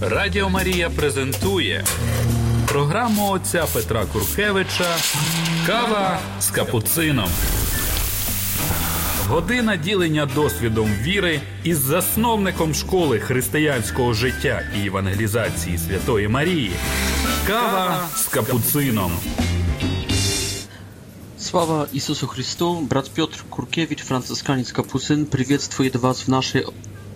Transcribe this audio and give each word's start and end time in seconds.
Радіо 0.00 0.48
Марія 0.50 0.90
презентує 0.90 1.84
програму 2.68 3.30
отця 3.30 3.66
Петра 3.74 4.04
Куркевича 4.04 4.96
Кава 5.66 6.18
з 6.40 6.50
капуцином. 6.50 7.28
Година 9.28 9.76
ділення 9.76 10.26
досвідом 10.34 10.90
віри 11.02 11.40
із 11.64 11.78
засновником 11.78 12.74
школи 12.74 13.18
християнського 13.18 14.12
життя 14.14 14.62
і 14.82 14.86
евангелізації 14.86 15.78
Святої 15.78 16.28
Марії. 16.28 16.72
Кава 17.46 18.06
з 18.16 18.24
капуцином. 18.26 19.12
Слава 21.38 21.86
Ісусу 21.92 22.26
Христу! 22.26 22.74
Брат 22.80 23.10
Петр 23.14 23.44
Куркевич, 23.48 23.98
Францисканець 24.02 24.72
Капусин. 24.72 25.26
приветствует 25.26 25.96
вас 25.96 26.28
в 26.28 26.30
нашій. 26.30 26.64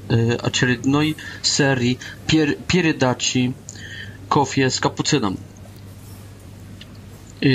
очередной 0.08 1.16
серии 1.42 1.98
пер 2.26 2.54
передачи 2.66 3.54
«Кофе 4.28 4.70
z 4.70 4.80
kapucyną. 4.80 5.38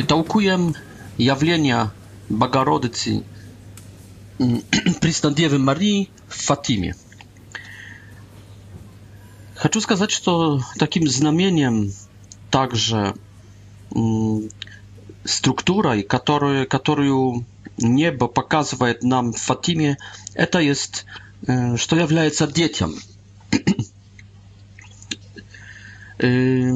Толкуем 0.08 0.76
явление 1.18 1.90
Богородицы 2.30 3.24
Преснодевы 5.02 5.58
Марии 5.60 6.10
в 6.28 6.42
Фатиме. 6.46 6.96
Хочу 9.56 9.80
сказать, 9.82 10.10
что 10.12 10.60
таким 10.80 11.08
знамением 11.08 11.92
также 12.52 13.14
структурой, 15.24 16.02
которую, 16.04 16.68
которую 16.68 17.46
небо 17.78 18.28
показывает 18.28 19.04
нам 19.04 19.34
в 19.34 19.38
Фатиме, 19.38 19.98
это 20.34 20.60
есть 20.60 21.06
Э, 21.48 21.76
что 21.78 21.96
является 21.98 22.48
детям. 22.48 22.96
Э, 26.20 26.72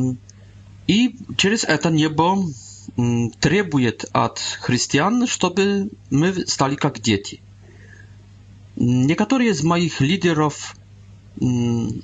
и 0.88 1.16
через 1.38 1.63
это 1.63 1.89
небо 1.89 2.38
требует 3.39 4.05
от 4.14 4.39
христиан, 4.39 5.27
чтобы 5.27 5.89
мы 6.09 6.45
стали 6.47 6.75
как 6.75 7.00
дети. 7.00 7.42
Некоторые 8.77 9.52
из 9.52 9.61
моих 9.64 10.02
лидеров 10.02 10.75
не 11.36 12.02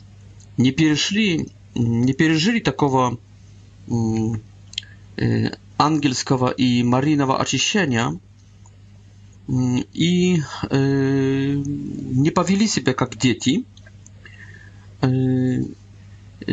перешли, 0.72 1.48
не 1.76 2.14
пережили 2.14 2.60
такого 2.60 3.18
э, 5.18 5.46
ангельского 5.78 6.50
и 6.52 6.84
мариного 6.84 7.40
очищения– 7.42 8.20
i 9.94 10.42
e, 10.64 10.78
nie 12.16 12.32
bawili 12.32 12.70
się 12.70 12.82
jak 12.88 13.18
dzieci 13.18 13.66
e, 15.04 15.08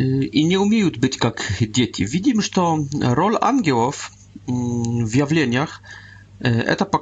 e, 0.01 0.23
i 0.23 0.45
nie 0.45 0.59
umieją 0.59 0.89
być 0.89 1.17
jak 1.23 1.53
dzieci. 1.69 2.07
Widzimy, 2.07 2.41
że 2.41 2.51
rol 3.15 3.37
angielów 3.41 4.11
mm, 4.47 5.07
w 5.07 5.15
jawleniach 5.15 5.81
to 6.77 6.95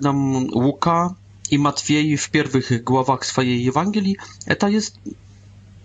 nam 0.00 0.46
Łuka 0.54 1.14
i 1.50 1.58
Matwiej 1.58 2.16
w 2.16 2.30
pierwszych 2.30 2.84
głowach 2.84 3.26
swojej 3.26 3.68
Ewangelii. 3.68 4.16
To 4.58 4.68
jest 4.68 4.98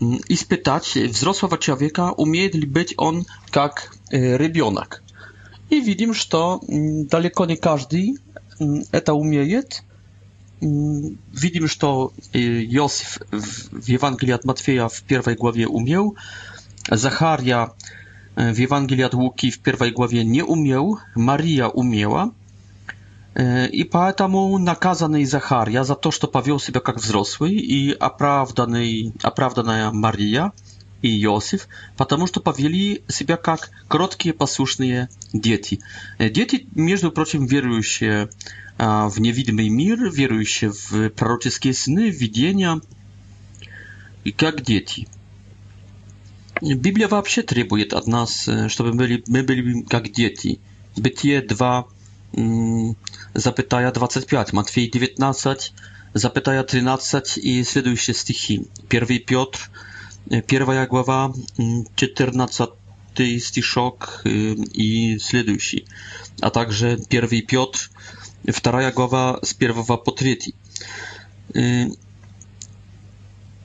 mm, 0.01 0.17
i 0.29 0.37
spytać 0.37 0.95
wzrosłego 1.09 1.57
człowieka, 1.57 2.11
umieli 2.11 2.67
być 2.67 2.93
on 2.97 3.23
jak 3.55 3.95
rybionak. 4.11 5.03
I 5.71 5.81
widzimy, 5.81 6.13
że 6.13 6.27
mm, 6.69 7.05
daleko 7.07 7.45
nie 7.45 7.57
każdy 7.57 8.07
это 8.91 9.13
умеет. 9.13 9.83
Видим, 10.61 11.67
что 11.67 12.13
Иосиф 12.33 13.17
в 13.31 13.87
Евангелии 13.87 14.31
от 14.33 14.45
Матфея 14.45 14.87
в 14.87 15.03
первой 15.03 15.35
главе 15.35 15.67
умел, 15.67 16.15
Захария 16.89 17.69
w 18.37 18.59
Ewangelii 18.65 19.03
od 19.05 19.13
Łuki 19.13 19.51
w 19.51 19.59
pierwszej 19.59 19.91
głowie 19.91 20.25
nie 20.25 20.45
umiał, 20.45 20.97
Maria 21.15 21.67
umiała. 21.67 22.29
И 23.73 23.83
поэтому 23.83 24.57
наказанный 24.59 25.25
Захария 25.25 25.83
за 25.83 25.95
то, 25.95 26.09
что 26.11 26.27
повел 26.27 26.57
себя 26.57 26.79
как 26.79 26.97
взрослый, 26.99 27.51
и 27.51 27.91
оправданный, 27.91 29.11
оправданная 29.21 29.91
Мария– 29.91 30.53
и 31.05 31.23
Иосиф, 31.25 31.67
потому 31.97 32.25
что 32.25 32.39
повели 32.41 33.03
себя 33.07 33.37
как 33.37 33.69
кроткие 33.87 34.33
послушные 34.33 35.07
дети. 35.33 35.79
Э, 36.17 36.29
дети, 36.31 36.67
между 36.73 37.11
прочим, 37.11 37.45
верующие 37.45 38.23
э, 38.23 38.27
в 39.07 39.19
невидимый 39.19 39.69
мир, 39.69 40.09
верующие 40.11 40.71
в 40.71 41.09
пророческие 41.11 41.73
сны, 41.75 42.09
видения, 42.09 42.81
и 44.23 44.31
как 44.31 44.61
дети. 44.63 45.07
Библия 46.61 47.07
вообще 47.07 47.43
требует 47.43 47.93
от 47.93 48.07
нас, 48.07 48.47
э, 48.47 48.67
чтобы 48.67 48.89
мы 48.91 48.97
были, 48.97 49.23
мы 49.27 49.43
были 49.43 49.83
как 49.83 50.11
дети. 50.11 50.59
Бытие 50.97 51.41
2, 51.43 51.85
запятая 53.35 53.91
25, 53.91 54.53
Матфей 54.53 54.89
19, 54.89 55.71
запятая 56.15 56.63
13 56.63 57.37
и 57.37 57.63
следующие 57.63 58.15
стихи. 58.15 58.67
1 58.89 59.05
Петр 59.23 59.59
Pierwsza 60.47 60.85
głowa, 60.87 61.31
14 61.95 62.63
mm, 62.63 63.39
stiszok 63.39 64.23
i 64.73 65.17
следующий, 65.21 65.85
a 66.41 66.49
także 66.49 66.97
pierwszy 67.09 67.41
Piotr, 67.41 67.89
druga 68.63 68.91
głowa 68.91 69.39
z 69.43 69.53
pierwszego 69.53 69.97
po 69.97 70.11
trzeci. 70.11 70.53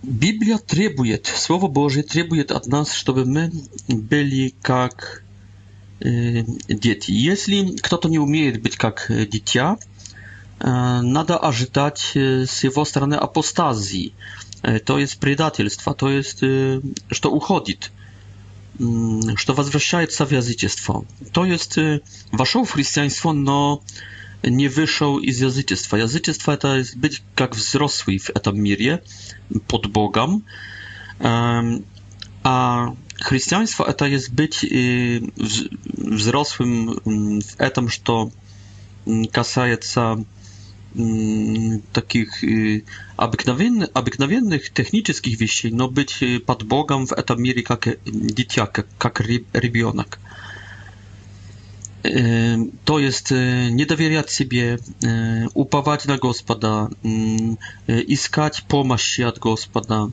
Biblia 0.05 0.59
trybuje, 0.59 1.19
Słowo 1.37 1.69
Boże 1.69 2.03
trybuje 2.03 2.47
od 2.47 2.67
nas, 2.67 3.05
żeby 3.07 3.25
my 3.27 3.51
byli 3.89 4.55
jak 4.69 5.23
dzieci. 6.81 7.23
Jeśli 7.23 7.75
kto 7.83 7.99
to 7.99 8.09
nie 8.09 8.21
umie 8.21 8.53
być 8.53 8.77
jak 8.83 9.13
dziecia, 9.31 9.77
e, 10.59 10.67
nada 11.05 11.41
ażytać 11.41 12.15
e, 12.17 12.47
z 12.47 12.63
jego 12.63 12.85
strony 12.85 13.19
apostazji. 13.21 14.15
E, 14.63 14.79
to 14.81 14.99
jest 14.99 15.21
prydatelstwa, 15.21 15.95
to 15.95 16.11
jest, 16.11 16.43
e, 16.43 16.47
że 17.11 17.21
to 17.21 17.31
uchodzi, 17.31 17.77
mm, 18.81 19.21
że 19.39 19.45
to 19.47 19.55
wazwraszaje 19.55 20.07
w 20.27 20.31
jazycieństwo. 20.33 21.05
To 21.33 21.45
jest, 21.45 21.79
e, 21.79 21.99
waszą 22.33 22.65
chrześcijaństwo, 22.65 23.33
no 23.33 23.79
nie 24.51 24.71
wyszło 24.71 25.21
z 25.29 25.39
jazycieństwa. 25.41 25.99
Jazycieństwo 25.99 26.57
to 26.57 26.77
jest 26.77 26.99
być 26.99 27.23
jak 27.41 27.57
wzrosły 27.57 28.19
w 28.19 28.31
etam 28.31 28.55
mirie, 28.55 28.99
pod 29.67 29.87
Bogam, 29.87 30.41
a 32.43 32.87
chrześcijaństwo 33.25 33.93
to 33.93 34.07
jest 34.07 34.33
być 34.35 34.67
wzrosłym 35.97 36.95
mm, 37.07 37.43
w 37.43 37.55
etam, 37.61 37.89
że 37.89 37.99
to 38.05 38.29
касается... 39.07 39.09
Mm, 39.09 39.27
Kasajaca... 39.29 40.17
Mm, 40.97 41.81
takich 41.93 42.43
обыкновенных, 43.17 43.89
y, 43.89 43.91
technicznych 43.95 44.71
технических 44.73 45.39
вещей, 45.41 45.71
но 45.71 45.89
быть 45.89 46.19
под 46.45 46.65
Богом 46.65 47.07
в 47.07 47.13
этом 47.13 47.41
мире 47.41 47.63
как 47.63 47.87
дитя, 48.07 48.67
как, 48.67 48.87
как 48.99 49.21
ребенок. 49.21 50.19
To 52.85 52.99
jest 52.99 53.31
y, 53.33 53.71
nie 53.73 53.87
dowieriać 53.87 54.31
sobie, 54.33 54.63
y, 54.75 54.79
upawać 55.55 56.07
na 56.07 56.19
Gospodę, 56.19 56.87
iskać 58.07 58.61
pomocy 58.61 59.27
od 59.27 59.39
Gospodę, 59.39 60.11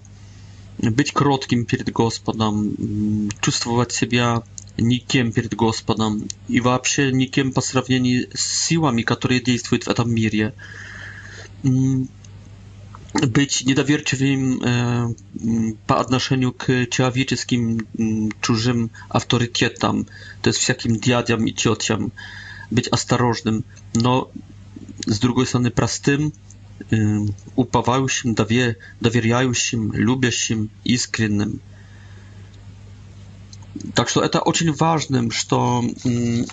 być 0.80 1.12
krótkim 1.12 1.66
przed 1.66 1.90
Gospodem, 1.92 2.76
czuć 3.42 3.56
siebie 4.00 4.34
nikim 4.78 5.34
перед 5.34 5.54
Господом 5.56 6.24
i 6.50 6.60
вообще 6.62 7.12
nikim 7.12 7.54
po 7.54 7.62
сравнении 7.62 8.24
z 8.36 8.70
siłami, 8.70 9.04
które 9.06 9.40
действуют 9.42 9.86
w 9.86 9.94
tym 9.94 10.06
mm, 10.06 10.14
мире. 10.16 10.52
Być 13.28 13.66
niedowierczywym 13.66 14.60
e, 14.64 14.68
mm, 15.42 15.74
po 15.88 15.98
odnoszeniu 15.98 16.52
k 16.52 16.68
człowieczeskim 16.90 17.78
mm, 18.00 18.30
czużym 18.42 18.90
autorytetom, 19.10 20.06
to 20.42 20.50
jest 20.50 20.60
wszystkim 20.60 20.98
diadiam 20.98 21.48
i 21.48 21.54
ciociom, 21.54 22.12
być 22.72 22.90
ostrożnym, 22.90 23.64
no 23.96 24.30
z 25.08 25.20
drugiej 25.20 25.46
strony 25.46 25.72
prostym, 25.72 26.32
e, 26.94 26.98
upawającym, 27.56 28.36
dowierzającym, 29.02 29.92
lubiącym, 29.96 30.70
iskrynnym. 30.86 31.60
Так 33.94 34.10
что 34.10 34.24
это 34.24 34.40
очень 34.40 34.72
важным, 34.72 35.32
что, 35.32 35.84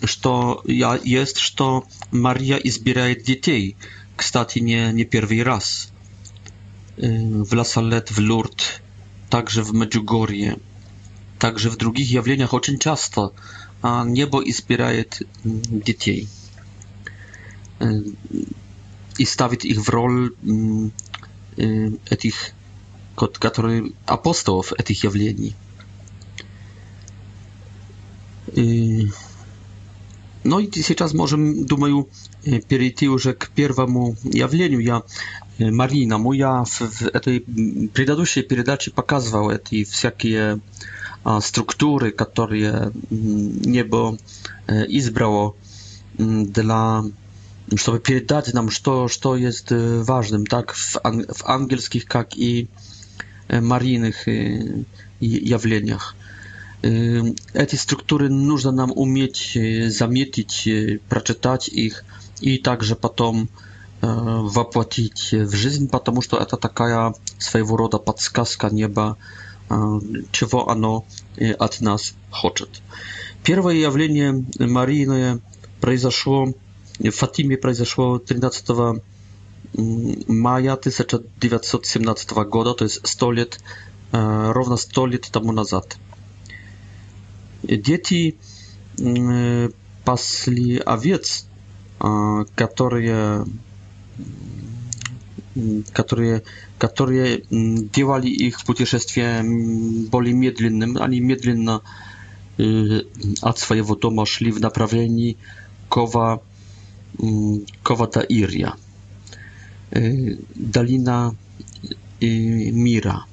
что 0.05 0.63
я, 0.65 0.99
есть, 1.03 1.39
что 1.39 1.85
Мария 2.11 2.57
избирает 2.57 3.23
детей. 3.25 3.77
Кстати, 4.17 4.59
не, 4.61 4.93
не 4.93 5.05
первый 5.05 5.43
раз. 5.43 5.91
В 6.97 7.55
Ласалет, 7.55 8.11
в 8.11 8.19
Лурд, 8.19 8.83
также 9.31 9.63
в 9.63 9.73
Меджугорье, 9.75 10.59
также 11.39 11.71
в 11.71 11.77
других 11.77 12.09
явлениях 12.11 12.53
очень 12.53 12.79
часто 12.79 13.33
а 13.87 14.03
небо 14.05 14.43
избирает 14.49 15.21
детей 15.45 16.27
и 19.19 19.25
ставит 19.27 19.65
их 19.67 19.81
в 19.87 19.91
роль 19.91 20.35
этих, 21.57 22.53
которые 23.15 23.93
апостолов 24.07 24.73
этих 24.73 25.05
явлений. 25.05 25.55
Ну 28.57 30.59
и 30.61 30.83
сейчас 30.83 31.15
можем, 31.15 31.65
думаю, 31.67 32.07
перейти 32.69 33.07
уже 33.09 33.33
к 33.33 33.51
первому 33.55 34.17
явлению. 34.23 34.79
Я, 34.81 35.03
Марина, 35.59 36.19
ну 36.19 36.33
я 36.33 36.65
в 36.65 37.03
этой 37.03 37.41
предыдущей 37.41 38.43
передаче 38.43 38.91
показывал 38.91 39.51
эти 39.51 39.85
всякие 39.85 40.61
структуры, 41.41 42.11
которые 42.11 42.91
небо 43.11 44.19
избрало 44.69 45.55
dla 46.17 47.11
чтобы 47.77 47.99
передать 47.99 48.53
нам, 48.53 48.69
что, 48.69 49.09
что 49.09 49.37
есть 49.37 49.69
важным, 49.71 50.45
так 50.47 50.75
в, 50.75 50.99
ан 51.03 51.23
в 51.27 51.47
ангельских, 51.49 52.05
как 52.05 52.37
и 52.37 52.69
марийных 53.49 54.29
явлениях. 55.19 56.15
Эти 57.55 57.77
структуры 57.77 58.29
нужно 58.29 58.71
нам 58.71 58.93
уметь 58.95 59.57
заметить, 59.89 60.69
прочитать 61.09 61.69
их 61.69 62.05
и 62.41 62.59
также 62.59 62.95
потом 62.95 63.49
воплотить 64.03 65.31
в 65.33 65.55
жизнь, 65.57 65.89
потому 65.89 66.21
что 66.21 66.37
это 66.37 66.59
такая 66.59 67.15
своего 67.39 67.79
рода 67.79 67.97
подсказка 67.99 68.69
неба, 68.69 69.17
чего 69.71 70.69
оно 70.69 71.07
от 71.59 71.81
нас 71.81 72.13
хочет. 72.31 72.69
Первое 73.45 73.77
явление 73.77 74.45
Марийное 74.59 75.41
произошло 75.81 76.49
в 76.99 77.11
Фатиме 77.11 77.57
произошло 77.57 78.19
13 78.19 78.69
мая 80.29 80.75
1917 80.75 82.31
года, 82.33 82.75
то 82.75 82.85
есть 82.85 83.01
100 83.07 83.33
лет, 83.33 83.59
ровно 84.13 84.77
100 84.77 85.07
лет 85.07 85.23
тому 85.33 85.53
назад. 85.53 85.97
Дети 87.67 88.37
пасли 90.05 90.79
овец, 90.79 91.47
которые 91.99 93.45
которые, 95.93 96.43
которые 96.79 97.45
делали 97.51 98.27
их 98.29 98.65
путешествие 98.65 99.43
более 100.11 100.35
медленным. 100.35 100.97
Они 101.01 101.21
медленно 101.21 101.83
от 102.59 103.59
своего 103.59 103.95
дома 103.97 104.27
шли 104.27 104.51
в 104.53 104.61
направлении 104.61 105.37
Кова, 105.89 106.43
Кова-Таирья, 107.19 108.75
долина 110.55 111.37
мира. 112.31 113.25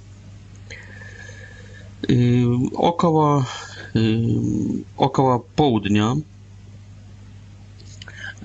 Около 2.73 3.45
Y, 3.95 4.37
okoła 4.97 5.39
południa. 5.55 6.15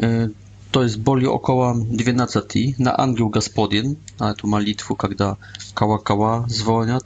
Y, 0.03 0.31
to 0.73 0.83
jest 0.83 1.01
boli 1.01 1.27
około 1.27 1.75
12 1.79 2.41
na 2.79 2.97
Angiel 2.97 3.29
Gospodin, 3.31 3.95
ale 4.19 4.35
tu 4.35 4.47
modlitwę, 4.47 4.95
kiedy 5.03 5.17
kawa 5.75 5.99
kawa 5.99 6.45
dzwonią, 6.49 6.99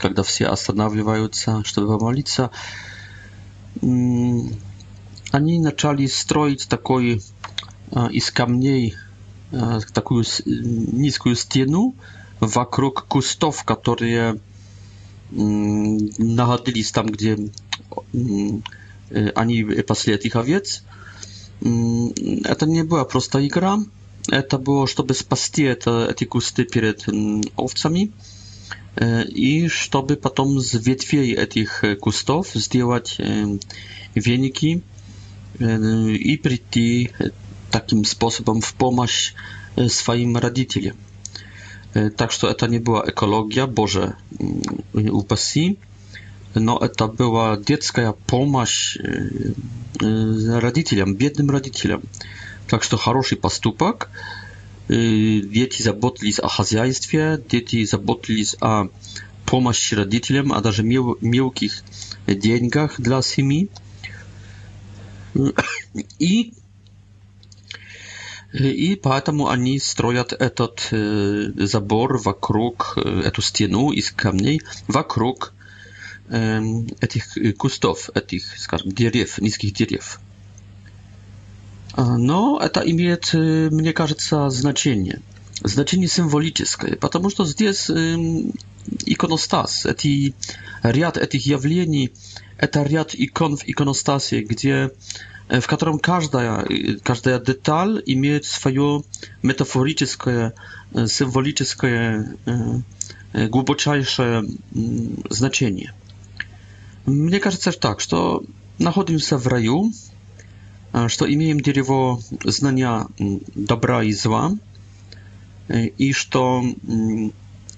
kiedy 0.00 0.22
wszyscy 0.22 0.44
zastanawiają 0.44 1.28
się, 1.44 1.62
żeby 1.74 1.86
pomodlić 1.86 2.30
się. 2.30 2.48
Oni 5.32 5.54
inaczej 5.54 6.08
stroić 6.08 6.66
taki 6.66 6.92
y, 7.10 7.18
mm, 7.96 8.20
z 8.20 8.32
kamieni 8.32 8.92
taką 9.92 10.14
niską 10.92 11.34
ścianę 11.34 11.90
wokół 12.40 12.90
kustów, 13.08 13.64
które 13.64 14.34
nagadali 16.20 16.84
tam, 16.94 17.06
gdzie 17.06 17.36
ani 19.34 19.64
последних 19.82 20.36
овец. 20.36 20.84
Это 21.60 22.66
не 22.66 22.82
была 22.84 23.04
просто 23.04 23.46
игра. 23.46 23.78
Это 24.30 24.58
было, 24.58 24.86
чтобы 24.86 25.14
спасти 25.14 25.62
это, 25.62 26.08
эти 26.10 26.24
кусты 26.24 26.64
перед 26.64 27.06
овцами 27.56 28.12
и 29.00 29.68
чтобы 29.68 30.16
потом 30.16 30.60
с 30.60 30.74
ветвей 30.74 31.32
этих 31.34 31.84
кустов 32.00 32.48
сделать 32.54 33.16
веники 34.14 34.82
и 35.58 36.36
прийти 36.42 37.10
таким 37.70 38.04
способом 38.04 38.60
в 38.60 38.74
помощь 38.74 39.32
своим 39.88 40.36
родителям. 40.36 40.96
Так 42.16 42.32
что 42.32 42.48
это 42.48 42.66
не 42.68 42.80
была 42.80 43.04
экология, 43.08 43.66
боже, 43.66 44.16
упаси. 44.94 45.78
Но 46.54 46.78
это 46.78 47.08
была 47.08 47.56
детская 47.56 48.12
помощь 48.12 48.96
э, 48.96 49.28
э, 50.00 50.58
родителям, 50.58 51.14
бедным 51.14 51.50
родителям. 51.50 52.02
Так 52.68 52.82
что 52.82 52.96
хороший 52.96 53.36
поступок. 53.38 54.10
Дети 54.88 55.82
заботились 55.82 56.38
о 56.38 56.48
хозяйстве, 56.48 57.38
дети 57.46 57.84
заботились 57.84 58.56
о 58.62 58.88
помощи 59.44 59.94
родителям, 59.94 60.50
а 60.50 60.62
даже 60.62 60.82
мел 60.82 61.18
мелких 61.20 61.82
деньгах 62.26 62.98
для 62.98 63.20
семьи. 63.20 63.68
И 66.18 66.54
и 68.54 68.98
поэтому 69.02 69.48
они 69.48 69.78
строят 69.78 70.32
этот 70.32 70.88
э, 70.90 71.50
забор 71.66 72.16
вокруг, 72.16 72.96
эту 72.96 73.42
стену 73.42 73.90
из 73.92 74.10
камней 74.10 74.62
вокруг 74.86 75.52
tych 77.08 77.36
y, 77.36 77.52
kustów, 77.52 78.10
tych 78.26 78.52
deriew, 78.86 79.38
niskich 79.40 79.72
deriew. 79.72 80.18
No, 82.18 82.58
eta 82.62 82.80
ma, 82.80 82.86
y, 83.34 83.70
mnie 83.72 83.92
się 84.18 84.50
znaczenie. 84.50 85.20
Znaczenie 85.64 86.08
symboliczne, 86.08 86.96
ponieważ 87.00 87.34
to 87.34 87.46
jest 87.60 87.92
ikonostas, 89.06 89.82
ten 89.82 90.32
ряд 90.92 91.26
tych 91.30 91.40
zjawień, 91.42 92.08
to 92.70 92.84
ряд 92.84 93.14
ikon 93.18 93.56
w 93.56 93.68
ikonostasie, 93.68 94.42
gdzie 94.42 94.88
e, 95.48 95.60
w 95.60 95.66
którym 95.66 95.98
każda 95.98 96.62
y, 96.62 96.96
każda 97.02 97.38
detal 97.38 97.94
ma 98.16 98.40
swoje 98.42 99.00
metaforyczne, 99.42 100.52
symboliczne, 101.06 101.88
e, 103.32 103.48
głębocze 103.48 104.02
znaczenie. 105.30 105.92
Мне 107.08 107.40
кажется 107.40 107.72
так, 107.72 108.00
что 108.00 108.44
находимся 108.78 109.38
в 109.38 109.46
раю, 109.46 109.92
что 111.06 111.32
имеем 111.32 111.58
дерево 111.58 112.20
знания 112.44 113.06
добра 113.54 114.02
и 114.04 114.12
зла, 114.12 114.52
и 115.70 116.12
что, 116.12 116.62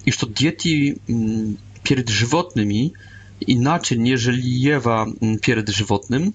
и 0.04 0.10
что 0.10 0.26
дети 0.26 1.00
перед 1.84 2.08
животными 2.08 2.92
inaczej 3.40 3.96
нежели 3.96 4.42
Ева 4.42 5.08
перед 5.40 5.68
животным, 5.68 6.34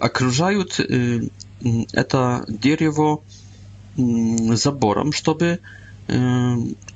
окружают 0.00 0.80
это 1.92 2.44
дерево 2.48 3.22
забором, 3.96 5.12
чтобы, 5.12 5.60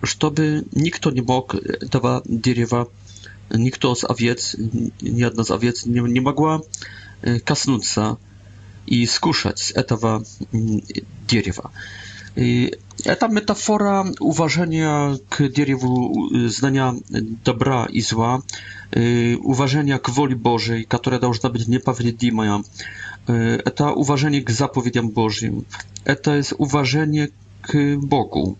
чтобы 0.03 0.65
никто 0.73 1.11
не 1.11 1.21
мог 1.21 1.55
этого 1.55 2.23
дерева 2.25 2.89
nikt 3.51 3.83
z 3.95 4.05
owiec, 4.05 4.57
ni 4.73 4.93
jedna 5.03 5.45
z 5.45 5.51
owiec 5.51 5.87
nie, 5.87 6.01
nie 6.03 6.21
mogła 6.21 6.61
e, 7.23 7.41
kasnąć 7.41 7.95
i 8.87 9.07
skuszać 9.07 9.73
etawa 9.77 10.21
drzewa. 11.29 11.71
Mm, 12.37 12.69
e, 13.07 13.17
ta 13.17 13.29
metafora 13.29 14.05
uważania 14.21 15.17
k 15.29 15.45
drzewu 15.49 16.19
zdania 16.47 16.95
dobra 17.45 17.87
i 17.91 18.01
zła, 18.03 18.43
e, 18.97 19.01
uważania 19.37 19.99
k 19.99 20.13
woli 20.13 20.37
Bożej, 20.37 20.87
która 20.89 21.19
powinna 21.19 21.51
być 21.51 21.67
niepowiedzima, 21.69 22.61
to 23.75 23.95
uważanie 23.95 24.43
k 24.43 24.53
zapowiedziam 24.53 25.11
Bożym, 25.11 25.65
to 26.23 26.35
jest 26.35 26.55
uważanie 26.59 27.29
k 27.63 27.79
Bogu. 27.99 28.57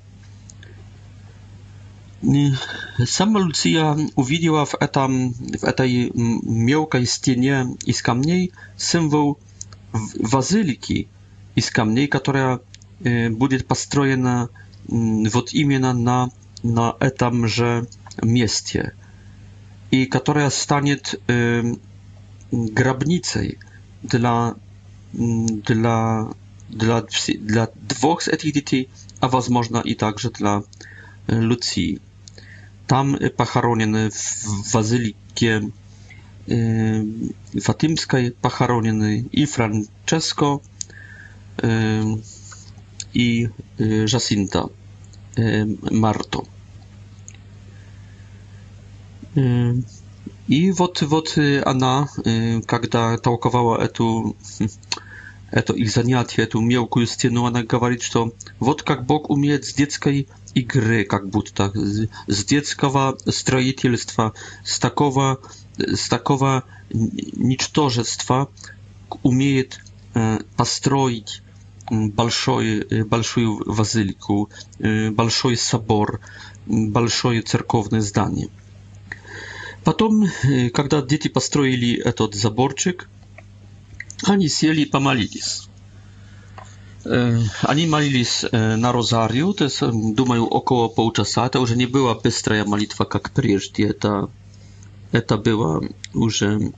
Sama 3.07 3.39
Lucia 3.39 3.97
uwidziła 4.17 4.65
w, 4.67 4.75
etam, 4.81 5.33
w 5.63 5.73
tej 5.73 6.13
miękkiej 6.47 7.07
ścianie 7.07 7.67
i 7.87 7.93
z 7.93 8.03
kamieni 8.03 8.51
symbol 8.77 9.35
wazyliki 10.21 11.07
i 11.57 11.63
z 11.63 11.71
kamieni, 11.71 12.09
która 12.09 12.59
y, 13.07 13.31
będzie 13.39 13.61
postrojona 13.61 14.49
mm, 14.93 15.31
w 15.31 15.55
imienia 15.55 15.95
na, 15.95 16.29
na 16.65 16.95
etam, 17.01 17.49
że 17.49 17.83
mieście 18.23 18.91
i 19.93 20.09
która 20.09 20.51
stanie 20.51 20.97
e, 20.97 21.75
dla, 24.03 24.55
dla, 25.67 26.35
dla, 27.51 27.67
dwóch 27.89 28.23
z 28.23 28.27
tych 28.29 28.87
a 29.21 29.29
być 29.29 29.49
można 29.49 29.83
i 29.83 29.97
także 29.97 30.31
dla 30.31 30.61
y, 31.33 31.41
Lucji 31.41 32.01
tam 32.87 33.17
pochoronien 33.37 33.97
w 34.11 34.73
bazylice 34.73 35.15
y, 37.55 37.61
fatymskiej 37.61 38.31
pochoronien 38.33 39.25
i 39.33 39.47
Francesco 39.47 40.61
y, 41.65 41.67
i 43.15 43.49
y, 43.81 44.07
Jacinta 44.13 44.67
Marto. 45.91 46.43
I 50.49 50.73
wot 50.73 51.01
wot 51.07 51.35
Ana 51.67 52.07
kiedy 52.69 52.89
tałkowała 53.23 53.79
etu 53.79 54.35
это 55.51 55.73
их 55.73 55.91
занятие, 55.91 56.43
эту 56.45 56.61
мелкую 56.61 57.07
стену, 57.07 57.45
она 57.47 57.63
говорит, 57.63 58.03
что 58.03 58.35
вот 58.59 58.83
как 58.83 59.05
Бог 59.07 59.31
умеет 59.31 59.65
с 59.65 59.75
детской 59.75 60.29
игры, 60.55 61.05
как 61.05 61.29
будто, 61.29 61.73
с 61.75 62.45
детского 62.45 63.17
строительства, 63.27 64.35
с 64.65 64.79
такого, 64.79 65.41
с 65.79 66.09
такого 66.09 66.65
ничтожества 66.91 68.49
умеет 69.23 69.81
построить 70.57 71.43
большой, 71.91 72.87
большую 73.05 73.65
базилику, 73.75 74.49
большой 74.79 75.57
собор, 75.57 76.21
большое 76.67 77.43
церковное 77.43 78.01
здание. 78.01 78.49
Потом, 79.83 80.27
когда 80.73 81.03
дети 81.03 81.29
построили 81.29 82.01
этот 82.01 82.35
заборчик, 82.35 83.07
Они 84.27 84.49
сели 84.49 84.83
и 84.83 84.87
помолились. 84.87 85.69
Они 87.05 87.87
молились 87.87 88.45
на 88.51 88.93
розарию, 88.93 89.53
то 89.53 89.65
есть, 89.65 89.81
думаю, 90.15 90.47
около 90.47 90.89
полчаса. 90.89 91.47
Это 91.47 91.61
уже 91.61 91.77
не 91.77 91.87
была 91.87 92.15
быстрая 92.15 92.65
молитва, 92.65 93.05
как 93.05 93.31
прежде. 93.33 93.89
Это, 93.89 94.31
это 95.13 95.37
было 95.37 95.83
уже... 96.15 96.73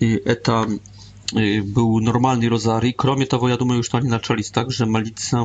Это 0.00 0.66
był 1.64 2.00
normalny 2.00 2.48
rozarii. 2.48 2.94
Kromie 2.94 3.26
того, 3.26 3.48
ja 3.48 3.56
думаю, 3.56 3.76
już 3.78 3.88
oni 3.94 4.10
zaczęli 4.10 4.44
także 4.44 4.86
modlica, 4.86 5.44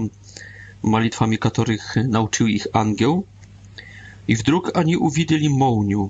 modlitwami, 0.83 1.37
których 1.37 1.95
nauczył 2.07 2.47
ich 2.47 2.67
anioł. 2.73 3.25
I 4.27 4.35
wdruk 4.35 4.77
oni 4.77 4.97
uwidzieli 4.97 5.49
mołniu, 5.49 6.09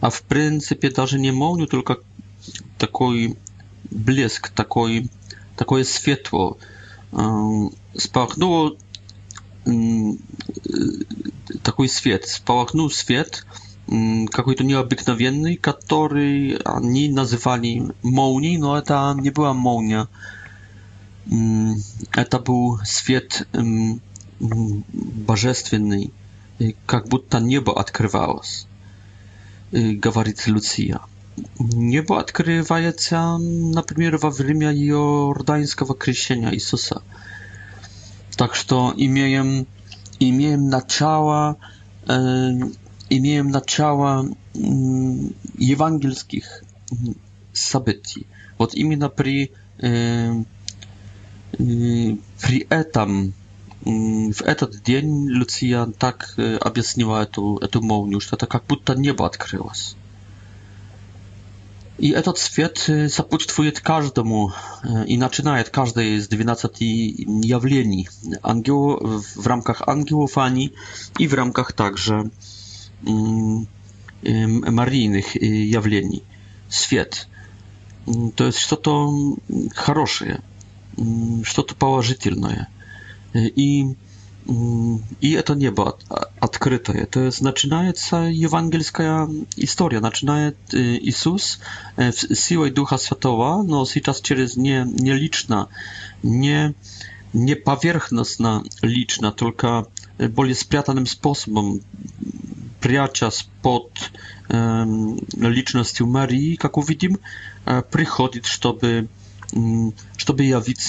a 0.00 0.10
w 0.10 0.22
pryncypie 0.22 0.90
даже 0.90 1.18
nie 1.18 1.32
mołniu, 1.32 1.66
tylko 1.66 1.96
такой 2.78 3.34
блеск 3.90 4.50
такой, 4.50 5.08
такое 5.56 5.84
светло. 5.84 6.58
Спорхнуло 7.96 8.76
такой 11.62 11.88
свет, 11.88 12.26
спорхнул 12.26 12.90
свет 12.90 13.46
какой-то 13.86 14.62
необыкновенный, 14.64 15.56
который 15.56 16.56
они 16.64 17.08
называли 17.10 17.90
молнией, 18.02 18.58
но 18.58 18.78
это 18.78 19.14
не 19.18 19.30
была 19.30 19.52
молния. 19.52 20.08
Это 22.12 22.38
был 22.38 22.78
свет 22.84 23.46
божественный, 24.38 26.12
как 26.86 27.08
будто 27.08 27.40
небо 27.40 27.78
открывалось, 27.78 28.66
говорит 29.72 30.46
Люция 30.46 31.00
nie 31.76 32.02
było 32.02 32.18
odkrywane 32.18 32.92
na 33.48 33.82
przykład 33.82 34.34
w 34.34 34.38
Rzymie 34.46 34.72
jordańskiego 34.76 35.94
krzyżowania 35.94 36.52
Jezusa. 36.52 37.00
Tak, 38.36 38.54
że 38.54 38.76
imiem 40.20 40.68
na 40.68 40.82
ciała 40.82 41.54
imiem 43.10 43.50
na 43.50 43.60
ciała 43.60 44.24
ewangelskich 45.72 46.64
событий. 47.54 48.24
Вот 48.58 48.74
именно 48.74 49.06
na 49.10 49.32
э, 49.88 50.44
при 52.42 52.66
этом 52.68 53.32
в 53.84 54.42
этот 54.42 54.82
день 54.82 55.26
Люция 55.28 55.86
так 55.86 56.34
объяснила 56.60 57.22
эту 57.22 57.56
эту 57.58 57.80
молнию, 57.82 58.20
что 58.20 58.36
это 58.36 58.46
как 58.46 58.64
будто 58.66 58.94
небо 58.94 59.26
открылось. 59.26 59.96
И 62.00 62.12
этот 62.12 62.38
свет 62.38 62.88
сопутствует 63.10 63.80
каждому 63.80 64.52
и 65.06 65.18
начинает 65.18 65.68
каждое 65.68 66.16
из 66.16 66.28
12 66.28 66.76
явлений. 66.80 68.08
Ангел, 68.42 68.98
в 69.36 69.46
рамках 69.46 69.82
ангелов 69.86 70.38
они 70.38 70.72
и 71.18 71.26
в 71.28 71.34
рамках 71.34 71.74
также 71.74 72.30
марийных 74.22 75.42
явлений. 75.42 76.22
Свет. 76.70 77.28
То 78.34 78.46
есть 78.46 78.58
что-то 78.58 79.10
хорошее, 79.74 80.40
что-то 81.44 81.74
положительное. 81.74 82.68
И 83.34 83.94
Mm, 84.48 84.98
i 85.22 85.36
to 85.44 85.54
niebo 85.54 85.98
otwarte. 86.40 87.06
To 87.10 87.20
jest 87.20 87.38
zaczynaje 87.38 87.92
się 88.10 88.16
ewangelska 88.46 89.26
historia. 89.58 90.00
Zaczynaje 90.00 90.52
Jezus 91.02 91.54
y, 91.98 92.02
e, 92.04 92.12
w 92.12 92.16
siłą 92.18 92.68
Ducha 92.70 92.98
Świętego, 92.98 93.64
no 93.66 93.84
czas 94.02 94.20
przez 94.20 94.56
nie 94.56 94.86
nieliczna, 95.02 95.66
nie 96.24 96.72
nie 97.34 97.56
powierzchowna 97.56 98.62
liczna, 98.82 99.30
tylko 99.32 99.86
e, 100.18 100.28
bardziej 100.28 100.54
spriatanym 100.54 101.06
sposobem 101.06 101.78
przyjacia 102.80 103.28
pod 103.62 104.10
um, 104.50 105.16
licznością 105.40 106.06
Marii, 106.06 106.58
jak 106.62 106.72
widzimy, 106.86 107.16
e, 107.66 107.82
przychodzi, 107.82 108.40
żeby 108.62 109.06
mm, 109.56 109.92
żeby 110.18 110.46
jawić 110.46 110.80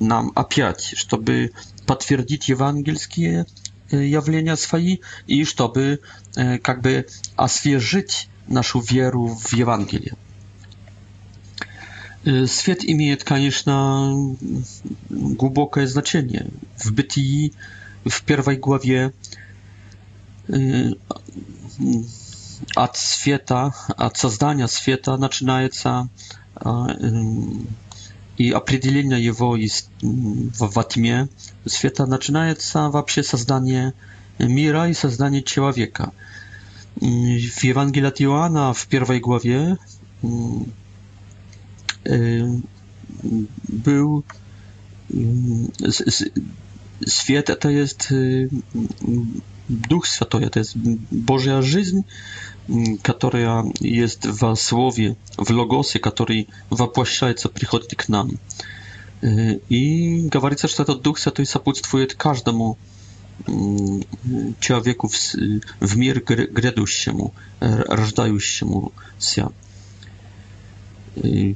nam 0.00 0.30
opiać, 0.34 0.94
żeby 1.10 1.32
mm 1.32 1.48
подтвердить 1.86 2.48
евангельские 2.48 3.46
явления 3.90 4.56
свои 4.56 4.98
и 5.26 5.44
чтобы 5.44 6.00
как 6.34 6.80
бы 6.80 7.06
освежить 7.36 8.28
нашу 8.46 8.80
веру 8.80 9.28
в 9.28 9.52
Евангелие. 9.52 10.14
Свет 12.46 12.84
имеет, 12.84 13.24
конечно, 13.24 14.12
глубокое 15.08 15.86
значение. 15.86 16.50
В 16.76 16.92
Бытии, 16.92 17.54
в 18.04 18.22
первой 18.24 18.56
главе 18.56 19.12
от 22.76 22.96
света, 22.96 23.74
от 23.96 24.16
создания 24.18 24.68
света 24.68 25.16
начинается 25.16 26.08
и 28.40 28.52
определение 28.52 29.22
его 29.22 29.54
из, 29.54 29.86
в, 30.00 30.72
во 30.74 30.82
тьме 30.84 31.28
света 31.66 32.06
начинается 32.06 32.88
вообще 32.88 33.22
создание 33.22 33.92
мира 34.38 34.88
и 34.88 34.94
создание 34.94 35.42
человека. 35.42 36.12
В 36.96 37.04
Евангелии 37.64 38.06
от 38.08 38.22
Иоанна 38.22 38.72
в 38.72 38.86
первой 38.86 39.20
главе 39.20 39.76
był 43.84 44.22
свет, 47.06 47.50
это 47.50 47.68
есть 47.68 48.08
Дух 49.68 50.06
Святой, 50.06 50.44
это 50.46 50.60
есть 50.60 50.76
Божья 51.10 51.60
жизнь, 51.62 52.04
которая 53.02 53.64
есть 53.80 54.24
во 54.26 54.54
Слове, 54.56 55.16
в 55.36 55.50
Логосе, 55.50 55.98
который 55.98 56.48
воплощается, 56.68 57.48
приходит 57.48 57.90
к 57.96 58.08
нам. 58.08 58.30
И 59.70 60.28
говорится, 60.32 60.68
что 60.68 60.82
этот 60.84 61.00
Дух 61.02 61.18
Святой 61.18 61.46
сопутствует 61.46 62.12
каждому 62.14 62.76
человеку 64.60 65.08
в, 65.08 65.12
в 65.80 65.96
мир 65.96 66.20
грядущему, 66.22 67.32
рождающемуся. 67.58 69.50
В 71.16 71.54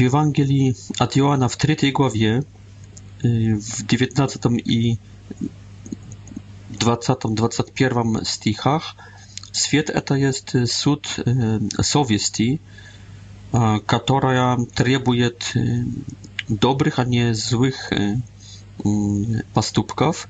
Евангелии 0.00 0.74
от 0.98 1.16
Иоанна 1.16 1.46
в 1.48 1.54
3 1.56 1.90
главе, 1.92 2.44
в 3.22 3.82
19 3.86 4.44
и 4.68 4.98
20-21 6.78 8.24
стихах 8.24 8.94
Свет— 9.52 9.90
это 9.90 10.14
есть 10.14 10.54
суд 10.70 11.06
совести, 11.82 12.58
которая 13.52 14.56
требует 14.74 15.52
dobrych, 16.48 16.98
a 16.98 17.04
nie 17.04 17.34
złych 17.34 17.92
y, 17.92 18.20
y, 18.84 19.42
postupków. 19.54 20.28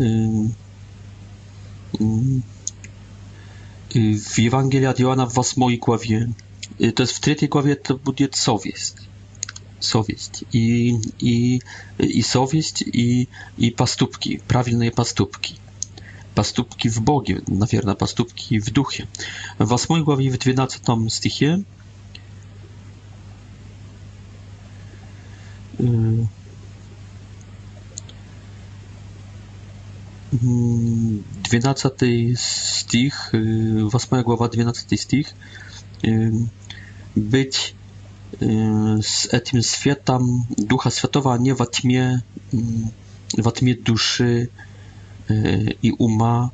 Y, 0.00 0.50
w 4.34 4.38
Ewangelii 4.46 4.86
od 4.86 4.98
Jana 4.98 5.26
w 5.26 5.38
8 5.38 5.76
głowie, 5.78 6.28
to 6.94 7.02
jest 7.02 7.12
w 7.12 7.20
3 7.20 7.36
głowie, 7.48 7.76
to 7.76 7.94
będzie 7.96 8.28
sowieść. 8.32 8.92
Sowieść 9.80 10.44
i, 10.52 10.96
i, 11.20 11.58
i 11.98 12.22
sowieść 12.22 12.82
i, 12.92 13.26
i 13.58 13.72
postupki, 13.72 14.38
prawilne 14.38 14.90
postupki 14.90 15.54
поступки 16.34 16.88
в 16.88 17.00
Боге, 17.02 17.42
наверное, 17.46 17.94
поступки 17.94 18.58
в 18.58 18.72
Духе. 18.72 19.06
В 19.58 19.66
8 19.68 20.02
главе, 20.04 20.30
в 20.30 20.38
12 20.38 21.12
стихе 21.12 21.62
Двенадцатый 30.32 32.36
стих, 32.38 33.30
восьмая 33.32 34.22
глава, 34.22 34.48
двенадцатый 34.48 34.96
стих. 34.98 35.28
Быть 37.16 37.74
z 38.38 39.32
tym 39.44 39.62
światem 39.62 40.44
Ducha 40.56 40.90
Świętego, 40.90 41.32
a 41.32 41.36
nie 41.36 41.54
w 41.54 41.66
tmie, 41.70 42.20
w 43.38 43.50
tmie 43.52 43.74
duszy 43.74 44.48
и 45.82 45.92
ума 45.98 46.50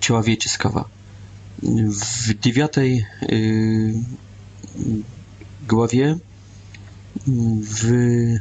человеческого. 0.00 0.88
В 1.58 2.34
девятой 2.34 3.06
главе 5.68 6.18
w, 7.26 8.40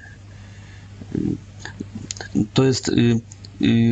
to 2.54 2.64
jest 2.64 2.90
y, 2.90 3.20
y 3.62 3.92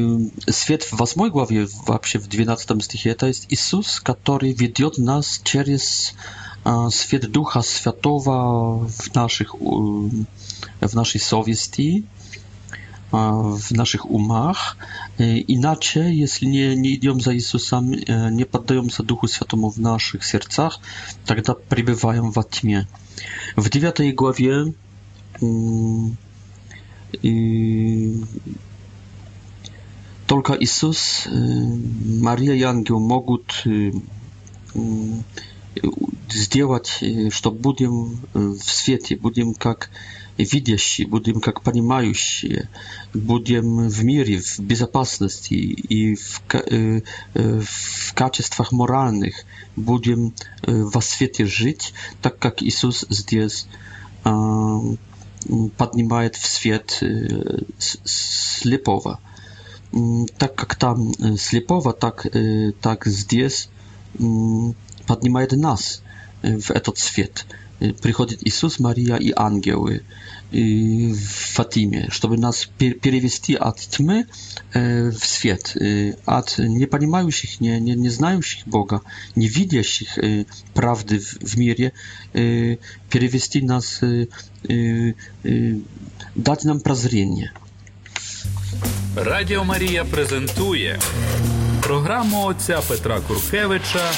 świat 0.51 0.83
w 0.83 1.01
8 1.01 1.29
głowie, 1.29 1.65
właśnie 1.85 2.19
w 2.19 2.27
12 2.27 2.75
stichie, 2.81 3.15
to 3.15 3.27
jest 3.27 3.51
Isus 3.51 4.01
który 4.01 4.53
wiedzie 4.53 4.85
nas 4.97 5.39
przez 5.39 6.13
świat 6.99 7.25
Ducha 7.25 7.61
światowa 7.63 8.51
w, 8.89 9.13
naszych, 9.15 9.51
w 10.81 10.93
naszej 10.93 11.21
sowiesti, 11.21 12.03
w 13.59 13.71
naszych 13.71 14.11
umach. 14.11 14.75
E, 15.19 15.37
inaczej, 15.37 16.17
jeśli 16.17 16.47
nie, 16.47 16.75
nie 16.75 16.89
idą 16.89 17.19
za 17.19 17.33
Jezusem, 17.33 17.91
nie 18.31 18.45
poddają 18.45 18.89
za 18.89 19.03
Duchu 19.03 19.27
Świętemu 19.27 19.71
w 19.71 19.77
naszych 19.79 20.25
sercach, 20.25 20.79
wtedy 21.25 21.41
przebywają 21.69 22.31
w 22.31 22.43
tmie. 22.43 22.85
W 23.57 23.69
9 23.69 23.95
głowie 24.13 24.63
mm, 25.41 26.15
i 27.23 28.13
tylko 30.27 30.55
Jezus, 30.55 31.27
e, 31.27 31.29
Maria 32.21 32.53
i 32.53 32.63
Angel 32.63 32.97
mogą 32.99 33.37
zrobić, 36.29 36.91
że 37.41 37.51
będziemy 37.51 38.05
w 38.65 38.71
świecie, 38.71 39.17
będziemy 39.17 39.53
jak 39.65 39.89
видящие, 40.37 41.07
будем 41.07 41.41
как 41.41 41.61
понимающие, 41.61 42.69
будем 43.13 43.87
в 43.89 44.03
мире, 44.03 44.39
в 44.39 44.59
безопасности 44.59 45.53
и 45.53 46.15
в, 46.15 46.41
э, 46.53 47.01
в 47.33 48.13
качествах 48.13 48.71
моральных, 48.71 49.35
будем 49.75 50.33
во 50.63 51.01
свете 51.01 51.45
жить, 51.45 51.93
так 52.21 52.37
как 52.39 52.61
Иисус 52.61 53.05
здесь 53.09 53.67
э, 54.25 54.29
поднимает 55.77 56.35
в 56.35 56.45
свет 56.45 56.97
э, 57.01 57.61
слепого. 57.77 59.19
Так 60.37 60.55
как 60.55 60.75
там 60.75 61.11
слепого, 61.37 61.91
так, 61.91 62.25
так 62.79 63.05
здесь 63.05 63.67
поднимает 64.13 65.51
нас 65.51 66.01
в 66.41 66.71
этот 66.71 66.97
свет 66.97 67.45
приходит 68.01 68.39
Иисус, 68.45 68.79
Мария 68.79 69.15
и 69.15 69.33
ангелы 69.35 70.03
в 70.51 71.15
Фатиме, 71.53 72.09
чтобы 72.11 72.37
нас 72.37 72.69
перевести 72.77 73.55
от 73.55 73.77
тьмы 73.79 74.27
в 74.73 75.13
свет, 75.21 75.75
от 76.25 76.57
непонимающих, 76.59 77.59
не, 77.61 77.79
не, 77.79 77.95
не 77.95 78.09
знающих 78.09 78.67
Бога, 78.67 79.01
не 79.35 79.47
видящих 79.47 80.19
правды 80.73 81.19
в 81.19 81.57
мире, 81.57 81.93
перевести 82.33 83.61
нас, 83.61 84.01
дать 86.35 86.63
нам 86.65 86.79
прозрение. 86.81 87.51
Радіо 89.15 89.63
Марія 89.65 90.03
презентує 90.05 90.99
програму 91.81 92.45
отця 92.45 92.81
Петра 92.87 93.19
Куркевича 93.19 94.11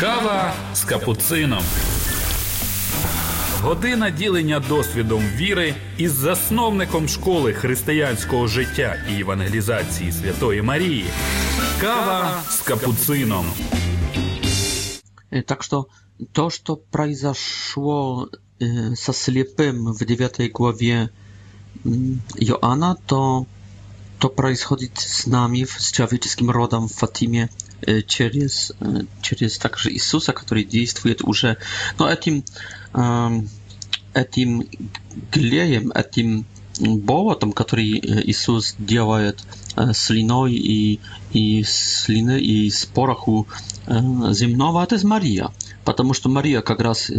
Кава 0.00 0.54
з 0.74 0.80
капуцином. 0.84 1.62
Година 3.62 4.10
ділення 4.10 4.60
досвідом 4.68 5.20
віри 5.36 5.74
із 5.98 6.12
засновником 6.12 7.08
школи 7.08 7.52
християнського 7.52 8.46
життя 8.46 8.96
і 9.10 9.20
евангелізації 9.20 10.12
Святої 10.12 10.62
Марії. 10.62 11.04
Кава 11.80 12.42
с 12.48 12.60
капуцином. 12.60 13.46
Э, 15.32 15.42
так 15.46 15.64
что 15.64 15.86
то, 16.32 16.50
что 16.50 16.76
произошло 16.76 18.28
э, 18.60 18.96
со 18.96 19.12
слепым 19.12 19.92
в 19.92 20.04
9 20.04 20.40
главе 20.54 21.08
Иоанна, 22.42 22.96
то, 23.06 23.46
то 24.18 24.28
происходит 24.30 24.98
с 24.98 25.26
нами, 25.26 25.62
с 25.62 25.92
человеческим 25.92 26.50
родом 26.50 26.86
в 26.86 26.92
Фатиме 26.94 27.48
через, 28.06 28.72
через 29.22 29.58
также 29.58 29.92
Иисуса, 29.92 30.32
который 30.32 30.64
действует 30.64 31.22
уже. 31.22 31.56
Но 31.98 32.08
этим, 32.08 32.44
этим 34.14 34.64
глеем, 35.32 35.92
этим 35.92 36.44
болотом, 36.78 37.52
который 37.52 37.98
Иисус 38.26 38.74
делает 38.78 39.42
слиной 39.94 40.54
и, 40.54 41.00
и 41.32 41.62
слины 41.64 42.40
и 42.40 42.70
с 42.70 42.86
пороху 42.86 43.46
земного, 43.86 44.82
это 44.84 45.06
Мария. 45.06 45.50
Потому 45.84 46.12
что 46.14 46.28
Мария 46.28 46.60
как 46.60 46.80
раз 46.80 47.10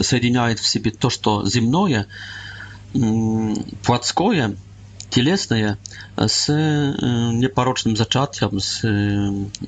соединяет 0.00 0.58
в 0.58 0.66
себе 0.66 0.90
то, 0.90 1.10
что 1.10 1.46
земное, 1.46 2.06
плотское, 3.82 4.56
телесное 5.10 5.76
с 6.16 6.48
непорочным 6.48 7.96
зачатием, 7.96 8.60
с 8.60 8.82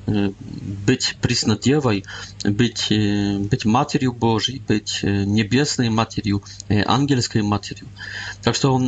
быть 0.07 1.17
приснодевой, 1.21 2.05
быть, 2.45 2.87
быть 2.89 3.65
матерью 3.65 4.13
Божьей, 4.13 4.61
быть 4.67 5.01
небесной 5.03 5.91
матерью, 5.91 6.43
ангельской 6.69 7.43
матерью. 7.43 7.89
Так 8.43 8.55
что 8.55 8.73
он, 8.75 8.87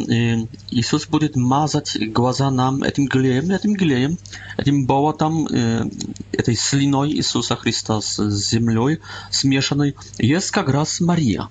Иисус 0.70 1.06
будет 1.06 1.36
мазать 1.36 1.96
глаза 2.12 2.50
нам 2.50 2.82
этим 2.82 3.06
глеем, 3.06 3.50
этим 3.50 3.74
глеем, 3.74 4.16
этим 4.56 4.86
болотом, 4.86 5.46
этой 5.46 6.54
слиной 6.56 7.12
Иисуса 7.12 7.56
Христа 7.56 8.00
с 8.00 8.30
землей 8.30 9.00
смешанной, 9.30 9.96
есть 10.18 10.50
как 10.52 10.68
раз 10.68 11.00
Мария. 11.00 11.48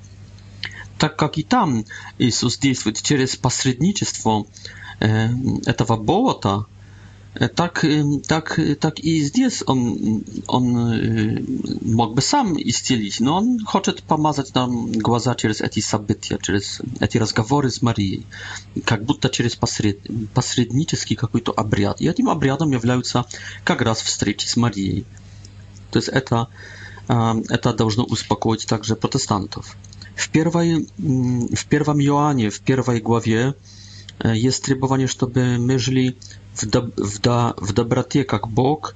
Так 1.00 1.18
как 1.18 1.38
и 1.38 1.44
там 1.44 1.86
Иисус 2.18 2.58
действует 2.58 3.02
через 3.02 3.36
посредничество, 3.36 4.46
этого 5.04 5.98
болота, 5.98 6.66
так, 7.56 7.84
так, 8.28 8.60
так 8.80 9.00
и 9.00 9.22
здесь 9.24 9.64
он, 9.66 10.22
он 10.46 11.46
мог 11.82 12.14
бы 12.14 12.22
сам 12.22 12.56
исцелить, 12.62 13.20
но 13.20 13.38
он 13.38 13.60
хочет 13.66 14.04
помазать 14.04 14.54
нам 14.54 14.92
глаза 14.92 15.34
через 15.36 15.60
эти 15.60 15.80
события, 15.80 16.38
через 16.42 16.82
эти 17.00 17.18
разговоры 17.18 17.72
с 17.72 17.82
Марией, 17.82 18.28
как 18.86 19.04
будто 19.04 19.30
через 19.30 19.56
посред, 19.56 19.98
посреднический 20.36 21.16
какой-то 21.16 21.52
обряд. 21.54 22.02
И 22.02 22.08
этим 22.08 22.30
обрядом 22.30 22.72
являются 22.72 23.26
как 23.64 23.82
раз 23.82 24.02
встречи 24.02 24.46
с 24.46 24.56
Марией. 24.56 25.06
То 25.92 25.98
есть 26.00 26.10
это, 26.10 26.48
это 27.08 27.74
должно 27.74 28.04
успокоить 28.04 28.68
также 28.68 28.96
протестантов. 28.96 29.76
В, 30.16 30.30
первой, 30.30 30.88
в 31.00 31.66
первом 31.66 32.00
Иоанне, 32.00 32.52
в 32.52 32.60
первой 32.60 33.00
главе 33.02 33.56
E, 34.20 34.38
jest 34.38 34.64
trybowanie, 34.64 35.08
żeby 35.08 35.60
my 35.60 35.80
żyli 35.80 36.14
w, 36.56 36.66
do, 36.66 37.54
w, 37.62 38.16
jak 38.16 38.48
Bóg, 38.48 38.96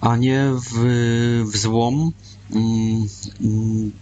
a 0.00 0.16
nie 0.16 0.50
w, 0.74 1.56
złom, 1.56 2.12
mm, 2.52 2.62
mm, 3.40 3.92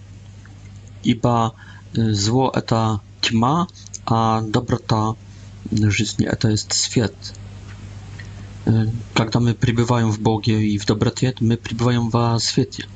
iba 1.05 1.51
e, 1.99 2.15
zło 2.15 2.53
to 2.67 2.93
e 2.95 2.99
tma, 3.29 3.67
a 4.07 4.43
dobrota 4.49 5.13
życia 5.83 6.37
to 6.37 6.49
jest 6.51 6.85
świat. 6.87 7.15
Когда 9.15 9.41
мы 9.41 9.55
пребываем 9.55 10.13
в 10.13 10.21
Боге 10.21 10.63
и 10.65 10.79
в 10.79 10.87
доброте, 10.87 11.35
мы 11.41 11.57
пребываем 11.57 12.11
во 12.11 12.39
свете. 12.39 12.87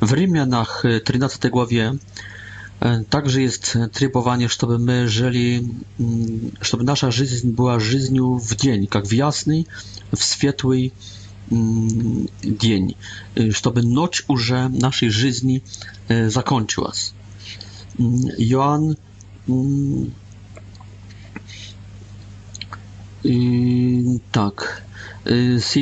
В 0.00 0.12
Римлянах 0.14 0.84
13 1.04 1.44
э, 1.44 1.48
главе 1.50 1.98
E, 2.80 3.04
także 3.10 3.42
jest 3.42 3.78
trybowanie, 3.92 4.48
żeby 4.60 4.78
my 4.78 5.08
żyli, 5.08 5.68
mm, 6.00 6.50
żeby 6.62 6.84
nasza 6.84 7.10
żyć 7.10 7.30
była 7.44 7.80
żyzniu 7.80 8.38
w 8.38 8.56
dzień, 8.56 8.88
jak 8.94 9.06
w 9.06 9.12
jasny, 9.12 9.64
w 10.16 10.22
świetły 10.22 10.90
mm, 11.52 12.26
dzień, 12.44 12.94
e, 13.40 13.52
żeby 13.64 13.82
noc 13.82 14.22
już 14.28 14.52
naszej 14.70 15.10
żyzni 15.12 15.60
e, 16.08 16.30
zakończyła. 16.30 16.92
Mm, 18.00 18.20
Joan 18.38 18.94
tak, 24.32 24.82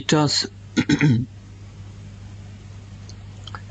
teraz 0.06 0.48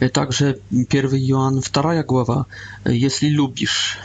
Также 0.10 0.60
1 0.72 1.06
Иоанн 1.30 1.62
2 1.62 2.04
глава. 2.04 2.46
Если 2.86 3.28
любишь 3.28 3.98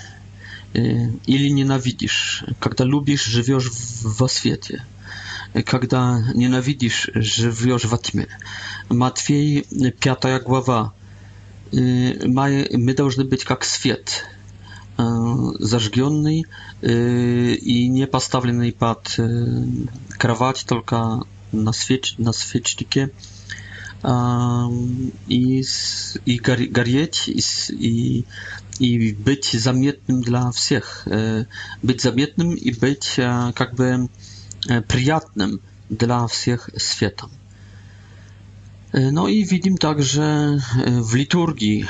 или 0.73 1.49
ненавидишь, 1.51 2.45
когда 2.61 2.85
любишь, 2.85 3.25
живешь 3.25 3.71
во 4.03 4.29
свете, 4.29 4.85
когда 5.67 6.23
ненавидишь, 6.35 7.11
живешь 7.15 7.85
во 7.85 7.99
тьме. 7.99 8.29
Матфей 8.89 9.63
5 9.63 10.43
глава. 10.43 10.95
Мы 11.73 12.95
должны 12.97 13.25
быть 13.25 13.45
как 13.45 13.65
свет, 13.65 14.25
зажженный 14.97 16.45
и 16.83 17.89
не 17.89 18.07
поставленный 18.07 18.73
под 18.73 19.19
кровать, 20.19 20.65
только 20.69 21.23
на, 21.53 21.73
свеч, 21.73 22.15
на 22.19 22.33
свечнике 22.33 23.11
i, 25.29 25.63
i 26.27 26.37
гореть, 26.71 27.29
i, 27.71 28.25
i 28.81 29.13
być 29.13 29.53
zamietnym 29.61 30.21
dla 30.23 30.53
wszystkich, 30.53 31.09
e, 31.09 31.45
być 31.85 32.03
zamietnym 32.03 32.59
i 32.59 32.73
być 32.73 33.19
e, 33.19 33.53
jakby 33.61 33.85
e, 34.69 34.83
przyjatnym 34.83 35.59
dla 35.91 36.27
wszystkich 36.29 36.69
świata. 36.91 37.27
No 39.13 39.29
i 39.29 39.47
widzimy 39.47 39.77
także 39.79 40.57
w 41.11 41.15
liturgii, 41.15 41.85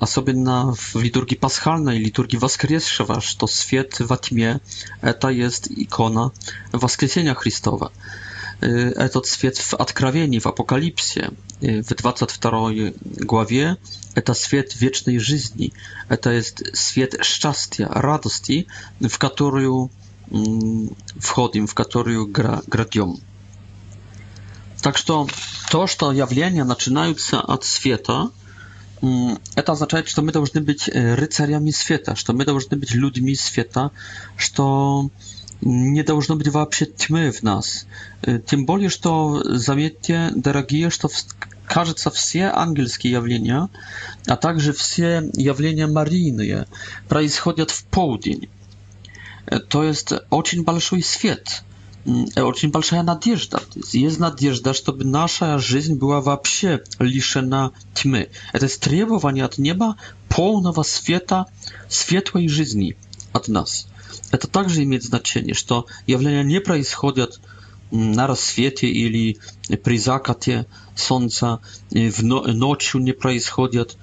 особенно 0.00 0.74
w 0.74 0.94
liturgii 1.02 1.36
paschalnej, 1.36 1.98
liturgii 1.98 2.38
Воскресшего, 2.38 3.20
że 3.20 3.46
świat 3.48 3.98
w 4.08 4.16
tmie 4.20 4.60
to 5.20 5.30
jest 5.30 5.70
ikona 5.70 6.30
Воскресения 6.72 7.34
Chrystowa. 7.36 7.90
Этот 8.60 9.26
свет 9.26 9.56
в 9.56 9.74
Откровении, 9.74 10.38
в 10.38 10.46
Апокалипсе, 10.46 11.30
в 11.62 11.94
22 11.94 12.92
главе. 13.24 13.76
Это 14.14 14.34
свет 14.34 14.74
вечной 14.78 15.18
жизни. 15.18 15.72
Это 16.08 16.30
есть 16.32 16.76
свет 16.76 17.14
счастья, 17.24 17.88
радости, 17.90 18.66
в 19.00 19.16
которую 19.18 19.90
входим, 21.18 21.66
в 21.66 21.74
которую 21.74 22.26
градем. 22.26 23.16
Так 24.82 24.98
что 24.98 25.26
то, 25.70 25.86
что 25.86 26.12
явления 26.12 26.64
начинаются 26.64 27.40
от 27.40 27.64
света, 27.64 28.30
это 29.54 29.72
означает, 29.72 30.08
что 30.08 30.20
мы 30.20 30.32
должны 30.32 30.60
быть 30.60 30.86
рыцарями 30.88 31.70
света, 31.70 32.14
что 32.14 32.34
мы 32.34 32.44
должны 32.44 32.76
быть 32.76 32.92
людьми 32.92 33.34
света, 33.34 33.90
что 34.36 35.08
nie 35.62 36.04
должно 36.04 36.36
być 36.36 36.48
вообще 36.50 36.84
tmy 36.86 37.32
w 37.32 37.42
nas. 37.42 37.86
Tym 38.46 38.66
bardziej, 38.66 38.90
że 38.90 38.98
zamietnie, 39.58 40.30
drogie, 40.36 40.88
że 40.90 40.98
każe 41.66 41.92
się 42.04 42.10
wszystkie 42.10 42.52
angielskie 42.52 43.10
jawlenia, 43.10 43.68
a 44.28 44.36
także 44.36 44.72
wszystkie 44.72 45.22
jawlenia 45.36 45.88
maryjne, 45.88 46.64
происходzą 47.08 47.64
w 47.72 47.82
południe. 47.82 48.46
To 49.68 49.82
jest 49.84 50.14
очень 50.30 50.64
большой 50.64 51.02
świat, 51.02 51.64
э, 52.06 52.44
очень 52.44 52.70
большая 52.70 53.02
nadzieja. 53.02 53.36
Jest 53.94 54.20
nadzieja, 54.20 54.54
żeby 54.54 55.04
nasza 55.04 55.58
żyzń 55.58 55.94
była 55.94 56.20
вообще 56.20 56.78
liszena 57.00 57.70
tmy. 57.94 58.26
To 58.52 58.64
jest 58.66 58.80
требование 58.80 59.44
od 59.44 59.58
nieba, 59.58 59.94
pełnego 60.28 60.84
świata, 60.84 61.44
światłej 61.88 62.48
żyzni 62.48 62.94
od 63.32 63.48
nas 63.48 63.89
это 64.30 64.48
также 64.48 64.82
имеет 64.84 65.02
значение, 65.04 65.54
что 65.54 65.86
явление 66.06 66.44
не 66.44 66.60
происходит 66.60 67.40
на 67.90 68.26
рассвете 68.26 68.86
или 68.88 69.38
при 69.82 69.98
закате 69.98 70.66
солнца, 70.94 71.60
в 71.90 72.22
ночью 72.22 73.00
не 73.00 73.12
происходит, 73.12 73.96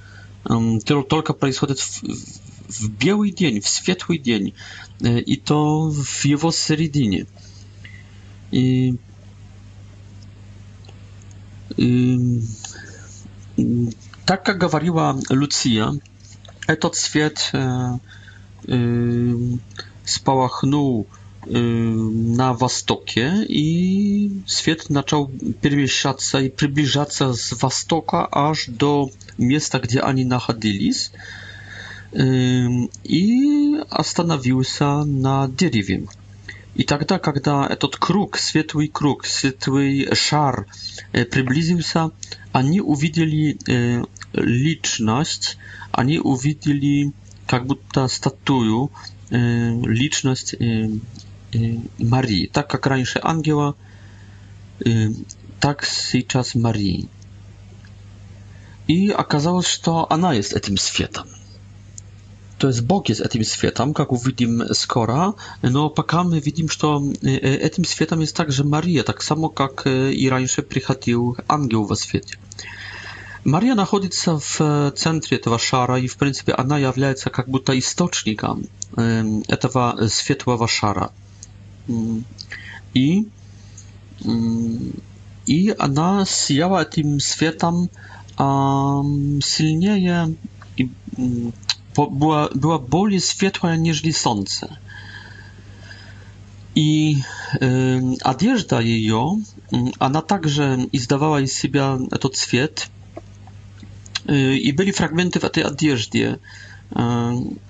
только 1.09 1.33
происходит 1.33 1.79
в, 1.79 2.03
в 2.03 2.89
белый 2.97 3.31
день, 3.31 3.61
в 3.61 3.67
светлый 3.67 4.17
день, 4.17 4.53
и 5.01 5.37
то 5.37 5.89
в 5.89 6.25
его 6.25 6.51
середине. 6.51 7.27
И, 8.51 8.95
и, 11.77 12.41
так 14.25 14.45
как 14.45 14.57
говорила 14.57 15.17
Люция, 15.29 15.93
этот 16.67 16.95
свет 16.95 17.49
э, 17.53 17.97
э, 18.67 19.35
spałachnął 20.07 21.05
y, 21.05 21.49
na 22.13 22.53
wastokie 22.53 23.45
i 23.49 24.29
świat 24.47 24.77
zaczął 24.89 25.29
przemieszczać 25.61 26.17
i 26.45 26.49
przybliżać 26.49 27.15
się 27.15 27.33
z 27.35 27.53
wastoka 27.53 28.29
aż 28.31 28.69
do 28.69 29.07
miejsca, 29.39 29.79
gdzie 29.79 30.03
oni 30.03 30.23
znajdowali 30.23 30.91
y, 32.13 32.19
i 33.03 33.43
zastanowił 33.97 34.63
się 34.63 34.87
na 35.05 35.47
drzewie. 35.47 35.99
I 36.79 36.85
тогда, 36.85 37.19
kiedy 37.19 37.51
этот 37.73 37.97
круг, 37.97 38.37
światły 38.37 38.87
krug, 38.87 39.25
światły 39.27 40.05
szar 40.15 40.65
y, 41.17 41.25
przybliżył 41.25 41.81
się, 41.81 42.09
oni 42.53 42.81
uwidzieli 42.81 43.57
liczność, 44.33 45.57
oni 45.93 46.19
uwidzieli 46.19 47.11
jakby 47.51 47.73
ta 47.93 48.07
statuju 48.07 48.89
Y, 49.33 49.81
liczność 49.87 50.53
y, 50.53 50.57
y, 51.55 51.79
Marii, 51.99 52.49
tak 52.51 52.73
jak 52.73 52.85
раньше 52.85 53.23
Angela, 53.23 53.73
tak 55.59 55.91
czas 56.27 56.55
Marii. 56.55 57.07
I 58.87 59.13
okazało 59.13 59.63
się, 59.63 59.69
że 59.75 59.79
to 59.83 60.09
ona 60.09 60.33
jest 60.33 60.59
tym 60.61 60.77
światem. 60.77 61.23
To 62.57 62.67
jest 62.67 62.85
Bóg 62.85 63.09
jest 63.09 63.29
tym 63.31 63.43
światem, 63.43 63.93
jak 63.99 64.07
widzimy 64.25 64.65
skora. 64.73 65.33
no 65.63 65.89
pakamy 65.89 66.29
my 66.29 66.41
widzimy, 66.41 66.69
że 66.69 67.59
tym 67.69 67.85
światem 67.85 68.21
jest 68.21 68.35
także 68.35 68.63
Maria, 68.63 69.03
tak 69.03 69.23
samo 69.23 69.53
jak 69.59 69.83
i 70.13 70.29
раньше 70.29 70.61
przychodził 70.63 71.35
Angel 71.47 71.81
w 71.89 72.01
świecie. 72.03 72.35
Мария 73.45 73.75
находится 73.75 74.39
в 74.39 74.91
центре 74.91 75.37
этого 75.37 75.59
шара, 75.59 75.99
и, 75.99 76.07
в 76.07 76.15
принципе, 76.17 76.53
она 76.53 76.77
является 76.79 77.29
как 77.29 77.47
будто 77.49 77.77
источником 77.77 78.63
этого 78.95 80.07
светлого 80.07 80.65
шара. 80.67 81.11
И, 82.93 83.27
и 85.45 85.75
она 85.77 86.25
сияла 86.25 86.81
этим 86.83 87.19
светом 87.19 87.89
сильнее, 88.37 90.35
и 90.75 90.91
была, 91.95 92.49
была 92.53 92.77
более 92.79 93.19
светлая, 93.19 93.77
нежели 93.77 94.09
солнце. 94.11 94.77
I 96.79 97.23
y, 97.59 98.17
одежда 98.21 98.79
ее, 98.81 99.39
ona 99.99 100.21
także 100.21 100.77
izdawała 100.93 101.45
z 101.47 101.51
siebie 101.53 101.81
ten 102.21 102.31
świat, 102.33 102.87
Y, 104.31 104.57
i 104.67 104.73
byli 104.73 104.93
fragmenty 104.93 105.39
w 105.39 105.49
tej 105.49 105.63
odzieży, 105.63 106.09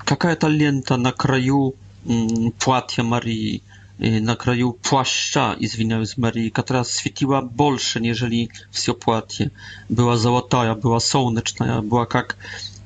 jaka 0.09 0.35
ta 0.35 0.47
lenta 0.47 0.97
na 0.97 1.11
kraju 1.11 1.73
mm, 2.09 2.27
płatia 2.59 3.03
Marii, 3.03 3.63
y, 4.05 4.21
na 4.21 4.35
kraju 4.35 4.73
płaszcza 4.73 5.55
i 5.59 5.67
zwinęły 5.67 6.05
Marii, 6.17 6.51
która 6.51 6.83
świeciła 6.83 7.41
bolsze, 7.41 8.01
niżeli 8.01 8.49
w 8.71 8.93
płatie. 8.93 9.49
Była 9.89 10.17
złota, 10.17 10.75
była 10.75 10.99
słoneczna, 10.99 11.81
była 11.81 12.07
jak 12.13 12.37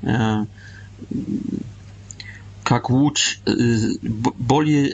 e, 0.04 0.46
jak 2.72 2.90
łódź, 2.90 3.42
y, 3.50 3.88
boli 4.40 4.90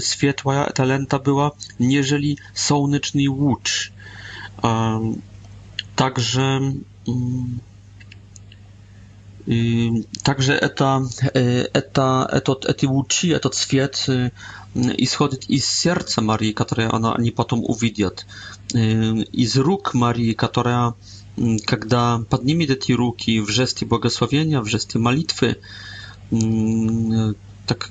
światła 0.00 0.72
ta 0.72 0.84
lenta 0.84 1.18
była, 1.18 1.50
niżeli 1.80 2.38
słoneczny 2.54 3.30
łódź. 3.30 3.92
Także 5.96 6.42
mm, 7.08 7.60
Także 10.22 10.56
это, 10.58 11.02
это, 11.72 12.28
этот, 12.32 12.64
эти 12.66 12.86
лучи, 12.86 13.30
этот 13.30 13.54
свет 13.56 14.06
исходит 14.74 15.50
из 15.50 15.66
сердца 15.66 16.20
Марии, 16.22 16.52
которое 16.52 16.88
она, 16.92 17.14
они 17.14 17.30
потом 17.32 17.64
увидят, 17.66 18.26
из 19.32 19.56
рук 19.56 19.94
Марии, 19.94 20.32
которая, 20.34 20.94
когда 21.66 22.22
поднимет 22.30 22.70
эти 22.70 22.92
руки 22.92 23.40
в 23.40 23.50
жесте 23.50 23.84
благословения, 23.86 24.60
в 24.60 24.66
жесте 24.66 24.98
молитвы, 25.00 25.56
так, 27.66 27.90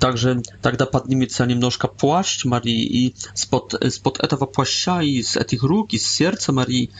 также 0.00 0.42
тогда 0.62 0.86
поднимется 0.86 1.46
немножко 1.46 1.86
плащ 1.86 2.44
Марии, 2.44 2.82
и 2.84 3.14
спод, 3.34 3.74
спод 3.90 4.18
этого 4.18 4.46
плаща, 4.46 5.00
из 5.00 5.36
этих 5.36 5.62
рук, 5.62 5.92
из 5.92 6.06
сердца 6.10 6.52
Марии, 6.52 6.90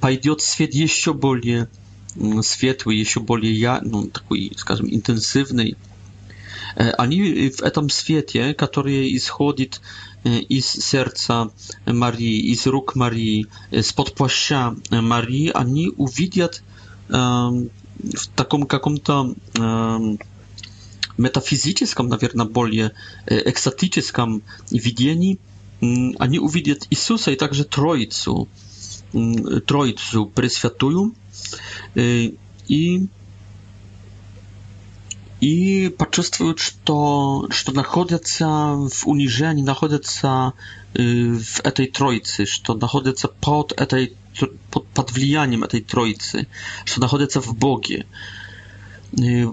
пойдет 0.00 0.40
свет 0.40 0.74
еще 0.74 1.12
более 1.12 1.68
светлый, 2.42 2.96
еще 2.96 3.20
более 3.20 3.58
я, 3.58 3.80
ну, 3.82 4.06
такой, 4.08 4.52
скажем, 4.56 4.92
интенсивный. 4.92 5.76
Они 6.76 7.48
в 7.50 7.62
этом 7.62 7.90
свете, 7.90 8.54
который 8.54 9.14
исходит 9.16 9.80
из 10.24 10.66
сердца 10.66 11.50
Марии, 11.86 12.38
из 12.52 12.66
рук 12.66 12.94
Марии, 12.94 13.46
из-под 13.70 14.14
плаща 14.14 14.74
Марии, 14.90 15.50
они 15.52 15.88
увидят 15.96 16.62
в 17.08 18.26
таком 18.36 18.66
каком-то 18.66 19.34
метафизическом, 21.18 22.08
наверное, 22.08 22.46
более 22.46 22.92
экстатическом 23.26 24.42
видении, 24.70 25.38
они 26.18 26.38
увидят 26.38 26.86
Иисуса 26.90 27.32
и 27.32 27.36
также 27.36 27.64
Троицу. 27.64 28.48
Троицу 29.12 30.26
Пресвятую 30.26 31.14
и 31.94 32.36
и 35.40 35.92
почувствуют, 35.98 36.60
что, 36.60 37.48
что 37.50 37.72
находятся 37.72 38.46
в 38.74 39.00
унижении, 39.08 39.64
находятся 39.64 40.52
в 40.94 41.60
этой 41.64 41.86
Троице, 41.88 42.46
что 42.46 42.74
находятся 42.74 43.26
под, 43.26 43.72
этой, 43.72 44.14
под, 44.70 44.86
под 44.86 45.10
влиянием 45.10 45.64
этой 45.64 45.80
Троицы, 45.80 46.46
что 46.84 47.00
находятся 47.00 47.40
в 47.40 47.56
Боге. 47.58 48.06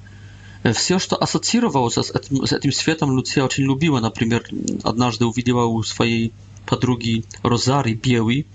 Все, 0.64 0.98
что 0.98 1.16
ассоциировалось 1.16 1.94
с 1.96 2.10
этим, 2.10 2.46
с 2.46 2.52
этим 2.52 2.72
светом, 2.72 3.10
Луция 3.10 3.44
очень 3.44 3.64
любила. 3.64 4.00
Например, 4.00 4.44
однажды 4.84 5.24
увидела 5.24 5.64
у 5.64 5.82
своей 5.82 6.32
подруги 6.66 7.24
Розари 7.42 7.94
белый 7.94 8.46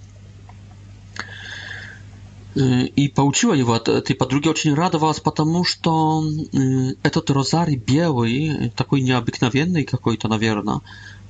и 2.55 3.07
получила 3.13 3.53
его 3.53 3.73
от 3.73 3.89
этой 3.89 4.15
подруги, 4.15 4.47
очень 4.47 4.75
радовалась, 4.75 5.19
потому 5.19 5.65
что 5.65 6.23
этот 7.03 7.29
розарий 7.29 7.75
белый, 7.75 8.71
такой 8.77 9.01
необыкновенный 9.01 9.83
какой-то, 9.83 10.29
наверное, 10.29 10.79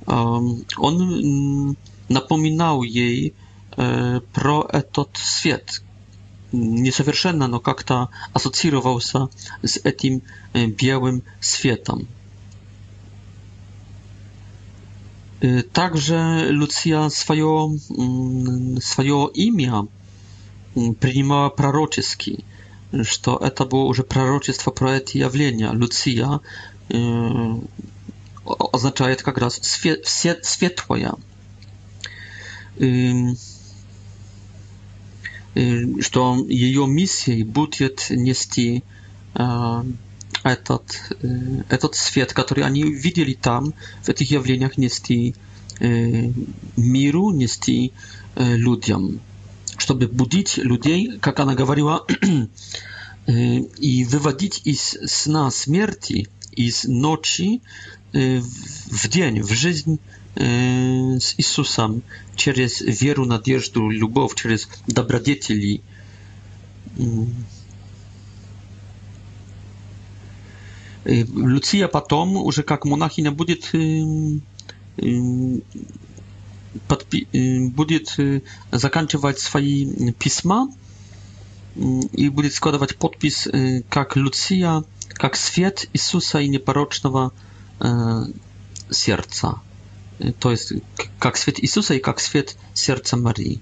он 0.06 1.76
напоминал 2.08 2.84
ей 2.84 3.34
про 3.74 4.68
этот 4.72 5.08
свет, 5.14 5.82
несовершенно, 6.52 7.46
но 7.48 7.60
как-то 7.60 8.10
ассоциировался 8.32 9.28
с 9.62 9.76
этим 9.78 10.22
белым 10.54 11.22
светом. 11.40 12.06
Также 15.72 16.46
Люция 16.50 17.08
свое, 17.10 17.76
свое 18.80 19.30
имя 19.34 19.86
принимала 20.74 21.50
пророчески, 21.50 22.44
что 23.02 23.36
это 23.36 23.64
было 23.66 23.84
уже 23.84 24.02
пророчество 24.02 24.70
про 24.70 24.96
эти 24.96 25.18
явления. 25.18 25.70
Люция 25.72 26.40
означает 28.72 29.22
как 29.22 29.38
раз 29.38 29.56
свет, 29.60 30.06
свет, 30.06 30.44
светлое 30.44 31.12
что 36.00 36.46
ее 36.48 36.86
миссией 36.86 37.44
будет 37.44 38.08
нести 38.10 38.84
этот, 40.44 40.84
этот 41.70 41.94
свет, 41.94 42.32
который 42.34 42.64
они 42.64 42.82
видели 42.82 43.32
там, 43.32 43.72
в 44.02 44.08
этих 44.10 44.30
явлениях 44.32 44.76
нести 44.76 45.34
миру, 45.80 47.30
нести 47.32 47.92
людям, 48.36 49.20
чтобы 49.78 50.08
будить 50.08 50.58
людей, 50.58 51.18
как 51.20 51.40
она 51.40 51.54
говорила, 51.54 52.06
и 53.26 54.04
выводить 54.08 54.60
из 54.64 54.96
сна 55.06 55.50
смерти, 55.50 56.28
из 56.52 56.84
ночи 56.84 57.62
в 58.12 59.08
день, 59.08 59.40
в 59.40 59.52
жизнь 59.52 59.98
Y, 60.40 61.20
z 61.20 61.34
Jezusem 61.38 62.00
na 62.34 62.42
wieru, 63.00 63.26
nadzieję, 63.26 63.60
lubów, 63.74 64.34
przez 64.34 64.68
dobrodzieci. 64.88 65.80
Lucia 71.34 71.88
potem, 71.88 72.34
już 72.46 72.56
jak 72.56 72.84
monachina, 72.84 73.32
będzie 73.32 73.56
będzie 77.70 78.00
zakończywać 78.72 79.40
swoje 79.40 79.86
pisma 80.18 80.68
i 82.12 82.30
będzie 82.30 82.50
składać 82.50 82.92
podpis 82.92 83.48
jak 83.96 84.16
Lucia, 84.16 84.82
jak 85.22 85.36
świat 85.36 85.86
Jezusa 85.94 86.40
i 86.40 86.50
nieparocznawa 86.50 87.30
serca 88.90 89.60
to 90.38 90.50
jest 90.50 90.74
jak 91.24 91.36
świat 91.38 91.62
Jezusa 91.62 91.94
i 91.94 92.00
jak 92.06 92.20
świat 92.20 92.56
serca 92.74 93.16
Marii. 93.16 93.60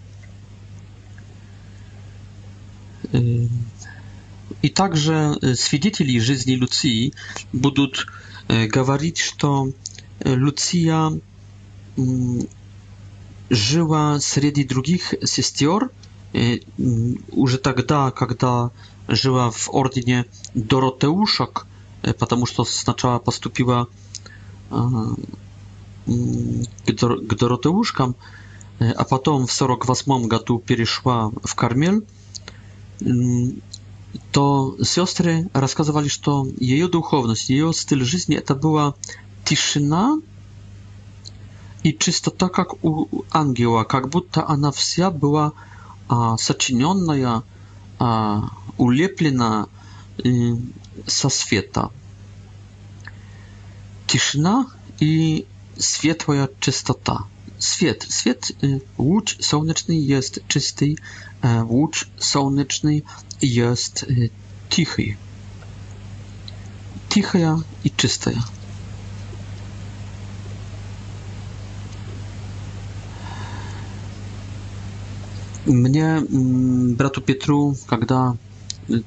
I 4.63 4.71
także 4.71 5.33
świadkowie 5.67 6.17
y, 6.19 6.21
życia 6.21 6.57
Lucji 6.61 7.13
będą 7.55 7.83
mówić, 7.83 9.21
y, 9.21 9.21
że 9.37 9.63
y, 10.29 10.37
Lucja 10.37 11.11
żyła 13.51 14.19
wśród 14.19 14.59
innych 14.59 15.15
sióstr 15.27 15.89
już 17.37 17.55
тогда, 17.63 18.13
kiedy 18.21 18.47
żyła 19.09 19.51
w 19.51 19.69
ordynie 19.71 20.25
Doroteuszok, 20.57 21.67
ponieważ 22.19 22.53
to 22.53 22.65
znaczała 22.65 23.21
postupiła 23.21 23.87
к 26.07 27.35
Доротеушкам, 27.35 28.17
э, 28.79 28.91
а 28.91 29.05
потом 29.05 29.47
в 29.47 29.53
48 29.53 30.27
году 30.29 30.59
перешла 30.59 31.31
в 31.43 31.55
Кармель, 31.55 32.07
то 34.31 34.77
сестры 34.83 35.49
рассказывали, 35.53 36.09
что 36.09 36.47
ее 36.59 36.89
духовность, 36.89 37.51
ее 37.51 37.73
стиль 37.75 38.05
жизни 38.05 38.37
это 38.37 38.55
была 38.55 38.95
тишина 39.45 40.19
и 41.83 41.93
чистота, 41.93 42.49
как 42.49 42.83
у 42.85 43.09
ангела, 43.31 43.85
как 43.85 44.11
будто 44.11 44.47
она 44.49 44.71
вся 44.71 45.11
была 45.11 45.53
а, 46.09 46.37
сочиненная, 46.37 47.43
а, 47.99 48.51
улеплена 48.79 49.67
и, 50.19 50.53
э, 50.53 50.57
со 51.07 51.29
света. 51.29 51.91
Тишина 54.07 54.67
и 55.01 55.47
światła 55.81 56.35
czystota. 56.61 57.25
Świat, 57.61 58.07
świat, 58.11 58.53
y, 58.65 58.81
łódź 58.99 59.37
słoneczny 59.41 59.97
jest 59.97 60.41
czysty, 60.49 60.95
e, 61.43 61.65
łódź 61.65 62.05
słoneczny 62.19 63.03
jest 63.43 64.03
y, 64.03 64.31
cichy. 64.71 65.17
Cicha 67.11 67.59
i 67.85 67.91
czysta. 67.91 68.31
Mnie, 75.67 76.07
mm, 76.07 76.95
bratu 76.97 77.21
Pietru, 77.21 77.75
kiedy 77.91 78.15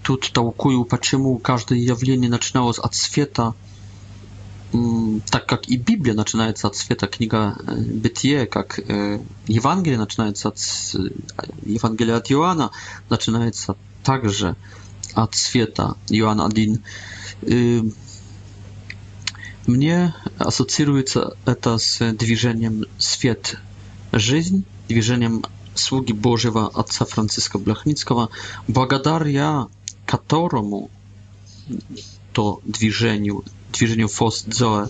tu 0.04 0.18
tłumaczył, 0.18 0.86
dlaczego 0.90 1.36
każde 1.44 1.78
jawlenie 1.78 2.30
zaczynało 2.30 2.74
od 2.82 2.98
światła, 2.98 3.54
так 5.30 5.46
как 5.46 5.70
и 5.70 5.78
Библия 5.78 6.14
начинается 6.14 6.68
от 6.68 6.76
света, 6.76 7.08
книга 7.08 7.58
Бытие, 7.68 8.46
как 8.46 8.80
Евангелие 9.48 9.98
начинается 9.98 10.50
от 10.50 10.58
Евангелие 11.66 12.16
от 12.16 12.30
Иоанна, 12.32 12.72
начинается 13.10 13.78
также 14.04 14.56
от 15.14 15.36
света, 15.36 15.96
Иоанн 16.10 16.42
1. 16.42 16.84
Мне 19.68 20.14
ассоциируется 20.38 21.38
это 21.46 21.78
с 21.78 22.12
движением 22.14 22.86
«Свет– 22.98 23.58
жизнь», 24.12 24.66
движением 24.88 25.44
слуги 25.76 26.14
Божьего 26.14 26.68
отца 26.70 27.06
Франциска 27.06 27.58
Блохницкого, 27.58 28.30
благодаря 28.68 29.68
которому 30.06 30.90
то 32.32 32.62
движению 32.64 33.44
подтверждению 33.78 34.08
фос 34.08 34.44
дзоэ, 34.48 34.88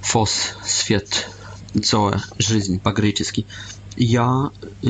фос, 0.00 0.54
свет, 0.64 1.28
дзоэ, 1.74 2.18
жизнь 2.38 2.80
по-гречески. 2.80 3.44
Я 3.94 4.50
э, 4.62 4.86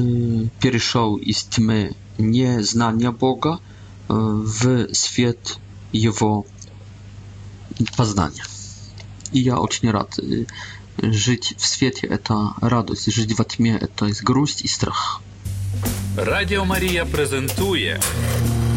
перешел 0.60 1.16
из 1.16 1.42
тьмы 1.42 1.92
незнания 2.18 3.10
Бога 3.10 3.58
э, 4.08 4.12
в 4.12 4.94
свет 4.94 5.58
Его 5.90 6.46
познания. 7.96 8.44
И 9.32 9.40
я 9.40 9.58
очень 9.58 9.90
рад. 9.90 10.16
Жить 11.02 11.54
в 11.58 11.66
свете– 11.66 12.06
это 12.06 12.54
радость, 12.60 13.10
жить 13.12 13.36
во 13.36 13.44
тьме– 13.44 13.76
это 13.80 14.10
грусть 14.22 14.62
и 14.64 14.68
страх. 14.68 15.20
Радіо 16.16 16.64
Марія 16.64 17.04
презентує 17.04 18.00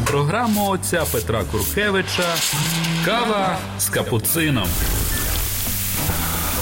Програму 0.05 0.69
отця 0.69 1.05
Петра 1.11 1.43
Куркевича 1.51 2.35
Кава 3.05 3.57
з 3.79 3.89
капуцином. 3.89 4.67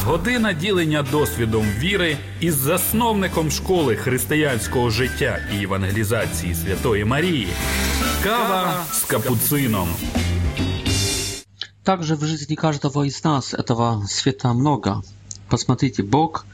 Година 0.05 0.53
ділення 0.53 1.03
досвідом 1.03 1.63
віри 1.77 2.17
із 2.39 2.55
засновником 2.55 3.51
школи 3.51 3.95
християнського 3.95 4.89
життя 4.89 5.39
і 5.59 5.63
евангелізації 5.63 6.55
Святої 6.55 7.05
Марії. 7.05 7.47
Кава 8.23 8.83
с 8.91 9.03
капуцином. 9.03 9.89
Также 11.83 12.15
в 12.15 12.25
житті 12.25 12.55
кожного 12.55 13.05
із 13.05 13.25
нас 13.25 13.55
цього 13.67 14.05
света 14.07 14.53
много. 14.53 15.03
Посмотрите, 15.47 16.03
Бог, 16.03 16.45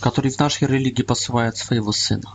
который 0.00 0.30
в 0.30 0.38
нашей 0.40 0.68
религии 0.68 1.02
посылает 1.02 1.56
своего 1.56 1.90
Сына. 1.90 2.30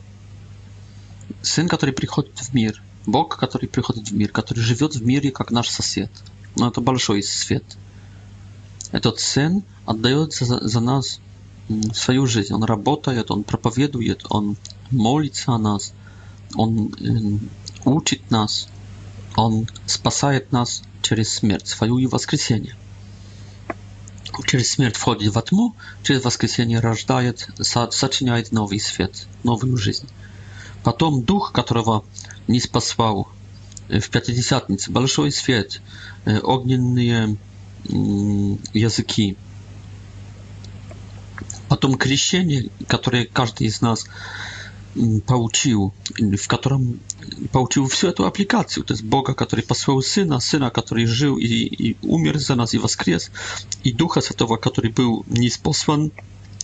Сын, 1.42 1.70
который 1.70 1.92
приходит 1.92 2.42
в 2.42 2.54
мир– 2.56 2.82
Бог, 3.06 3.38
который 3.38 3.68
приходит 3.68 4.10
в 4.10 4.14
мир, 4.14 4.30
который 4.30 4.60
живет 4.60 4.96
в 4.96 5.04
мире, 5.04 5.32
как 5.32 5.52
наш 5.52 5.70
сосед. 5.70 6.12
Но 6.56 6.68
это 6.70 6.82
большой 6.82 7.24
свет. 7.24 7.64
Этот 8.92 9.20
сын 9.20 9.64
отдает 9.86 10.34
за, 10.34 10.68
за 10.68 10.80
нас 10.80 11.20
свою 11.94 12.28
жизнь. 12.28 12.54
Он 12.54 12.64
работает, 12.64 13.32
он 13.32 13.44
проповедует, 13.44 14.26
он 14.30 14.58
молится 14.92 15.54
о 15.54 15.58
нас, 15.58 15.94
он 16.56 16.94
эм, 17.00 17.50
учит 17.86 18.30
нас, 18.30 18.68
он 19.36 19.68
спасает 19.86 20.52
нас 20.52 20.84
через 21.02 21.34
смерть, 21.34 21.68
свою 21.68 21.98
и 21.98 22.06
воскресение. 22.08 22.76
Через 24.46 24.72
смерть 24.74 24.96
входит 24.98 25.34
во 25.34 25.42
тьму, 25.42 25.76
через 26.04 26.24
воскресение 26.24 26.80
рождает, 26.80 27.50
сочиняет 27.60 28.52
новый 28.52 28.80
свет, 28.80 29.28
новую 29.44 29.78
жизнь. 29.78 30.08
Потом 30.84 31.22
дух, 31.24 31.52
которого 31.52 32.04
не 32.48 32.60
спасал 32.60 33.28
э, 33.90 34.00
в 34.00 34.10
Пятидесятнице, 34.10 34.92
большой 34.92 35.32
свет, 35.32 35.82
э, 36.26 36.40
огненные 36.42 37.38
языки. 37.84 39.38
Потом 41.68 41.98
крещение, 41.98 42.70
которое 42.88 43.26
каждый 43.26 43.66
из 43.68 43.82
нас 43.82 44.06
получил, 45.26 45.92
в 46.16 46.48
котором 46.48 47.00
получил 47.52 47.88
всю 47.88 48.10
эту 48.10 48.26
аппликацию, 48.28 48.84
то 48.84 48.94
есть 48.94 49.04
Бога, 49.04 49.34
который 49.34 49.62
послал 49.66 50.02
Сына, 50.04 50.40
Сына, 50.40 50.70
который 50.70 51.06
жил 51.08 51.38
и, 51.40 51.48
и 51.48 51.96
умер 52.06 52.38
за 52.40 52.54
нас 52.56 52.74
и 52.76 52.78
воскрес, 52.78 53.32
и 53.84 53.92
Духа 53.94 54.20
Святого, 54.22 54.58
который 54.58 54.92
был 54.92 55.24
не 55.28 55.50
послан 55.64 56.12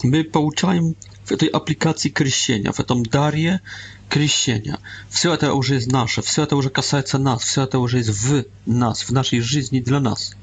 мы 0.03 0.23
получаем 0.23 0.93
в 1.23 1.32
этой 1.32 1.47
аппликации 1.47 2.10
крещения, 2.10 2.71
в 2.71 2.80
этом 2.80 3.01
даре 3.03 3.62
Крещения. 4.10 4.80
Все 5.10 5.34
это 5.34 5.54
уже 5.54 5.76
из 5.78 5.88
наше, 5.88 6.22
все 6.22 6.43
это 6.43 6.56
уже 6.56 6.70
касается 6.70 7.17
нас, 7.17 7.41
все 7.43 7.63
это 7.63 7.80
уже 7.80 8.00
из 8.00 8.10
в 8.10 8.46
нас, 8.65 9.02
в 9.02 9.10
нашей 9.12 9.41
жизни 9.41 9.82
для 9.82 10.00
нас. 10.00 10.36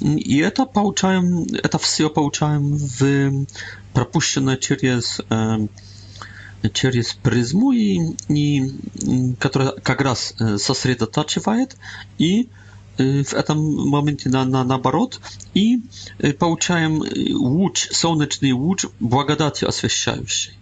И 0.00 0.38
это 0.38 0.64
получаем, 0.64 1.44
это 1.62 1.78
все 1.78 2.08
получаем 2.08 2.74
в 2.76 3.02
эм, 3.04 3.46
пропущенное 3.92 4.56
через 4.56 5.20
эм, 5.30 5.68
через 6.72 7.12
призму 7.12 7.72
и, 7.72 7.98
и 8.28 8.72
которая 9.38 9.72
как 9.82 10.00
раз 10.00 10.34
э, 10.40 10.56
сосредотачивает 10.56 11.76
и 12.16 12.48
э, 12.96 13.22
в 13.22 13.34
этом 13.34 13.60
моменте 13.88 14.30
на, 14.30 14.46
на 14.46 14.64
наоборот 14.64 15.20
и 15.52 15.82
э, 16.18 16.32
получаем 16.32 17.02
луч 17.34 17.88
солнечный 17.92 18.52
луч 18.52 18.86
благодати 18.98 19.66
освещающий 19.66 20.56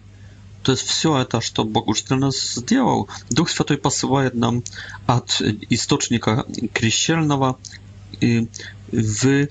то 0.63 0.71
есть 0.71 0.83
все 0.87 1.17
это, 1.19 1.41
что 1.41 1.65
Богушкин 1.65 2.31
сделал, 2.31 3.09
Дух 3.29 3.49
Святой 3.49 3.77
посылает 3.77 4.33
нам 4.33 4.63
от 5.05 5.41
источника 5.69 6.45
крещельного 6.73 7.59
и 8.21 8.47
w 8.91 9.47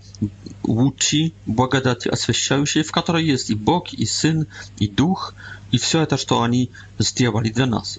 łódź 0.64 1.14
благодати 1.46 2.08
освящающей, 2.08 2.82
w 2.84 2.90
której 2.92 3.26
jest 3.26 3.50
i 3.50 3.56
Bóg, 3.56 3.92
i 3.94 4.06
Syn, 4.06 4.46
i 4.80 4.88
Duch, 4.90 5.34
i 5.72 5.78
все 5.78 6.02
это, 6.02 6.16
что 6.16 6.42
они 6.44 6.70
сделали 7.00 7.48
для 7.50 7.66
нас, 7.66 7.98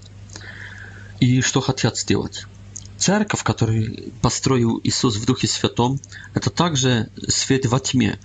и 1.19 1.41
что 1.41 1.59
хотят 1.61 1.97
сделать. 1.97 2.45
Церковь, 2.97 3.43
которую 3.43 4.13
построил 4.21 4.79
Иисус 4.85 5.17
в 5.17 5.25
Духе 5.25 5.47
Святом, 5.47 5.99
это 6.33 6.49
также 6.49 7.09
свет 7.27 7.65
во 7.65 7.79
тьме. 7.81 8.17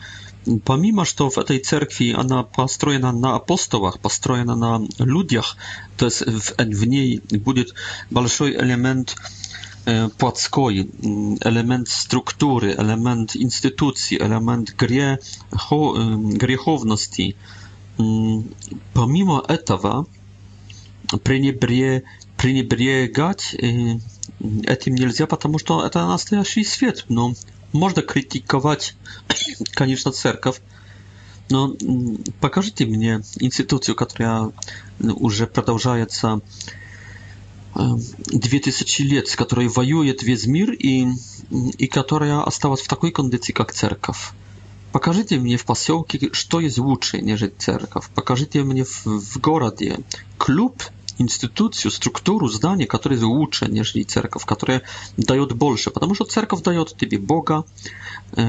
помимо, 0.65 1.05
что 1.05 1.29
в 1.31 1.39
этой 1.39 1.59
церкви 1.59 2.15
она 2.17 2.43
построена 2.43 3.13
на 3.13 3.35
апостолах, 3.37 4.01
построена 4.01 4.55
на 4.55 4.87
людях, 4.99 5.57
то 5.97 6.07
есть 6.07 6.23
в, 6.27 6.55
в 6.57 6.85
ней 6.89 7.21
будет 7.31 7.75
большой 8.11 8.57
элемент 8.57 9.17
э, 9.87 10.09
плотской, 10.17 10.83
элемент 10.83 11.89
структуры, 11.89 12.73
элемент 12.73 13.37
институции, 13.37 14.17
элемент 14.19 14.75
грехо, 14.77 15.21
э, 15.97 16.17
греховности. 16.37 17.37
Помимо 18.95 19.45
этого, 19.49 20.07
пренебре, 21.23 22.05
пренебрегать 22.37 23.55
э, 23.55 23.99
этим 24.65 24.95
нельзя, 24.95 25.27
потому 25.27 25.59
что 25.59 25.85
это 25.85 26.07
настоящий 26.07 26.65
свет. 26.65 27.07
Но 27.09 27.35
można 27.73 28.03
krytykować, 28.03 28.95
koniecznie, 29.77 30.13
cerkaw. 30.13 30.61
No, 31.51 31.73
pokażcie 32.41 32.87
mnie 32.87 33.21
instytucję, 33.41 33.95
która 33.95 34.49
już 35.21 35.37
przedłużaje 35.53 36.07
się 36.21 36.39
2000 38.27 38.85
lat, 39.05 39.25
która 39.31 39.47
której 39.47 39.69
wojuje 39.69 40.15
wiec 40.25 40.47
mir 40.47 40.77
i, 40.79 41.07
i 41.79 41.89
która 41.89 42.45
została 42.45 42.77
w 42.77 42.87
takiej 42.89 43.13
kondycji 43.13 43.55
jak 43.59 43.73
cerkaw. 43.75 44.33
Pokażcie 44.93 45.41
mnie 45.41 45.59
w 45.59 45.65
pasiołku, 45.65 46.17
co 46.51 46.61
jest 46.61 46.79
lepsze 46.79 47.23
niż 47.23 47.45
cerkaw. 47.59 48.09
Pokażcie 48.09 48.65
mnie 48.65 48.85
w, 48.85 49.05
w 49.07 49.39
городе, 49.39 49.97
klub, 50.39 50.91
институцию, 51.19 51.91
структуру, 51.91 52.49
здание, 52.49 52.87
которые 52.87 53.21
лучше, 53.23 53.67
нежели 53.69 54.03
церковь, 54.05 54.45
которые 54.45 54.83
дает 55.17 55.53
больше, 55.53 55.91
потому 55.91 56.15
что 56.15 56.25
церковь 56.25 56.63
дает 56.63 56.97
тебе 56.97 57.19
Бога 57.19 57.65
э, 58.33 58.43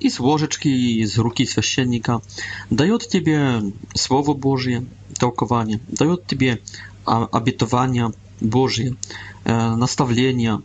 из 0.00 0.18
ложечки, 0.18 0.68
из 0.68 1.16
руки 1.18 1.46
священника, 1.46 2.20
дает 2.68 3.08
тебе 3.08 3.62
Слово 3.94 4.34
Божье, 4.34 4.84
толкование, 5.18 5.80
дает 5.88 6.26
тебе 6.26 6.60
обетование 7.04 8.12
Божье, 8.40 8.96
э, 9.44 9.70
наставление, 9.76 10.62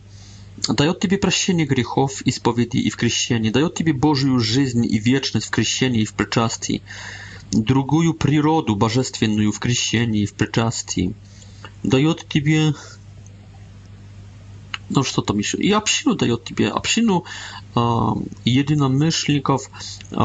дает 0.68 0.98
тебе 0.98 1.16
прощение 1.18 1.66
грехов, 1.66 2.22
исповеди 2.22 2.78
и 2.78 2.90
в 2.90 2.96
крещении, 2.96 3.50
дает 3.50 3.74
тебе 3.76 3.92
Божью 3.92 4.38
жизнь 4.40 4.84
и 4.84 4.98
вечность 4.98 5.46
в 5.46 5.50
крещении 5.50 6.02
и 6.02 6.06
в 6.06 6.14
причастии, 6.14 6.82
другую 7.52 8.14
природу 8.14 8.74
божественную 8.74 9.52
в 9.52 9.58
крещении 9.60 10.22
и 10.22 10.26
в 10.26 10.34
причастии– 10.34 11.14
дает 11.82 12.26
тебе 12.28 12.74
ну 14.94 15.04
что 15.04 15.22
там 15.22 15.38
еще, 15.38 15.56
и 15.56 15.70
общину 15.72 16.16
дает 16.16 16.44
тебе, 16.44 16.68
общину 16.68 17.24
э, 17.74 17.78
единомышленников, 18.44 19.70
э, 20.10 20.16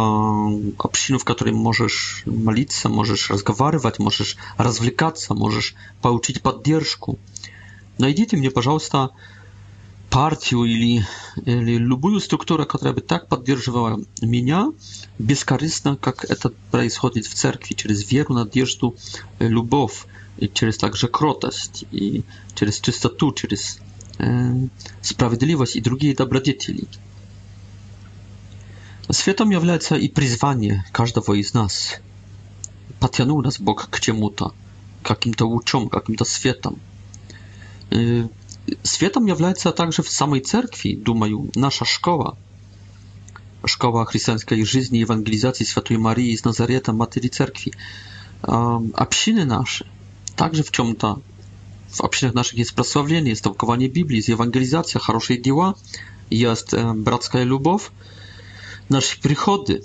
общину, 0.78 1.20
в 1.20 1.24
которой 1.24 1.54
можешь 1.54 2.24
молиться, 2.26 2.90
можешь 2.90 3.30
разговаривать, 3.30 4.00
можешь 4.00 4.36
развлекаться, 4.58 5.34
можешь 5.34 5.74
получить 6.02 6.42
поддержку. 6.42 7.18
Найдите 7.98 8.36
мне, 8.36 8.52
пожалуйста, 8.52 9.12
партию 10.10 10.66
или, 10.66 11.08
или 11.46 11.78
любую 11.78 12.20
структуру, 12.20 12.66
которая 12.66 12.94
бы 12.94 13.00
так 13.00 13.30
поддерживала 13.30 13.98
меня, 14.22 14.74
бескорыстно, 15.18 15.96
как 15.96 16.26
это 16.26 16.52
происходит 16.72 17.26
в 17.26 17.34
церкви, 17.36 17.74
через 17.74 18.12
веру, 18.12 18.34
надежду, 18.34 18.98
любовь. 19.40 20.08
Tak, 20.38 20.44
i 20.44 20.50
przez 20.50 20.78
także 20.78 21.08
krotość 21.08 21.86
i 21.92 22.22
przez 22.56 22.82
czystotę, 22.82 23.32
przez 23.32 23.80
e, 24.20 24.58
sprawiedliwość 25.02 25.76
i 25.76 25.82
drugie 25.82 26.14
dobrodzieci. 26.14 26.76
No, 29.10 29.14
światem 29.16 29.52
jest 29.52 29.92
i 30.02 30.10
przyzwanie 30.10 30.84
każdego 30.92 31.34
z 31.44 31.54
nas. 31.54 31.94
Patrzył 33.00 33.42
nas 33.42 33.58
Bóg 33.58 33.88
k 33.88 34.00
czemu 34.00 34.30
to, 34.30 34.52
jakim 35.10 35.34
to 35.34 35.46
uczom, 35.46 35.90
jakim 35.94 36.16
to 36.16 36.26
światom. 36.26 36.76
E, 37.92 37.98
światem 38.88 39.28
jest 39.28 39.64
także 39.76 40.04
w 40.04 40.10
samej 40.10 40.42
cerkwi, 40.42 40.98
dumaju, 40.98 41.48
nasza 41.56 41.86
szkoła. 41.86 42.36
Szkoła 43.68 44.06
chrześcijańskiej 44.06 44.66
żyzni 44.66 45.00
i 45.00 45.04
ewangelizacji 45.04 45.66
Świętej 45.66 45.98
Marii 46.00 46.38
z 46.38 46.46
Nazareta, 46.46 46.94
Matki 46.94 47.30
Cerkwi. 47.30 47.72
a 48.94 49.06
psiny 49.06 49.46
nasze. 49.46 49.86
Также 50.38 50.64
в 50.64 50.72
чем-то 50.72 51.20
в 51.90 52.02
общинах 52.04 52.36
наших 52.36 52.60
есть 52.60 52.76
прославление, 52.76 53.32
есть 53.32 53.44
толкование 53.44 53.90
Библии, 53.90 54.18
есть 54.18 54.28
евангелизация, 54.28 55.00
хорошие 55.00 55.40
дела, 55.40 55.74
есть 56.30 56.74
братская 56.74 57.44
любовь, 57.44 57.90
наши 58.88 59.20
приходы. 59.20 59.84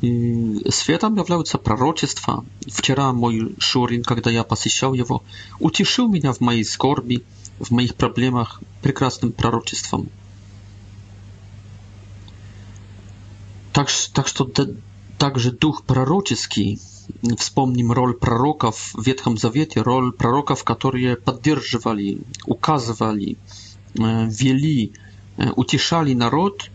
И 0.00 0.62
светом 0.70 1.16
являются 1.16 1.58
пророчества. 1.58 2.44
Вчера 2.72 3.12
мой 3.12 3.54
Шурин, 3.58 4.04
когда 4.04 4.30
я 4.30 4.44
посещал 4.44 4.94
его, 4.94 5.24
утешил 5.58 6.08
меня 6.08 6.32
в 6.32 6.40
моей 6.40 6.64
скорби, 6.64 7.24
в 7.58 7.72
моих 7.72 7.96
проблемах 7.96 8.60
прекрасным 8.82 9.32
пророчеством. 9.32 10.08
Так, 13.72 13.88
так 14.14 14.28
что 14.28 14.44
да, 14.44 14.66
также 15.18 15.50
дух 15.50 15.82
пророческий– 15.82 16.80
Wspomnę 17.38 17.94
rol 17.94 18.18
proroka 18.18 18.70
w 18.70 18.92
Wietchom 19.04 19.38
Zawiecie, 19.38 19.82
rol 19.82 20.12
proroków, 20.12 20.64
które 20.64 21.16
poddrzewali, 21.16 22.18
ukazywali, 22.46 23.36
e, 24.00 24.28
wieli, 24.30 24.92
e, 25.38 25.52
ucieszali 25.52 26.16
naród 26.16 26.62
e, 26.62 26.66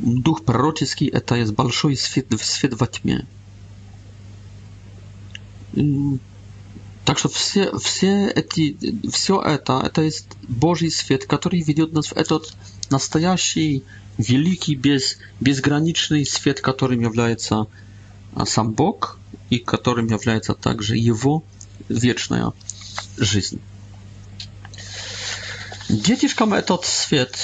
Duch 0.00 0.40
proroczyski 0.44 1.10
to 1.26 1.36
jest 1.36 1.52
balszuj 1.52 1.96
świat, 1.96 2.24
świat 2.56 2.74
w 2.74 2.86
tmie. 2.86 3.26
Mm, 5.76 6.18
także 7.04 7.28
wszystko 7.28 8.06
to, 9.64 9.88
to 9.92 10.02
jest 10.02 10.36
Boży 10.48 10.90
świat, 10.90 11.20
który 11.26 11.64
wiedzie 11.64 11.86
nas 11.92 12.06
w 12.06 12.12
etot, 12.18 12.52
nastajasi, 12.90 13.82
великий 14.18 14.74
без, 14.76 15.18
безграничный 15.40 16.26
свет, 16.26 16.60
которым 16.60 17.00
является 17.00 17.66
сам 18.46 18.72
Бог 18.72 19.18
и 19.50 19.58
которым 19.58 20.06
является 20.06 20.54
также 20.54 20.96
Его 20.96 21.42
вечная 21.88 22.52
жизнь. 23.16 23.60
Детишкам 25.88 26.54
этот 26.54 26.84
свет, 26.84 27.36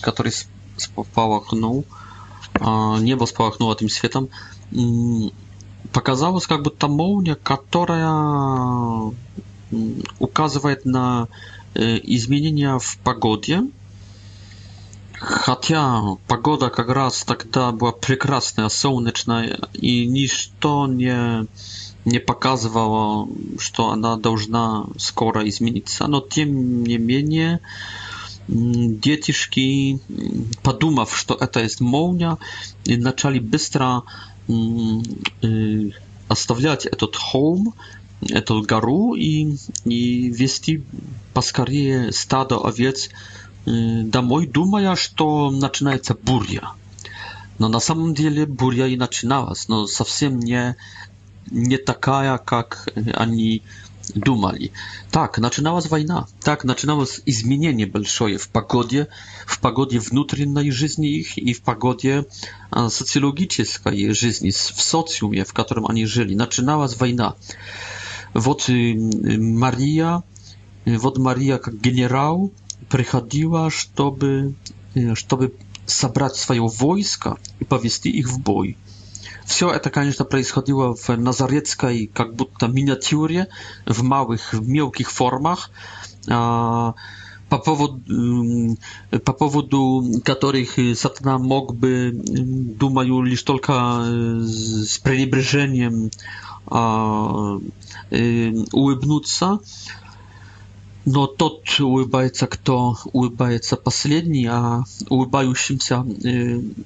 который 0.00 0.32
сполохнул, 0.76 1.84
небо 2.62 3.24
сполохнуло 3.26 3.74
этим 3.74 3.88
светом, 3.90 4.30
показалось 5.92 6.46
как 6.46 6.62
будто 6.62 6.88
молния, 6.88 7.34
которая 7.34 9.12
указывает 10.18 10.84
на 10.86 11.28
изменения 11.74 12.78
в 12.78 12.96
погоде, 12.98 13.62
Хотя 15.26 16.02
погода 16.28 16.68
как 16.68 16.88
раз 16.90 17.24
тогда 17.24 17.72
была 17.72 17.92
прекрасная, 17.92 18.68
солнечная, 18.68 19.58
и 19.72 20.06
ничто 20.06 20.86
не, 20.86 21.46
не 22.04 22.18
показывало, 22.18 23.26
что 23.58 23.90
она 23.90 24.16
должна 24.16 24.84
скоро 24.98 25.48
измениться. 25.48 26.06
Но 26.08 26.20
тем 26.20 26.84
не 26.84 26.98
менее, 26.98 27.60
детишки, 28.48 29.98
подумав, 30.62 31.16
что 31.16 31.34
это 31.34 31.60
есть 31.60 31.80
молния, 31.80 32.36
начали 32.84 33.38
быстро 33.38 34.02
оставлять 36.28 36.84
этот 36.84 37.16
холм, 37.16 37.72
эту 38.20 38.60
гору 38.62 39.14
и, 39.14 39.56
и 39.86 40.28
вести 40.30 40.82
поскорее 41.32 42.12
стадо 42.12 42.58
овец 42.66 43.08
домой, 43.66 44.46
думая, 44.46 44.96
что 44.96 45.50
начинается 45.50 46.14
буря. 46.14 46.70
Но 47.58 47.68
на 47.68 47.80
самом 47.80 48.14
деле 48.14 48.46
буря 48.46 48.86
и 48.86 48.96
начиналась, 48.96 49.68
но 49.68 49.86
совсем 49.86 50.38
не, 50.38 50.76
не 51.50 51.78
такая, 51.78 52.36
как 52.38 52.88
они 53.14 53.62
думали. 54.14 54.72
Так, 55.10 55.38
начиналась 55.38 55.86
война, 55.86 56.26
так, 56.42 56.64
начиналось 56.64 57.22
изменение 57.26 57.86
большое 57.86 58.36
в 58.38 58.48
погоде, 58.48 59.08
в 59.46 59.60
погоде 59.60 59.98
внутренней 59.98 60.70
жизни 60.70 61.10
их 61.10 61.38
и 61.38 61.54
в 61.54 61.62
погоде 61.62 62.26
социологической 62.70 64.10
жизни, 64.12 64.50
в 64.50 64.54
социуме, 64.82 65.44
в 65.44 65.52
котором 65.54 65.86
они 65.86 66.04
жили. 66.04 66.34
Начиналась 66.34 66.96
война. 66.98 67.34
Вот 68.34 68.64
Мария, 68.68 70.22
вот 70.84 71.18
Мария 71.18 71.58
как 71.58 71.80
генерал, 71.80 72.50
приходила, 72.88 73.70
чтобы, 73.70 74.54
чтобы 75.14 75.54
собрать 75.86 76.36
свое 76.36 76.62
войско 76.62 77.36
и 77.60 77.64
повести 77.64 78.08
их 78.08 78.28
в 78.28 78.40
бой. 78.40 78.76
Все 79.44 79.70
это, 79.70 79.90
конечно, 79.90 80.24
происходило 80.24 80.94
в 80.94 81.08
назарецкой, 81.10 82.06
как 82.12 82.34
будто 82.34 82.66
миниатюре, 82.66 83.48
в 83.84 84.02
малых, 84.02 84.54
в 84.54 84.66
мелких 84.66 85.10
формах, 85.10 85.70
по 86.26 87.58
поводу, 87.58 88.76
по 89.22 89.32
поводу 89.34 90.04
которых 90.24 90.78
сатана 90.94 91.36
мог 91.38 91.76
бы, 91.76 92.10
думаю, 92.12 93.20
лишь 93.22 93.42
только 93.42 94.02
с 94.40 94.96
пренебрежением 94.98 96.10
улыбнуться, 98.72 99.60
но 101.06 101.26
тот 101.26 101.68
улыбается, 101.80 102.46
кто 102.46 102.96
улыбается 103.12 103.76
последний, 103.76 104.46
а 104.46 104.84
улыбающимся 105.10 106.04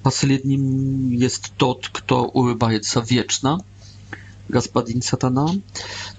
последним 0.03 1.11
есть 1.11 1.53
тот, 1.57 1.87
кто 1.91 2.25
улыбается 2.25 2.99
вечно, 3.01 3.63
господин 4.49 5.01
сатана. 5.01 5.51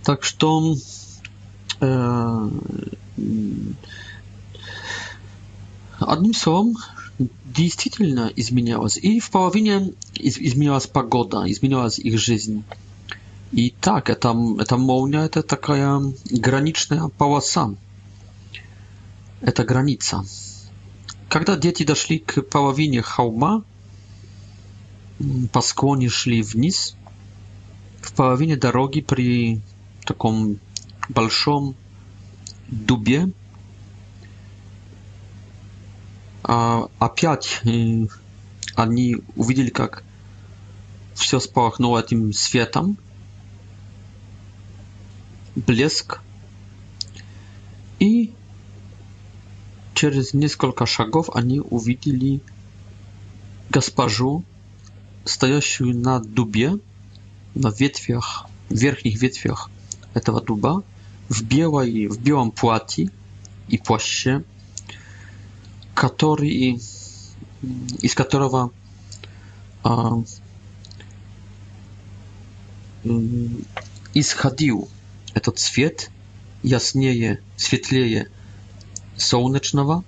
Так 0.03 0.25
что 0.25 0.75
одним 5.99 6.35
словом, 6.35 6.77
действительно 7.45 8.33
изменялось. 8.35 8.97
И 8.97 9.21
в 9.21 9.31
половине 9.31 9.93
изменилась 10.15 10.87
погода, 10.87 11.43
изменилась 11.51 11.99
их 11.99 12.19
жизнь. 12.19 12.65
И 13.53 13.75
так, 13.79 14.09
это, 14.09 14.35
это 14.59 14.79
молния, 14.79 15.25
это 15.27 15.43
такая 15.43 16.01
граничная 16.31 17.09
полоса. 17.09 17.75
это 19.41 19.65
граница. 19.65 20.25
Когда 21.29 21.57
дети 21.57 21.83
дошли 21.85 22.19
к 22.19 22.43
половине 22.43 23.03
холма, 23.03 23.63
по 25.53 25.61
склоне 25.61 26.09
шли 26.09 26.43
вниз, 26.43 26.95
в 28.03 28.13
половине 28.15 28.57
дороги 28.57 29.01
при 29.01 29.61
таком 30.05 30.59
большом 31.11 31.75
дубе 32.69 33.31
а, 36.43 36.87
опять 36.99 37.61
они 38.77 39.17
увидели, 39.37 39.71
как 39.71 40.05
все 41.15 41.39
спорхнуло 41.41 42.01
этим 42.03 42.33
светом, 42.33 42.97
блеск, 45.55 46.21
и 47.99 48.33
Через 50.01 50.33
несколько 50.33 50.87
шагов 50.87 51.29
они 51.37 51.61
увидели 51.61 52.41
госпожу, 53.69 54.45
стоящую 55.27 55.95
на 55.95 56.21
дубе, 56.21 56.79
на 57.55 57.69
ветвях, 57.69 58.47
верхних 58.71 59.21
ветвях 59.21 59.71
этого 60.15 60.41
дуба, 60.41 60.83
в, 61.29 61.43
белой, 61.45 62.07
в 62.07 62.19
белом 62.19 62.51
платье 62.51 63.11
и 63.69 63.77
плаще, 63.77 64.43
который, 65.93 66.81
из 67.61 68.15
которого 68.15 68.73
а, 69.85 70.13
исходил 74.15 74.89
этот 75.35 75.59
цвет, 75.59 76.11
яснее, 76.63 77.43
светлее 77.59 78.29
солнечного, 79.21 80.03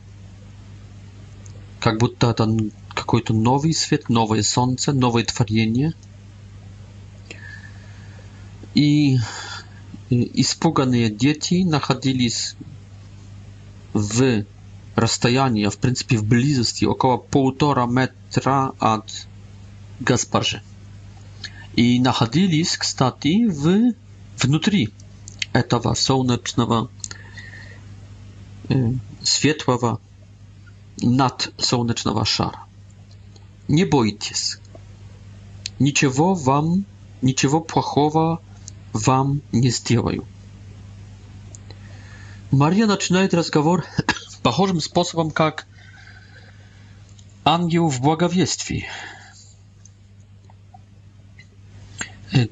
как 1.80 1.98
будто 1.98 2.30
это 2.30 2.46
какой-то 2.94 3.32
новый 3.34 3.72
свет, 3.74 4.08
новое 4.08 4.42
солнце, 4.42 4.92
новое 4.92 5.24
творение. 5.24 5.94
И 8.74 9.18
испуганные 10.10 11.10
дети 11.10 11.62
находились 11.64 12.54
в 13.92 14.44
расстоянии, 14.94 15.66
в 15.68 15.78
принципе, 15.78 16.16
в 16.18 16.24
близости 16.24 16.84
около 16.84 17.16
полутора 17.18 17.86
метра 17.86 18.72
от 18.78 19.26
госпожи. 20.00 20.62
И 21.76 21.98
находились, 22.00 22.76
кстати, 22.76 23.46
в, 23.46 23.94
внутри 24.38 24.90
этого 25.52 25.94
солнечного 25.94 26.90
светлого 29.22 30.00
надсолнечного 31.00 32.24
шара. 32.24 32.60
Не 33.68 33.84
бойтесь. 33.84 34.58
Ничего 35.78 36.34
вам, 36.34 36.84
ничего 37.22 37.60
плохого 37.60 38.40
вам 38.92 39.40
не 39.52 39.70
сделаю. 39.70 40.24
Мария 42.50 42.86
начинает 42.86 43.32
разговор 43.34 43.84
похожим 44.42 44.80
способом, 44.80 45.30
как 45.30 45.66
ангел 47.44 47.88
в 47.88 48.00
благовествии. 48.00 48.86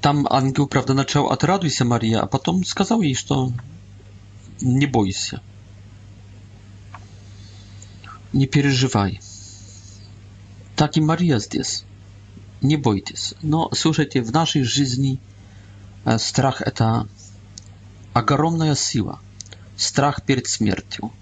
Там 0.00 0.26
ангел, 0.30 0.66
правда, 0.66 0.94
начал 0.94 1.30
«Отрадуйся, 1.30 1.84
Мария», 1.84 2.20
а 2.20 2.26
потом 2.26 2.64
сказал 2.64 3.00
ей, 3.02 3.14
что 3.14 3.52
«Не 4.60 4.86
бойся». 4.86 5.40
Не 8.32 8.46
переживай. 8.46 9.20
Так 10.76 10.96
и 10.96 11.00
Мария 11.00 11.38
здесь. 11.40 11.84
Не 12.62 12.76
бойтесь. 12.76 13.34
Но 13.42 13.70
слушайте, 13.72 14.22
в 14.22 14.32
нашей 14.32 14.62
жизни 14.62 15.18
страх– 16.18 16.62
это 16.64 17.08
огромная 18.12 18.74
сила. 18.76 19.18
Страх 19.76 20.22
перед 20.22 20.46
смертью. 20.46 21.12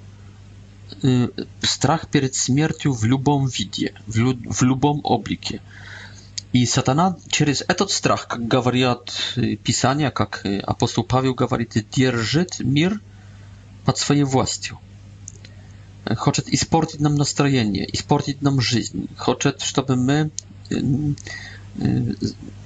Страх 1.63 2.09
перед 2.09 2.35
смертью 2.35 2.93
в 2.93 3.05
любом 3.05 3.47
виде, 3.47 3.95
в 4.07 4.63
любом 4.63 5.01
облике. 5.05 5.63
И 6.53 6.67
сатана 6.67 7.17
через 7.29 7.63
этот 7.69 7.91
страх, 7.91 8.27
как 8.27 8.47
говорят 8.47 9.13
Писания, 9.65 10.11
как 10.11 10.45
апостол 10.65 11.05
Павел 11.05 11.35
говорит, 11.35 11.77
держит 11.91 12.59
мир 12.61 13.01
под 13.85 13.97
своей 13.99 14.25
властью 14.25 14.79
хочет 16.17 16.49
испортить 16.49 17.01
нам 17.01 17.15
настроение, 17.17 17.87
испортить 17.95 18.43
нам 18.43 18.61
жизнь, 18.61 19.09
хочет, 19.17 19.61
чтобы 19.63 19.97
мы 19.97 20.31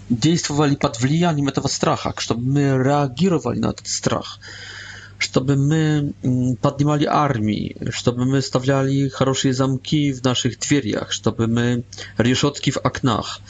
действовали 0.08 0.74
под 0.76 1.00
влиянием 1.00 1.48
этого 1.48 1.68
страха, 1.68 2.14
чтобы 2.18 2.42
мы 2.42 2.60
реагировали 2.82 3.58
на 3.58 3.70
этот 3.70 3.86
страх, 3.86 4.38
чтобы 5.18 5.56
мы 5.56 6.12
поднимали 6.56 7.04
армии, 7.04 7.76
чтобы 7.90 8.24
мы 8.24 8.40
вставляли 8.40 9.08
хорошие 9.08 9.54
замки 9.54 10.12
в 10.12 10.22
наших 10.24 10.58
дверях, 10.58 11.12
чтобы 11.12 11.46
мы 11.46 11.84
решетки 12.18 12.70
в 12.70 12.78
окнах, 12.78 13.40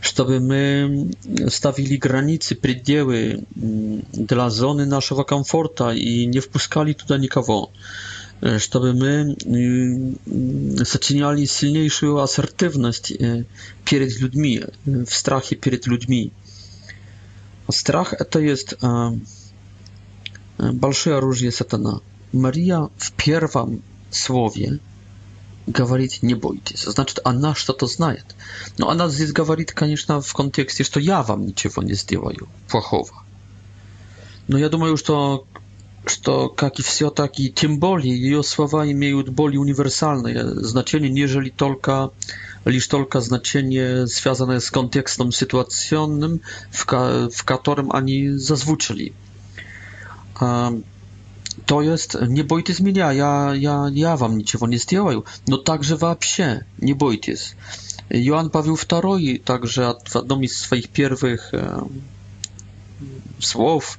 чтобы 0.00 0.40
мы 0.40 1.10
stawili 1.48 1.98
granice, 1.98 2.54
пределы 2.54 3.44
dla 4.12 4.48
zony 4.50 4.86
naszego 4.86 5.24
komforta 5.24 5.94
i 5.94 6.28
nie 6.28 6.40
wpuszczali 6.42 6.94
tutaj 6.94 7.20
nikogo 7.20 7.68
чтобы 8.58 8.94
мы 8.94 9.36
сочиняли 10.86 11.44
сильнейшую 11.44 12.18
ассертивность 12.20 13.12
перед 13.84 14.18
людьми, 14.20 14.64
в 14.86 15.10
страхе 15.12 15.56
перед 15.56 15.86
людьми. 15.86 16.32
Страх– 17.68 18.14
это 18.18 18.40
есть 18.40 18.74
большое 20.58 21.16
оружие 21.18 21.52
сатана. 21.52 22.00
Мария 22.32 22.88
в 22.96 23.12
первом 23.12 23.82
слове 24.10 24.78
говорит 25.66 26.22
«не 26.22 26.34
бойтесь». 26.34 26.84
Значит, 26.84 27.20
она 27.24 27.54
что-то 27.54 27.86
знает. 27.86 28.24
Но 28.78 28.88
она 28.88 29.08
здесь 29.08 29.32
говорит, 29.32 29.72
конечно, 29.72 30.20
в 30.22 30.32
контексте, 30.32 30.82
что 30.82 30.98
я 30.98 31.22
вам 31.22 31.46
ничего 31.46 31.82
не 31.82 31.92
сделаю 31.94 32.48
плохого. 32.70 33.22
Но 34.48 34.58
я 34.58 34.68
думаю, 34.68 34.96
что 34.96 35.46
что, 36.06 36.48
как 36.48 36.78
и 36.78 36.82
все, 36.82 37.10
так 37.10 37.38
и 37.38 37.50
тем 37.50 37.78
более 37.78 38.16
ее 38.18 38.42
слова 38.42 38.90
имеют 38.90 39.28
более 39.28 39.60
универсальное 39.60 40.44
значение, 40.60 41.10
нежели 41.10 41.50
только 41.50 42.10
лишь 42.64 42.88
только 42.88 43.20
значение, 43.20 44.06
связанное 44.06 44.60
с 44.60 44.70
контекстом 44.70 45.32
ситуационным, 45.32 46.40
в, 46.70 46.84
ко 46.86 47.28
w 47.30 47.44
którym 47.58 47.90
oni 47.90 48.26
zazwyczaj. 48.36 49.12
To 51.66 51.82
jest, 51.82 52.18
nie 52.28 52.44
boites 52.44 52.80
меня, 52.80 53.12
ja, 53.12 53.50
ja, 53.54 53.86
ja 53.92 54.16
wam 54.16 54.38
niczego 54.38 54.66
nie 54.66 54.78
сделаю, 54.78 55.22
но 55.48 55.56
также 55.58 55.96
вообще 55.96 56.64
nie 56.78 56.94
boites. 56.94 57.54
Joan 58.10 58.50
Paweł 58.50 58.76
II 59.02 59.38
także 59.40 59.94
w 60.08 60.16
одном 60.16 60.42
из 60.44 60.56
swoich 60.56 60.88
pierwszych 60.88 61.52
słów 63.40 63.98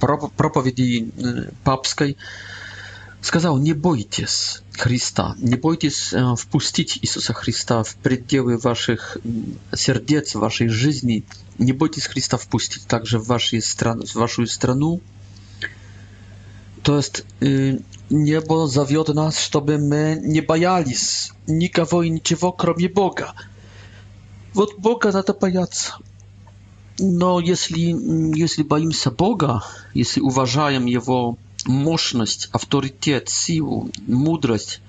проповеди 0.00 1.12
э, 1.18 1.50
папской 1.64 2.16
сказал, 3.20 3.58
не 3.58 3.74
бойтесь 3.74 4.62
Христа, 4.72 5.34
не 5.38 5.54
бойтесь 5.56 6.12
э, 6.12 6.34
впустить 6.36 6.98
Иисуса 7.02 7.34
Христа 7.34 7.82
в 7.84 7.96
пределы 7.96 8.56
ваших 8.58 9.18
сердец, 9.76 10.34
вашей 10.34 10.68
жизни, 10.68 11.24
не 11.58 11.72
бойтесь 11.72 12.06
Христа 12.06 12.36
впустить 12.38 12.86
также 12.86 13.18
в, 13.18 13.26
ваши 13.26 13.60
стран, 13.60 14.04
в 14.06 14.14
вашу 14.14 14.46
страну. 14.46 15.00
То 16.82 16.96
есть 16.96 17.24
э, 17.40 17.78
небо 18.08 18.66
зовет 18.66 19.08
нас, 19.08 19.38
чтобы 19.38 19.76
мы 19.76 20.18
не 20.20 20.40
боялись 20.40 21.32
никого 21.46 22.02
и 22.02 22.08
ничего, 22.08 22.52
кроме 22.52 22.88
Бога. 22.88 23.34
Вот 24.54 24.78
Бога 24.78 25.12
надо 25.12 25.34
бояться. 25.34 25.96
no 27.00 27.40
jeśli 27.40 27.96
jeśli 28.34 28.64
boimy 28.64 28.92
się 28.94 29.10
Boga, 29.10 29.60
jeśli 29.94 30.22
uważamy 30.22 30.90
jego 30.90 31.34
mocność, 31.68 32.48
autorytet, 32.52 33.30
siłę, 33.32 33.84
mądrość, 34.08 34.80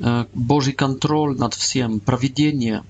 e, 0.00 0.24
Boży 0.34 0.72
kontrol 0.72 1.36
nad 1.36 1.56
wszystkim, 1.56 2.00
prawidłowie, 2.00 2.82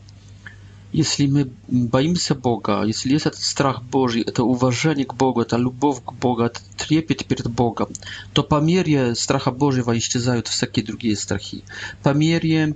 jeśli 0.95 1.29
my 1.29 1.45
boimy 1.69 2.17
się 2.17 2.35
Boga, 2.35 2.85
jeśli 2.85 3.13
jest 3.13 3.25
ten 3.25 3.33
strach 3.37 3.81
Boży, 3.91 4.25
to 4.25 4.45
uważanie 4.45 5.05
k 5.07 5.15
Bogu, 5.15 5.45
ta 5.45 5.59
miłość 5.59 6.01
k 6.07 6.13
Bogu, 6.21 6.49
to 6.49 6.61
trzepiet 6.77 7.25
przed 7.25 7.49
Boga, 7.49 7.87
to 8.33 8.43
pamięcie 8.43 8.99
strachu 9.05 9.15
stracha 9.21 9.53
Bożego 9.53 9.93
zniknęły 9.93 10.43
wszystkie 10.43 10.81
inne 10.81 11.17
strachy. 11.17 11.61
Po 12.03 12.15
mierze 12.15 12.73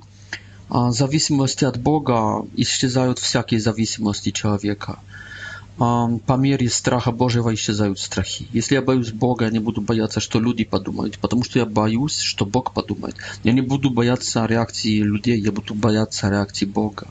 zależności 0.90 1.66
od 1.66 1.78
Boga 1.78 2.20
zniknęły 2.54 3.14
wszystkie 3.14 3.60
zależności 3.60 4.32
człowieka. 4.32 5.00
по 5.76 6.36
мере 6.36 6.68
страха 6.68 7.12
Божьего 7.12 7.54
исчезают 7.54 7.98
страхи. 7.98 8.46
Если 8.52 8.74
я 8.74 8.82
боюсь 8.82 9.12
Бога, 9.12 9.46
я 9.46 9.50
не 9.50 9.58
буду 9.58 9.80
бояться, 9.80 10.20
что 10.20 10.38
люди 10.40 10.64
подумают, 10.64 11.18
потому 11.18 11.44
что 11.44 11.58
я 11.58 11.66
боюсь, 11.66 12.18
что 12.18 12.44
Бог 12.46 12.72
подумает. 12.74 13.16
Я 13.44 13.52
не 13.52 13.60
буду 13.62 13.90
бояться 13.90 14.44
реакции 14.46 14.98
людей, 14.98 15.40
я 15.40 15.52
буду 15.52 15.74
бояться 15.74 16.30
реакции 16.30 16.66
Бога. 16.66 17.08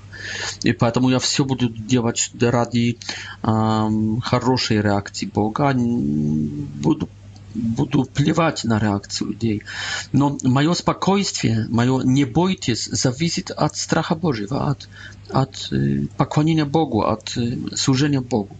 И 0.64 0.72
поэтому 0.74 1.10
я 1.10 1.20
все 1.20 1.44
буду 1.44 1.70
делать 1.70 2.32
ради 2.40 2.98
эм, 3.44 4.22
хорошей 4.22 4.82
реакции 4.82 5.26
Бога. 5.26 5.70
А 5.70 5.74
буду 5.76 7.10
буду 7.56 8.04
плевать 8.06 8.64
на 8.64 8.80
реакцию 8.80 9.30
людей. 9.32 9.64
Но 10.12 10.38
мое 10.44 10.74
спокойствие, 10.74 11.66
мое 11.70 12.02
«не 12.04 12.26
бойтесь» 12.26 12.86
зависит 12.86 13.52
от 13.52 13.76
страха 13.76 14.16
Божьего, 14.16 14.70
от, 14.70 14.88
от 15.30 15.72
поклонения 16.18 16.66
Богу, 16.66 17.02
от 17.02 17.38
служения 17.76 18.22
Богу. 18.22 18.56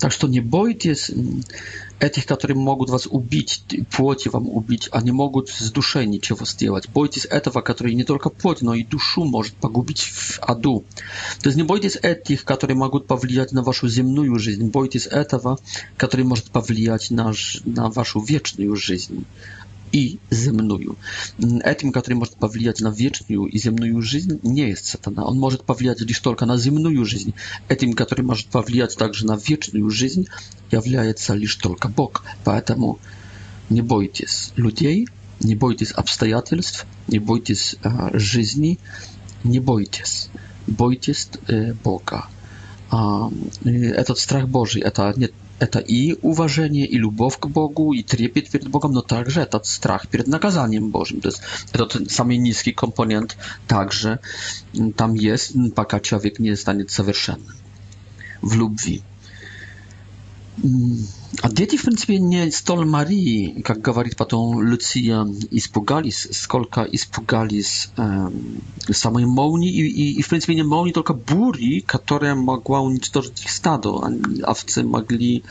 Так 0.00 0.12
что 0.12 0.26
не 0.28 0.40
бойтесь 0.40 1.10
этих, 1.98 2.24
которые 2.24 2.56
могут 2.56 2.88
вас 2.88 3.06
убить, 3.06 3.62
плоти 3.94 4.28
вам 4.28 4.48
убить, 4.48 4.88
они 4.92 5.12
могут 5.12 5.50
с 5.50 5.70
душой 5.70 6.06
ничего 6.06 6.46
сделать. 6.46 6.88
Бойтесь 6.88 7.26
этого, 7.26 7.60
который 7.60 7.94
не 7.94 8.04
только 8.04 8.30
плоть, 8.30 8.62
но 8.62 8.72
и 8.72 8.82
душу 8.82 9.24
может 9.24 9.52
погубить 9.56 10.00
в 10.00 10.38
аду. 10.40 10.84
То 11.42 11.48
есть 11.50 11.58
не 11.58 11.64
бойтесь 11.64 11.98
этих, 12.00 12.44
которые 12.46 12.78
могут 12.78 13.06
повлиять 13.06 13.52
на 13.52 13.62
вашу 13.62 13.88
земную 13.88 14.38
жизнь. 14.38 14.70
Бойтесь 14.70 15.06
этого, 15.06 15.58
который 15.98 16.24
может 16.24 16.46
повлиять 16.50 17.10
на, 17.10 17.34
на 17.66 17.90
вашу 17.90 18.20
вечную 18.22 18.76
жизнь 18.76 19.26
и 19.92 20.18
земную. 20.30 20.96
Этим, 21.64 21.92
который 21.92 22.14
может 22.14 22.34
повлиять 22.36 22.80
на 22.80 22.90
вечную 22.90 23.46
и 23.46 23.58
земную 23.58 24.00
жизнь, 24.02 24.40
не 24.42 24.68
есть 24.68 24.86
сатана. 24.86 25.24
Он 25.24 25.38
может 25.38 25.64
повлиять 25.64 26.00
лишь 26.00 26.20
только 26.20 26.46
на 26.46 26.56
земную 26.56 27.04
жизнь. 27.04 27.34
Этим, 27.68 27.94
который 27.94 28.22
может 28.22 28.46
повлиять 28.48 28.96
также 28.96 29.26
на 29.26 29.36
вечную 29.36 29.90
жизнь, 29.90 30.26
является 30.70 31.34
лишь 31.34 31.56
только 31.56 31.88
Бог. 31.88 32.22
Поэтому 32.44 32.98
не 33.68 33.82
бойтесь 33.82 34.52
людей, 34.56 35.08
не 35.40 35.54
бойтесь 35.54 35.92
обстоятельств, 35.92 36.86
не 37.08 37.18
бойтесь 37.18 37.76
э, 37.82 38.10
жизни, 38.18 38.78
не 39.42 39.58
бойтесь. 39.60 40.28
Бойтесь 40.66 41.28
э, 41.48 41.72
Бога. 41.82 42.26
Э, 42.92 43.28
этот 43.64 44.18
страх 44.18 44.48
Божий, 44.48 44.82
это 44.82 45.12
не 45.16 45.30
это 45.60 45.78
и 45.78 46.14
уважение, 46.22 46.86
и 46.86 46.98
любовь 46.98 47.38
к 47.38 47.46
Богу, 47.46 47.92
и 47.92 48.02
трепет 48.02 48.50
перед 48.50 48.68
Богом, 48.68 48.92
но 48.92 49.02
также 49.02 49.42
этот 49.42 49.66
страх 49.66 50.08
перед 50.08 50.26
наказанием 50.26 50.90
Божьим. 50.90 51.20
То 51.20 51.28
есть 51.28 51.42
этот 51.72 52.10
самый 52.10 52.38
низкий 52.38 52.72
компонент 52.72 53.36
также 53.68 54.18
там 54.96 55.14
есть, 55.14 55.52
пока 55.76 56.00
человек 56.00 56.38
не 56.38 56.56
станет 56.56 56.90
совершенным 56.90 57.54
в 58.42 58.56
любви. 58.56 59.02
А 61.42 61.48
дети, 61.48 61.76
в 61.76 61.84
принципе, 61.84 62.18
не 62.18 62.50
столь 62.50 62.84
Марии, 62.84 63.62
как 63.62 63.80
говорит 63.80 64.16
потом 64.16 64.60
Люция, 64.60 65.26
испугались, 65.50 66.28
сколько 66.32 66.82
испугались 66.82 67.88
э, 67.96 68.30
самой 68.92 69.24
молнии 69.24 69.70
и, 69.70 69.88
и, 69.88 70.18
и, 70.18 70.22
в 70.22 70.28
принципе, 70.28 70.54
не 70.54 70.62
молнии, 70.62 70.92
только 70.92 71.14
бури, 71.14 71.80
которая 71.80 72.34
могла 72.34 72.80
уничтожить 72.80 73.42
их 73.44 73.50
стадо. 73.50 73.90
Овцы 74.44 74.82
могли 74.82 75.42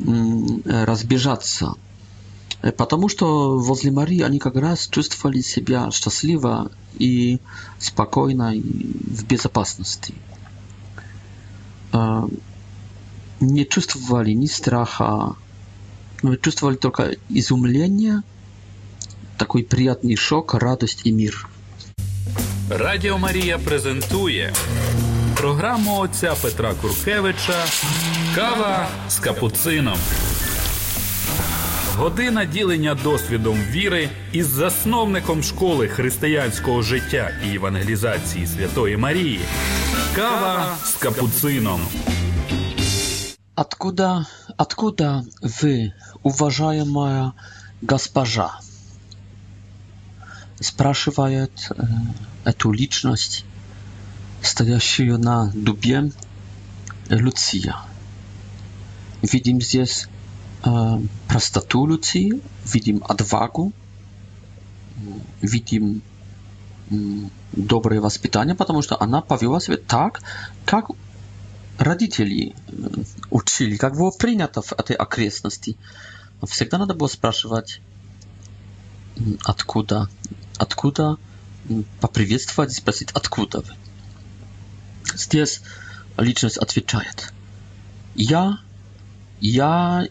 э, 0.00 0.60
разбежаться. 0.84 1.74
Потому 2.76 3.08
что 3.08 3.58
возле 3.58 3.92
Марии 3.92 4.20
они 4.22 4.38
как 4.40 4.56
раз 4.56 4.88
чувствовали 4.88 5.40
себя 5.40 5.90
счастливо 5.90 6.70
и 6.98 7.38
спокойно, 7.78 8.54
и 8.54 8.60
в 8.60 9.26
безопасности. 9.26 10.14
Э, 11.92 12.26
не 13.44 13.64
чувствовали 13.64 14.32
ни 14.32 14.46
страха, 14.46 15.34
но 16.22 16.36
чувствовали 16.36 16.76
только 16.76 17.12
изумление, 17.28 18.22
такой 19.38 19.62
приятный 19.62 20.16
шок, 20.16 20.54
радость 20.54 21.02
и 21.04 21.12
мир. 21.12 21.48
Радіо 22.70 23.18
Марія 23.18 23.58
презентує 23.58 24.54
програму 25.36 25.98
отця 25.98 26.34
Петра 26.42 26.74
Куркевича 26.74 27.64
Кава 28.34 28.88
з 29.08 29.18
капуцином. 29.18 29.98
Година 31.96 32.44
ділення 32.44 32.94
досвідом 32.94 33.58
віри 33.70 34.08
із 34.32 34.46
засновником 34.46 35.42
школи 35.42 35.88
християнського 35.88 36.82
життя 36.82 37.30
і 37.50 37.54
евангелізації 37.54 38.46
Святої 38.46 38.96
Марії. 38.96 39.40
Кава 40.16 40.76
з 40.84 40.92
капуцином. 40.94 41.80
Откуда, 43.56 44.26
откуда 44.56 45.24
вы, 45.40 45.92
уважаемая 46.24 47.32
госпожа? 47.82 48.58
Спрашивает 50.58 51.52
э, 51.70 51.82
эту 52.44 52.72
личность, 52.72 53.44
стоящую 54.42 55.18
на 55.18 55.50
дубе, 55.54 56.10
Люция. 57.08 57.76
Видим 59.22 59.60
здесь 59.60 60.08
э, 60.64 60.98
простоту 61.28 61.86
Люции, 61.86 62.40
видим 62.64 63.04
отвагу, 63.08 63.72
видим 65.42 66.02
доброе 67.54 68.00
воспитание, 68.00 68.54
потому 68.56 68.82
что 68.82 69.00
она 69.00 69.20
повела 69.20 69.60
себя 69.60 69.76
так, 69.76 70.20
как 70.66 70.90
родителей 71.78 72.54
учили, 73.30 73.76
как 73.76 73.94
было 73.96 74.10
принято 74.10 74.62
в 74.62 74.72
этой 74.72 74.96
окрестности. 74.96 75.76
Всегда 76.48 76.78
надо 76.78 76.94
было 76.94 77.08
спрашивать, 77.08 77.80
откуда, 79.44 80.08
откуда, 80.56 81.16
поприветствовать 82.00 82.70
и 82.70 82.74
спросить, 82.74 83.10
откуда 83.12 83.60
вы. 83.60 83.72
Здесь 85.14 85.60
личность 86.16 86.58
отвечает. 86.58 87.32
Я, 88.14 88.58
я 89.40 90.06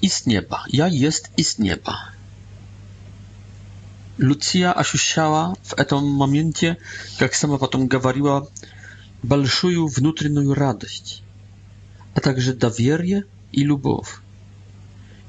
из 0.00 0.26
неба, 0.26 0.64
я 0.68 0.86
есть 0.86 1.30
из 1.36 1.58
неба. 1.58 2.04
Луция 4.18 4.72
ощущала 4.72 5.56
в 5.62 5.78
этом 5.78 6.04
моменте, 6.06 6.76
как 7.18 7.32
сама 7.34 7.56
потом 7.56 7.86
говорила, 7.86 8.48
большую 9.22 9.86
внутреннюю 9.86 10.54
радость, 10.54 11.22
а 12.14 12.20
также 12.20 12.54
доверие 12.54 13.24
и 13.52 13.62
любовь, 13.64 14.18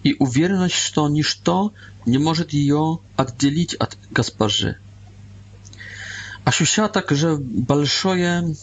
и 0.03 0.15
уверенность, 0.19 0.75
что 0.75 1.07
ничто 1.09 1.73
не 2.05 2.17
может 2.17 2.53
ее 2.53 2.99
отделить 3.15 3.75
от 3.75 3.97
госпожи. 4.11 4.77
Ощущая 6.43 6.87
также 6.87 7.35
большое, 7.37 8.55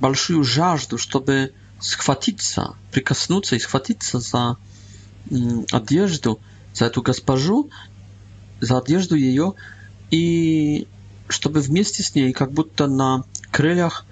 большую 0.00 0.44
жажду, 0.44 0.98
чтобы 0.98 1.52
схватиться, 1.80 2.74
прикоснуться 2.92 3.56
и 3.56 3.58
схватиться 3.58 4.18
за 4.20 4.56
одежду, 5.72 6.40
за 6.74 6.86
эту 6.86 7.00
госпожу, 7.02 7.70
за 8.60 8.78
одежду 8.78 9.14
ее 9.14 9.54
и 10.10 10.86
чтобы 11.28 11.60
вместе 11.60 12.02
с 12.02 12.14
ней, 12.14 12.32
как 12.32 12.52
будто 12.52 12.86
на 12.86 13.24
крыльях, 13.50 14.06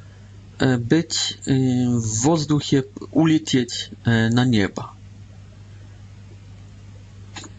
быть 0.60 1.38
в 1.46 2.20
воздухе, 2.22 2.84
улететь 3.10 3.90
на 4.04 4.44
небо. 4.44 4.90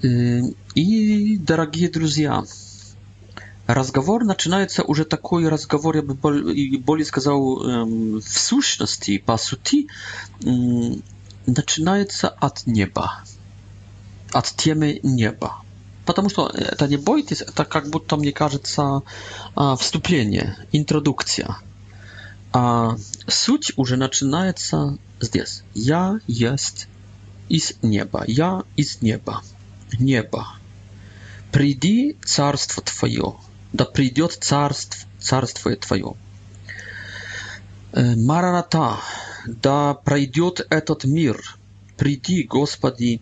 И, 0.02 1.38
дорогие 1.38 1.90
друзья, 1.90 2.44
разговор 3.68 4.24
начинается 4.24 4.84
уже 4.84 5.04
такой 5.04 5.48
разговор, 5.50 5.98
я 5.98 6.04
бы 6.04 6.14
более 6.14 7.06
сказал, 7.06 7.42
в 8.20 8.22
сущности, 8.22 9.18
по 9.18 9.38
сути, 9.38 9.88
начинается 11.46 12.30
от 12.30 12.66
неба, 12.66 13.20
от 14.32 14.46
темы 14.56 15.00
неба 15.04 15.65
потому 16.06 16.30
что 16.30 16.48
это 16.48 16.88
не 16.88 16.98
бойтесь, 16.98 17.42
это 17.42 17.66
как 17.66 17.90
будто, 17.90 18.16
мне 18.18 18.32
кажется, 18.32 19.02
вступление, 19.80 20.56
интродукция. 20.72 21.58
А 22.54 22.96
суть 23.28 23.74
уже 23.76 23.98
начинается 23.98 24.98
здесь. 25.20 25.64
Я 25.74 26.20
есть 26.28 26.88
из 27.50 27.74
неба. 27.82 28.24
Я 28.28 28.64
из 28.78 29.02
неба. 29.02 29.42
Небо. 30.00 30.48
Приди 31.52 32.16
царство 32.24 32.82
твое. 32.84 33.36
Да 33.74 33.86
придет 33.86 34.32
царство, 34.34 35.02
царство 35.20 35.76
твое. 35.76 36.14
Мараната. 37.94 38.98
Да 39.48 39.94
пройдет 39.94 40.66
этот 40.70 41.04
мир. 41.04 41.42
Приди, 41.98 42.44
Господи 42.44 43.22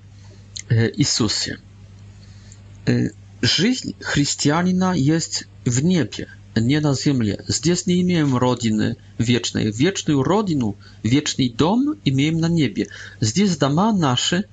Иисусе. 0.70 1.58
Жизнь 3.42 3.96
христианина 4.02 4.94
есть 4.94 5.46
в 5.66 5.84
небе, 5.84 6.30
не 6.56 6.80
на 6.80 6.94
земле. 6.94 7.44
Здесь 7.48 7.86
не 7.88 8.02
имеем 8.02 8.38
родины 8.38 8.98
вечной. 9.18 9.72
Вечную 9.72 10.24
родину, 10.24 10.76
вечный 11.04 11.50
дом 11.50 11.96
имеем 12.06 12.38
на 12.40 12.48
небе. 12.48 12.88
Здесь 13.20 13.58
дома 13.58 13.92
наши 13.92 14.46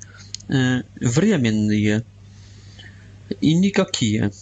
э, 0.49 0.83
временные 1.01 2.05
и 3.41 3.55
никакие. 3.55 4.33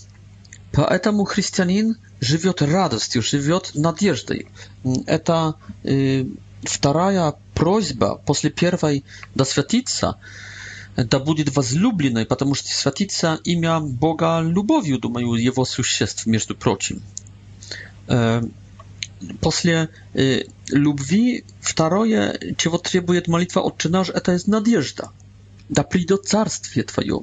Поэтому 0.72 1.24
христианин 1.24 1.96
живет 2.20 2.62
радостью, 2.62 3.22
живет 3.22 3.72
надеждой. 3.74 4.48
Это 5.06 5.56
э, 5.84 6.24
вторая 6.62 7.34
просьба 7.54 8.16
после 8.24 8.50
первой 8.50 9.04
«досвятиться». 9.34 10.16
Да 10.16 10.16
да 11.04 11.18
будет 11.20 11.54
возлюбленной, 11.54 12.26
потому 12.26 12.54
что 12.54 12.68
святится 12.70 13.38
имя 13.44 13.78
Бога 13.78 14.40
любовью, 14.40 14.98
думаю, 14.98 15.34
его 15.34 15.64
существ, 15.64 16.26
между 16.26 16.56
прочим. 16.56 17.00
После 19.40 19.90
любви 20.68 21.44
второе, 21.60 22.54
чего 22.56 22.78
требует 22.78 23.28
молитва 23.28 23.60
«Отче 23.62 23.88
наш», 23.88 24.08
это 24.10 24.32
есть 24.32 24.48
надежда. 24.48 25.10
Да 25.68 25.82
придет 25.84 26.24
Царствие 26.24 26.84
Твое. 26.84 27.22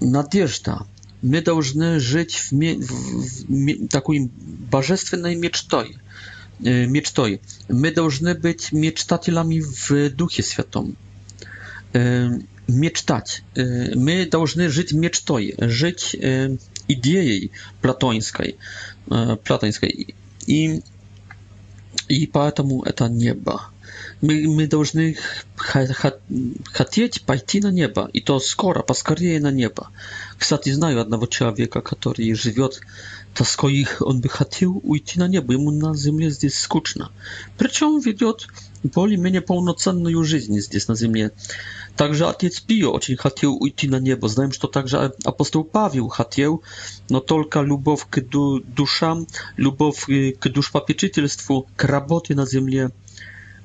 Надежда. 0.00 0.86
Мы 1.22 1.42
должны 1.42 1.98
жить 2.00 2.38
в, 2.50 2.52
в 2.52 3.88
такой 3.88 4.30
божественной 4.70 5.34
мечтой– 5.34 5.96
мечтой. 6.58 7.42
Мы 7.68 7.90
должны 7.90 8.34
быть 8.34 8.72
мечтателями 8.72 9.60
в 9.60 10.08
Духе 10.10 10.42
Святом 10.42 10.96
мечтать. 12.68 13.42
Мы 13.56 14.26
должны 14.30 14.68
жить 14.68 14.92
мечтой, 14.92 15.54
жить 15.58 16.14
идеей 16.88 17.52
платонской, 17.80 18.58
платонской. 19.06 20.14
И, 20.46 20.82
и 22.08 22.26
поэтому 22.26 22.82
это 22.82 23.06
небо. 23.08 23.62
Мы, 24.20 24.48
мы 24.48 24.66
должны 24.66 25.16
хотеть 25.56 27.22
пойти 27.22 27.60
на 27.60 27.70
небо, 27.70 28.08
и 28.12 28.20
то 28.20 28.40
скоро, 28.40 28.82
поскорее 28.82 29.40
на 29.40 29.50
небо. 29.50 29.88
Кстати, 30.38 30.70
знаю 30.70 31.00
одного 31.00 31.26
человека, 31.26 31.82
который 31.82 32.32
живет 32.34 32.80
тоской, 33.34 33.86
он 34.00 34.22
бы 34.22 34.28
хотел 34.30 34.80
уйти 34.82 35.20
на 35.20 35.28
небо, 35.28 35.52
ему 35.52 35.70
на 35.70 35.94
земле 35.94 36.30
здесь 36.30 36.58
скучно. 36.58 37.10
Причем 37.58 38.00
ведет 38.00 38.48
более-менее 38.82 39.42
полноценную 39.42 40.24
жизнь 40.24 40.58
здесь 40.60 40.88
на 40.88 40.94
земле. 40.94 41.32
Także 41.96 42.26
Ojciec 42.28 42.60
Pio 42.60 42.92
очень 42.92 43.16
chciał 43.16 43.58
iść 43.66 43.88
na 43.88 43.98
niebo. 43.98 44.28
Znam, 44.28 44.52
że 44.52 44.58
to 44.58 44.68
także 44.68 45.10
apostoł 45.24 45.64
pawił 45.64 46.08
chciał, 46.08 46.60
no 47.10 47.20
tylko 47.20 47.62
lubow 47.62 48.06
k 48.06 48.20
du 48.30 48.60
duszam, 48.60 49.26
lubow 49.56 50.06
y, 50.08 50.32
k 50.40 50.48
duszpapieczytelstwu, 50.50 51.64
k 51.76 51.86
roboty 51.88 52.34
na 52.34 52.46
ziemi 52.52 52.76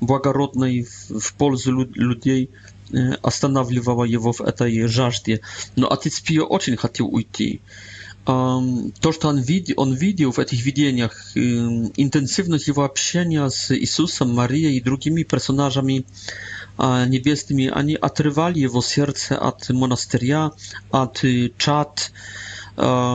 błagorodnej 0.01 0.85
w, 0.85 1.19
w 1.21 1.33
polsce 1.33 1.69
ludzi 1.95 2.47
e, 2.93 2.97
y, 2.97 3.21
ostanawiała 3.21 4.07
jego 4.07 4.33
w 4.33 4.39
tej 4.55 4.87
żażdzie. 4.89 5.39
No 5.77 5.89
a 5.91 5.97
Pio 6.27 6.49
очень 6.49 6.77
chciał 6.77 7.09
iść. 7.19 7.57
Um, 8.25 8.91
to, 8.99 9.13
co 9.13 9.29
on, 9.29 9.43
wid 9.43 9.67
on 9.77 9.95
widział 9.95 10.31
w 10.31 10.45
tych 10.45 10.61
widzeniach, 10.61 11.31
intensywność 11.97 12.67
jego 12.67 12.83
общения 12.85 13.49
z 13.49 13.69
Jezusem, 13.69 14.33
Marią 14.33 14.69
i 14.69 14.81
drugimi 14.81 15.25
personażami, 15.25 16.03
niebieskimi, 17.09 17.69
ani 17.69 17.97
atrywali 18.01 18.61
jego 18.61 18.81
serce 18.81 19.39
od 19.39 19.69
monasteria, 19.69 20.49
od 20.91 21.23
y, 21.23 21.49
czat. 21.57 22.11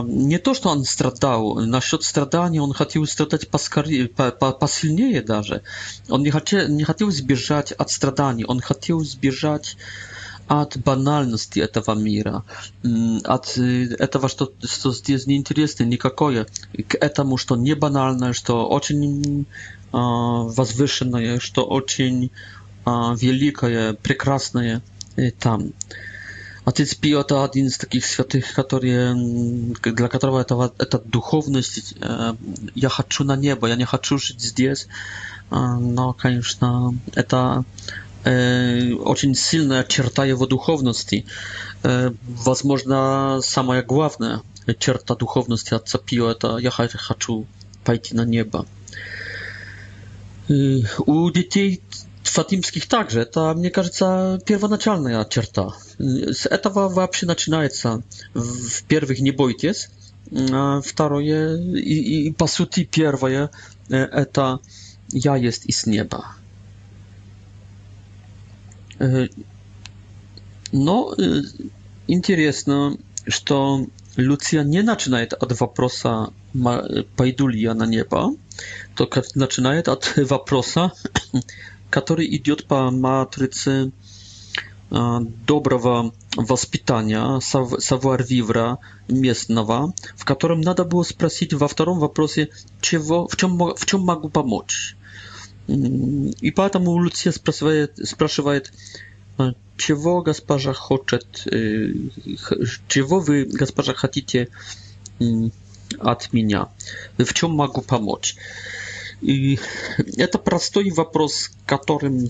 Nie 0.07 0.39
to, 0.39 0.53
że 0.53 0.61
on 0.63 0.85
stradał, 0.85 1.65
na 1.67 1.81
środ 1.81 2.05
stradania 2.05 2.61
on 2.63 2.71
chciał 2.71 3.05
stradać 3.05 3.41
pasilniej 4.59 5.25
darze. 5.25 5.59
On 6.09 6.21
nie 6.21 6.31
chce, 6.31 6.69
nie 6.69 6.85
chciał 6.85 7.11
zbierzać 7.11 7.73
od 7.73 7.91
stradania, 7.91 8.47
on 8.47 8.59
chciał 8.59 9.03
zbierzać 9.03 9.75
od 10.49 10.77
banalności 10.77 11.61
tego 11.71 11.95
mira, 11.95 12.41
od 13.27 13.55
tego, 14.13 14.27
co, 14.67 14.91
jest 15.07 15.27
nieinteresne, 15.27 15.85
nikakoje, 15.85 16.45
k 16.87 17.09
temu, 17.09 17.37
co 17.37 17.55
nie 17.55 17.75
banalne, 17.75 18.31
co 18.43 18.69
bardzo 18.69 18.95
uh, 19.93 20.59
wzwyższone, 20.67 21.21
to 21.53 21.69
ocień 21.69 22.29
великое, 23.15 23.93
прекрасное 23.93 24.81
там. 25.39 25.73
Отец 26.63 26.95
Пио– 26.95 27.21
это 27.21 27.45
один 27.45 27.67
из 27.67 27.77
таких 27.77 28.05
святых, 28.05 28.53
которые, 28.53 29.13
для 29.15 30.07
которого 30.09 30.41
это, 30.41 30.71
это 30.77 30.99
духовность. 30.99 31.95
Я 32.75 32.89
хочу 32.89 33.23
на 33.23 33.37
небо, 33.37 33.67
я 33.67 33.75
не 33.75 33.85
хочу 33.85 34.17
жить 34.17 34.41
здесь. 34.41 34.87
Но, 35.49 36.13
конечно, 36.13 36.93
это 37.15 37.63
очень 38.25 39.33
сильная 39.35 39.85
черта 39.85 40.25
его 40.25 40.45
духовности. 40.45 41.25
Возможно, 41.83 43.39
самая 43.41 43.81
главная 43.81 44.41
черта 44.77 45.15
духовности 45.15 45.73
отца 45.73 45.99
Пио– 45.99 46.29
это 46.29 46.57
«я 46.57 46.69
хочу 46.71 47.47
пойти 47.85 48.13
на 48.13 48.25
небо». 48.25 48.65
У 50.49 51.29
детей 51.31 51.81
Fatimskich 52.31 52.85
także, 52.85 53.25
to 53.25 53.53
mnie 53.53 53.71
кажется, 53.71 54.37
pierwotna 54.45 54.77
cierta. 55.29 55.67
Z 56.33 56.45
этого 56.45 56.89
вообще 56.89 57.25
начинается. 57.25 57.99
W 58.35 58.83
pierwszych 58.83 59.21
nie 59.21 59.33
bójcie 59.33 59.73
się. 59.73 59.87
Второе 60.83 61.57
i 61.75 62.25
i 62.27 62.33
po 62.33 62.47
сути 62.47 62.85
pierwsze 62.85 63.49
это 63.91 64.57
ja 65.13 65.37
jest 65.37 65.65
i 65.65 65.73
z 65.73 65.85
nieba. 65.87 66.35
E, 69.01 69.27
no 70.73 71.13
e, 71.19 71.41
interesno, 72.07 72.95
że 73.27 73.39
to 73.45 73.79
Lucia 74.17 74.63
nie 74.63 74.83
zaczyna 74.83 75.17
od 75.39 75.53
вопроса 75.53 76.31
e, 76.55 77.03
Pajdulia 77.15 77.73
na 77.73 77.85
nieba. 77.85 78.29
to 78.95 79.07
zaczyna 79.35 79.81
od 79.87 80.13
вопроса 80.25 80.89
который 81.89 82.27
идет 82.35 82.65
по 82.65 82.89
матрице 82.91 83.91
доброго 84.89 86.13
воспитания, 86.35 87.41
савуар-вивра 87.41 88.77
местного, 89.09 89.93
в 90.15 90.23
котором 90.23 90.61
надо 90.61 90.85
было 90.85 91.03
спросить 91.03 91.53
во 91.53 91.67
втором 91.67 91.99
вопросе, 91.99 92.49
чего, 92.79 93.27
в, 93.27 93.35
чем, 93.35 93.57
в 93.57 93.85
чем 93.85 94.01
могу 94.01 94.29
помочь. 94.29 94.95
И 95.67 96.51
поэтому 96.51 96.97
Люция 97.03 97.33
спрашивает, 97.33 97.97
спрашивает 98.07 98.71
чего 99.77 100.21
госпожа 100.21 100.73
хочет, 100.73 101.43
чего 101.43 103.19
вы, 103.19 103.43
госпожа, 103.45 103.93
хотите 103.93 104.47
от 105.99 106.31
меня, 106.33 106.69
в 107.17 107.33
чем 107.33 107.51
могу 107.51 107.81
помочь. 107.81 108.35
И 109.21 109.59
это 110.15 110.37
простой 110.37 110.91
вопрос, 110.91 111.51
которым 111.65 112.27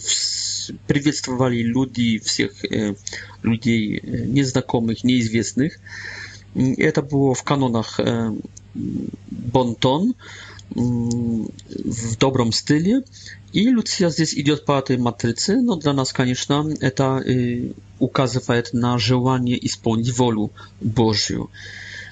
приветствовали 0.87 1.57
люди, 1.61 2.19
всех 2.19 2.63
э, 2.65 2.95
людей 3.43 3.99
незнакомых, 4.03 5.03
неизвестных. 5.03 5.79
Это 6.55 7.01
было 7.01 7.33
в 7.33 7.43
канонах 7.43 7.99
э, 7.99 8.31
Бонтон 9.29 10.13
в 10.69 12.17
добром 12.17 12.51
стиле. 12.53 13.01
И 13.53 13.65
Люция 13.69 14.09
здесь 14.09 14.33
идет 14.33 14.65
по 14.65 14.79
этой 14.79 14.97
матрице, 14.97 15.59
но 15.61 15.75
для 15.75 15.93
нас, 15.93 16.11
конечно, 16.13 16.65
это 16.79 17.19
э, 17.25 17.71
указывает 17.99 18.71
на 18.73 18.97
желание 18.97 19.63
исполнить 19.65 20.17
волю 20.17 20.51
Божью. 20.81 21.49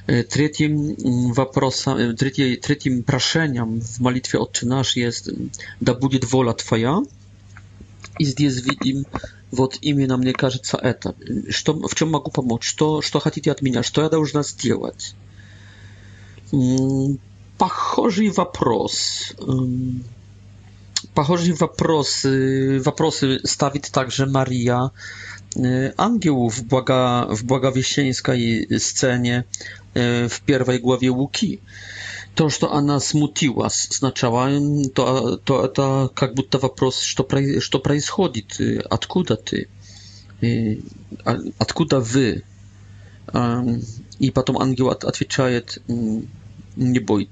Третьим, 0.06 1.34
вопросом, 1.34 2.16
третьим, 2.16 2.62
третьим 2.62 3.02
прошением 3.04 3.82
в 3.82 4.00
молитве 4.00 4.40
«Отче 4.40 4.68
наш» 4.68 4.96
есть 4.98 5.30
«Да 5.80 5.96
будет 5.96 6.32
воля 6.32 6.54
Твоя». 6.54 7.00
И 8.20 8.26
здесь 8.26 8.62
видим, 8.64 9.08
вот 9.52 9.80
именно 9.82 10.18
мне 10.18 10.32
кажется 10.32 10.78
это. 10.78 11.16
Что, 11.50 11.74
в 11.74 11.96
чем 11.96 12.12
могу 12.12 12.30
помочь? 12.30 12.66
Что, 12.68 13.02
что 13.02 13.20
хотите 13.20 13.52
от 13.52 13.64
меня? 13.64 13.82
Что 13.82 14.04
я 14.04 14.10
должна 14.10 14.44
сделать? 14.44 15.16
Похожий 17.58 18.30
вопрос. 18.30 19.34
Похожие 21.16 21.56
вопросы, 21.56 22.80
вопросы 22.86 23.40
ставит 23.44 23.90
также 23.92 24.28
Мария 24.28 24.92
ангieł 25.98 26.50
w, 26.50 26.62
błaga, 26.64 27.28
w 27.32 27.44
błagawiścińskiej 27.44 28.68
scenie 28.80 29.44
E, 29.96 30.30
w 30.30 30.42
pierwszej 30.42 30.80
głowie 30.80 31.12
Łuki. 31.12 31.60
To, 32.36 32.50
że 32.50 32.70
Anna 32.70 33.00
smutniła, 33.00 33.68
znaczyła, 33.90 34.50
mm, 34.50 34.90
to, 34.94 35.38
to, 35.46 35.62
tak 36.08 36.32
to 36.34 36.38
jak 36.42 36.50
to 36.50 36.60
вопрос, 36.60 37.16
co 37.72 37.80
происходzi, 37.80 38.46
od 38.90 39.28
ty, 39.28 39.60
od 41.60 41.74
y, 41.94 42.02
wy. 42.02 42.42
I 44.20 44.32
potem 44.32 44.56
angiel 44.58 44.88
odpowiada, 44.90 45.62
mm, 45.90 46.28
nie 46.78 47.02
bój, 47.02 47.30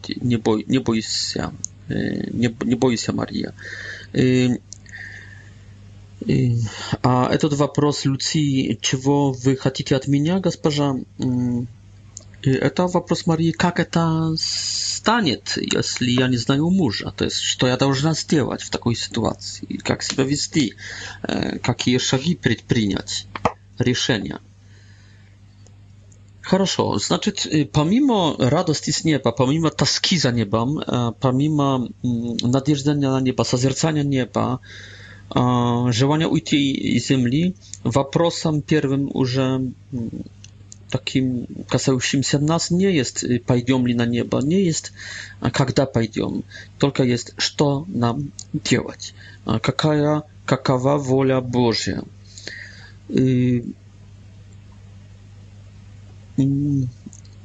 nie 0.68 0.80
bój 0.80 1.02
się, 1.02 1.50
y, 1.92 2.30
nie, 2.34 2.50
nie 2.66 2.76
bój 2.76 2.98
się, 2.98 3.14
Maria. 3.14 3.52
Y, 4.16 4.58
a 7.02 7.28
этот 7.30 7.54
вопрос 7.56 8.06
Lucy, 8.06 8.40
czego 8.82 9.32
wy 9.34 9.56
chcecie 9.56 9.96
od 9.96 10.08
mnie, 10.08 10.42
gospodarz? 10.42 10.80
Это 12.46 12.88
вопрос 12.88 13.26
Марии, 13.26 13.52
как 13.52 13.80
это 13.80 14.36
станет, 14.38 15.54
если 15.58 16.10
я 16.12 16.28
не 16.28 16.36
знаю 16.38 16.70
мужа? 16.70 17.14
То 17.16 17.26
есть, 17.26 17.38
что 17.40 17.68
я 17.68 17.78
должна 17.78 18.14
сделать 18.16 18.62
в 18.62 18.70
такой 18.70 18.96
ситуации? 18.96 19.66
Как 19.78 20.04
себя 20.04 20.26
вести? 20.26 20.76
Какие 21.22 21.98
шаги 22.00 22.36
предпринять? 22.36 23.28
Решения? 23.80 24.40
Хорошо, 26.42 26.98
значит, 27.00 27.48
помимо 27.72 28.36
радости 28.38 28.92
с 28.92 29.06
неба, 29.06 29.32
помимо 29.32 29.70
тоски 29.72 30.18
за 30.18 30.32
небом, 30.34 30.84
помимо 31.22 31.88
надежды 32.04 32.94
на 32.94 33.22
небо, 33.22 33.44
созерцания 33.44 34.04
неба, 34.04 34.60
желания 35.34 36.28
уйти 36.28 36.74
из 36.74 37.08
земли, 37.08 37.56
вопросом 37.86 38.62
первым 38.62 39.10
уже 39.14 39.62
таким, 40.94 41.48
касающимся 41.70 42.38
нас, 42.38 42.70
не 42.70 42.86
есть 42.94 43.26
«пойдем 43.48 43.88
ли 43.88 43.96
на 43.96 44.06
небо», 44.06 44.38
не 44.44 44.64
есть 44.64 44.92
«когда 45.52 45.88
пойдем», 45.88 46.44
только 46.78 47.02
есть 47.04 47.34
«что 47.38 47.86
нам 47.88 48.32
делать», 48.54 49.16
какая, 49.64 50.22
какова 50.46 50.98
воля 50.98 51.42
Божья. 51.42 52.04
И, 53.10 53.66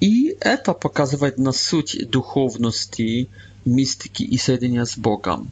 и 0.01 0.37
это 0.41 0.75
показывает 0.75 1.39
на 1.39 1.53
суть 1.53 2.11
духовности, 2.11 3.31
mistyki 3.75 4.35
i 4.35 4.39
zjednienia 4.39 4.87
z 4.87 4.97
Bogiem. 4.97 5.51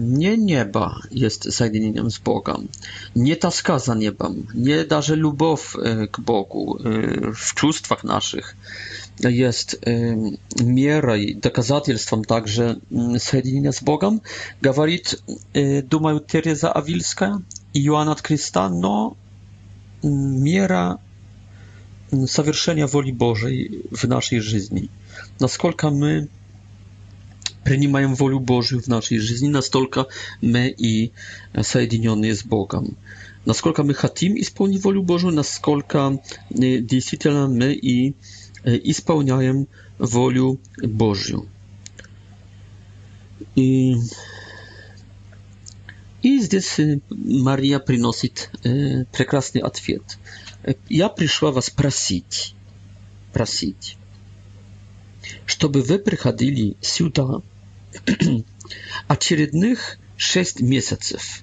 Nie 0.00 0.36
nieba 0.38 0.98
jest 1.10 1.44
zjednieniem 1.44 2.10
z 2.10 2.18
Bogiem. 2.18 2.68
Nie 3.16 3.36
taska 3.36 3.78
za 3.78 3.94
niebem. 3.94 4.46
Nie 4.54 4.84
darze 4.84 5.16
lubow 5.16 5.72
e, 5.84 6.08
k 6.08 6.20
Bogu 6.20 6.78
e, 6.78 6.90
w 7.34 7.54
czustwach 7.54 8.04
naszych 8.04 8.56
jest 9.24 9.80
e, 10.60 10.64
miarą 10.64 11.14
i 11.14 11.36
dokazatelstwem 11.36 12.24
także 12.24 12.76
mm, 12.92 13.18
zjednienia 13.18 13.72
z 13.72 13.82
Bogiem. 13.84 14.20
Gawalit 14.62 15.22
dumają 15.90 16.20
Teresa 16.20 16.74
Awilska 16.74 17.38
i 17.74 17.82
Joanna 17.82 18.14
Krista, 18.14 18.70
no 18.70 19.14
miera 20.42 20.98
совершения 22.26 22.86
воли 22.86 23.12
Божией 23.12 23.80
в 23.90 24.06
нашей 24.08 24.38
жизни, 24.40 24.88
насколько 25.40 25.90
my 25.90 26.28
принимаем 27.66 28.14
Божию 28.44 28.80
в 28.80 28.86
нашей 28.86 29.18
жизни, 29.18 29.48
настолько 29.48 30.06
мы 30.40 30.68
и 30.68 31.12
соединены 31.62 32.32
с 32.32 32.44
Богом. 32.44 32.96
Насколько 33.44 33.82
мы 33.82 33.92
хотим 33.92 34.38
исполнить 34.38 34.84
волю 34.84 35.02
Божию, 35.02 35.32
насколько 35.32 36.20
действительно 36.48 37.48
мы 37.48 37.72
и 37.74 38.14
исполняем 38.64 39.66
волю 39.98 40.60
Божью. 40.80 41.48
И, 43.56 43.94
и 46.22 46.38
здесь 46.40 46.76
Мария 47.10 47.80
приносит 47.80 48.50
прекрасный 48.62 49.60
ответ. 49.62 50.02
Я 50.88 51.08
пришла 51.08 51.50
вас 51.50 51.68
просить, 51.70 52.54
просить, 53.32 53.96
чтобы 55.46 55.82
вы 55.82 55.98
приходили 55.98 56.76
сюда, 56.80 57.42
очередных 59.08 59.98
шесть 60.16 60.60
месяцев. 60.60 61.42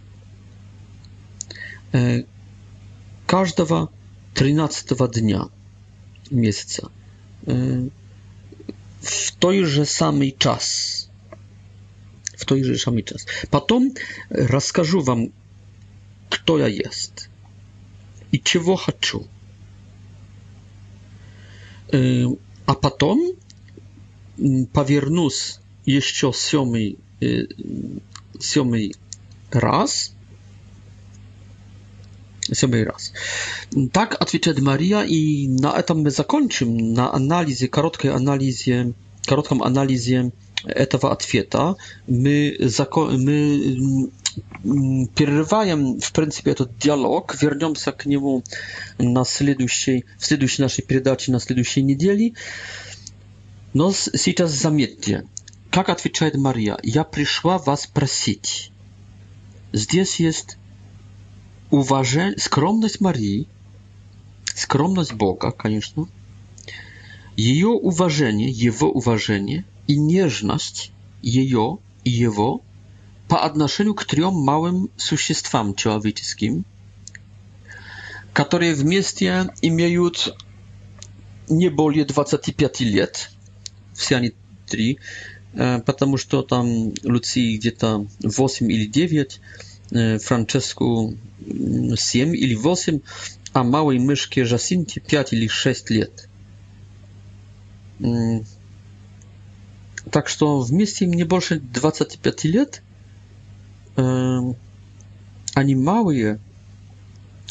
Каждого 3.28 3.91
13 4.36 5.12
дня 5.12 5.45
месяца. 6.30 6.89
В 7.45 9.32
той 9.39 9.64
же 9.64 9.86
самый 9.86 10.36
час. 10.38 11.10
В 12.36 12.45
той 12.45 12.64
же 12.64 12.78
самый 12.78 13.04
час. 13.04 13.26
Потом 13.49 13.93
расскажу 14.30 15.01
вам, 15.01 15.32
кто 16.30 16.60
я 16.60 16.68
есть 16.68 17.30
и 18.32 18.39
чего 18.39 18.76
хочу. 18.76 19.28
А 21.91 22.74
потом 22.74 23.34
повернусь 24.74 25.60
jeszcze 25.86 26.34
siódmy, 26.34 26.81
y, 27.23 27.47
siódmy 28.41 28.89
raz. 29.51 30.11
Siódmy 32.53 32.84
raz. 32.86 33.11
Tak 33.91 34.17
odpowiada 34.21 34.61
Maria 34.61 35.05
i 35.05 35.47
na 35.49 35.84
tym 35.84 36.01
my 36.01 36.11
zakończymy 36.11 36.84
na 36.84 37.11
analizie, 37.11 37.67
krótkiej 37.67 38.11
analizę 38.11 38.91
krótką 39.27 39.63
analizie 39.63 40.29
tego 40.89 41.11
odpowiedzi. 41.11 41.57
My 42.07 42.53
my 43.17 43.59
mm, 43.65 44.07
mm, 44.65 45.97
w 46.01 46.05
в 46.05 46.11
to 46.11 46.65
dialog 46.65 46.73
диалог. 46.81 47.36
Вернемся 47.41 47.91
к 47.91 48.05
нему 48.05 48.41
на 48.97 49.23
следующей, 49.25 50.05
в 50.17 50.25
следующей 50.25 50.61
нашей 50.63 50.81
передаче, 50.84 51.31
на 51.31 51.39
следующей 51.39 51.84
неделе. 51.84 52.31
Но 53.75 53.91
сейчас 53.91 54.51
заметьте, 54.53 55.23
Как 55.74 55.89
отвечает 55.89 56.36
Мария, 56.36 56.78
я 56.84 57.03
пришла 57.03 57.57
вас 57.57 57.88
просить. 57.88 58.71
Здесь 59.71 60.19
есть 60.19 60.57
уважение, 61.71 62.38
скромность 62.38 63.01
Марии, 63.01 63.47
скромность 64.53 65.13
Бога, 65.13 65.49
конечно, 65.49 66.07
ее 67.36 67.69
уважение, 67.69 68.51
его 68.51 68.88
уважение 68.91 69.65
и 69.88 69.97
нежность 69.97 70.91
ее 71.24 71.80
и 72.03 72.11
его 72.11 72.61
по 73.28 73.43
отношению 73.43 73.95
к 73.95 74.05
трем 74.05 74.36
малым 74.36 74.91
существам 74.95 75.74
человеческим, 75.74 76.65
которые 78.32 78.76
вместе 78.76 79.49
имеют 79.63 80.36
не 81.49 81.69
более 81.69 82.05
25 82.05 82.80
лет, 82.82 83.32
все 83.95 84.17
они 84.17 84.34
три, 84.67 84.99
потому 85.54 86.18
что 86.18 86.41
там 86.41 86.93
Луции 87.04 87.58
где-то 87.58 88.08
8 88.24 88.72
или 88.72 88.86
9, 88.86 89.41
Франческу 90.22 91.16
7 91.95 92.36
или 92.36 92.56
8, 92.56 92.99
а 93.54 93.64
малой 93.64 93.99
мышке 93.99 94.45
Жасинте 94.45 94.99
5 94.99 95.34
или 95.34 95.47
6 95.47 95.89
лет. 95.91 96.28
Так 100.12 100.28
что 100.28 100.60
вместе 100.60 101.06
им 101.06 101.12
не 101.14 101.24
больше 101.24 101.60
25 101.60 102.43
лет. 102.45 102.82
Они 103.95 105.76
малые, 105.76 106.39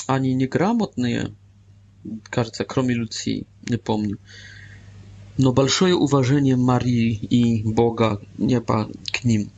они 0.09 0.34
неграмотные, 0.34 1.32
кажется, 2.30 2.64
кроме 2.64 2.94
Люции, 2.94 3.46
не 3.68 3.76
помню 3.76 4.18
но 5.38 5.52
большое 5.52 5.94
уважение 5.94 6.56
Марии 6.56 7.12
и 7.14 7.62
Бога 7.62 8.20
неба 8.38 8.88
к 9.12 9.24
ним. 9.24 9.50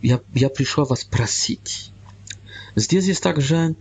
Я, 0.00 0.20
я 0.34 0.48
пришла 0.48 0.84
вас 0.84 1.04
просить. 1.04 1.90
Здесь 2.76 3.06
есть 3.06 3.22
также 3.22 3.74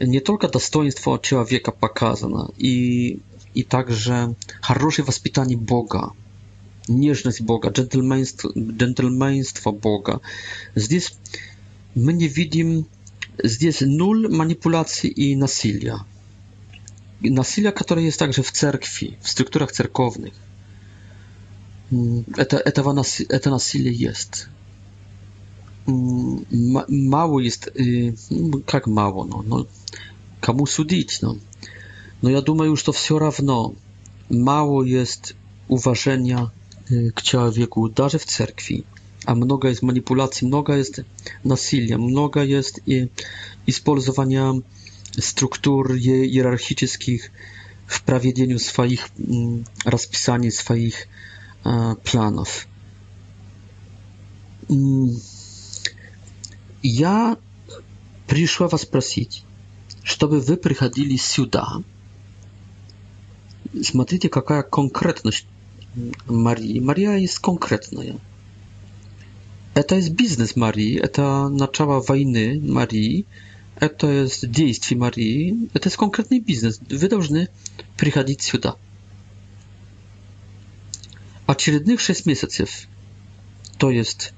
не 0.00 0.20
только 0.20 0.48
достоинство 0.48 1.18
человека 1.22 1.72
показано, 1.72 2.50
и, 2.58 3.20
и 3.54 3.62
также 3.62 4.34
хорошее 4.60 5.06
воспитание 5.06 5.56
Бога, 5.56 6.12
нежность 6.88 7.40
Бога, 7.40 7.70
джентльменство, 7.70 8.52
джентльменство 8.56 9.70
Бога. 9.72 10.20
Здесь 10.74 11.14
мы 11.94 12.12
не 12.12 12.28
видим, 12.28 12.86
здесь 13.42 13.80
нуль 13.80 14.28
манипуляций 14.28 15.08
и 15.08 15.34
насилия. 15.36 16.00
Насилие, 17.20 17.72
которое 17.72 18.04
есть 18.06 18.18
также 18.18 18.42
в 18.42 18.52
церкви, 18.52 19.16
в 19.22 19.28
структурах 19.28 19.72
церковных, 19.72 20.34
это, 22.36 22.56
этого, 22.58 22.92
наси, 22.92 23.24
это 23.28 23.48
насилие 23.50 23.94
есть. 23.94 24.46
Мало 25.86 27.38
есть, 27.40 27.68
как 28.66 28.86
мало, 28.86 29.24
но, 29.24 29.42
но 29.42 29.66
кому 30.40 30.66
судить, 30.66 31.18
но, 31.22 31.36
но 32.20 32.30
я 32.30 32.42
думаю, 32.42 32.76
что 32.76 32.92
все 32.92 33.18
равно 33.18 33.74
мало 34.28 34.82
есть 34.82 35.34
уважения 35.68 36.50
к 37.14 37.22
человеку 37.22 37.88
даже 37.88 38.18
в 38.18 38.26
церкви, 38.26 38.84
а 39.24 39.34
много 39.34 39.68
есть 39.68 39.82
манипуляций, 39.82 40.46
много 40.48 40.76
есть 40.76 41.00
насилия, 41.44 41.96
много 41.96 42.42
есть 42.42 42.80
и 42.84 43.08
использования 43.64 44.62
struktur 45.22 45.96
hierarchicznych 46.30 47.30
w 47.86 48.02
prowadzeniu 48.02 48.58
swoich, 48.58 49.08
mm, 49.30 49.64
rozpisaniu 49.84 50.50
swoich 50.50 51.08
e, 51.66 51.94
planów. 52.04 52.66
Mm, 54.70 55.14
ja 56.84 57.36
przyszła 58.26 58.68
was 58.68 58.86
prosić, 58.86 59.42
żeby 60.04 60.40
wy 60.40 60.56
przychodzili 60.56 61.18
сюда. 61.18 61.82
Смотрите, 63.80 64.28
какая 64.28 64.62
konkretność 64.62 65.46
Марии. 66.26 66.80
Мария 66.80 67.16
jest 67.16 67.40
konkretna. 67.40 68.02
Это 69.74 69.94
e, 69.94 69.98
jest 69.98 70.10
biznes 70.10 70.56
Марии, 70.56 70.96
это 70.98 71.48
начало 71.50 72.00
войны 72.00 72.60
Марии 72.62 73.24
это 73.78 74.24
из 74.24 74.40
действий 74.40 74.96
Марии, 74.96 75.68
это 75.74 75.88
из 75.90 75.96
конкретный 75.96 76.40
бизнес. 76.40 76.80
Вы 76.80 77.08
должны 77.08 77.48
приходить 77.96 78.42
сюда. 78.42 78.74
Очередных 81.46 82.00
6 82.00 82.26
месяцев, 82.26 82.88
то 83.78 83.90
есть 83.90 84.32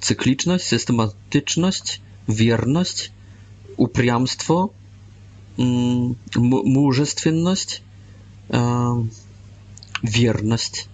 цикличность, 0.00 0.64
систематичность, 0.64 2.00
верность, 2.26 3.12
упрямство, 3.76 4.70
мужественность, 5.56 7.82
верность, 10.02 10.88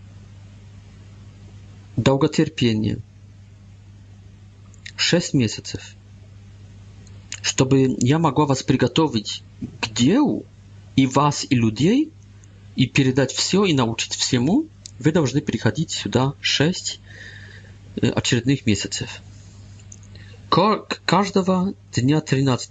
долготерпение. 1.97 2.99
6 4.97 5.35
месяцев– 5.35 5.95
чтобы 7.43 7.95
я 7.99 8.19
могла 8.19 8.47
вас 8.47 8.63
приготовить 8.63 9.43
к 9.81 9.91
делу, 9.91 10.47
и 10.95 11.07
вас, 11.07 11.45
и 11.49 11.55
людей, 11.57 12.13
и 12.77 12.87
передать 12.87 13.33
все, 13.33 13.65
и 13.65 13.73
научить 13.75 14.15
всему, 14.15 14.67
вы 14.99 15.13
должны 15.13 15.43
приходить 15.43 15.91
сюда 15.91 16.35
шесть 16.41 17.01
очередных 18.01 18.65
месяцев. 18.67 19.21
Каждого 20.51 21.75
дня 21.95 22.21
13. 22.21 22.71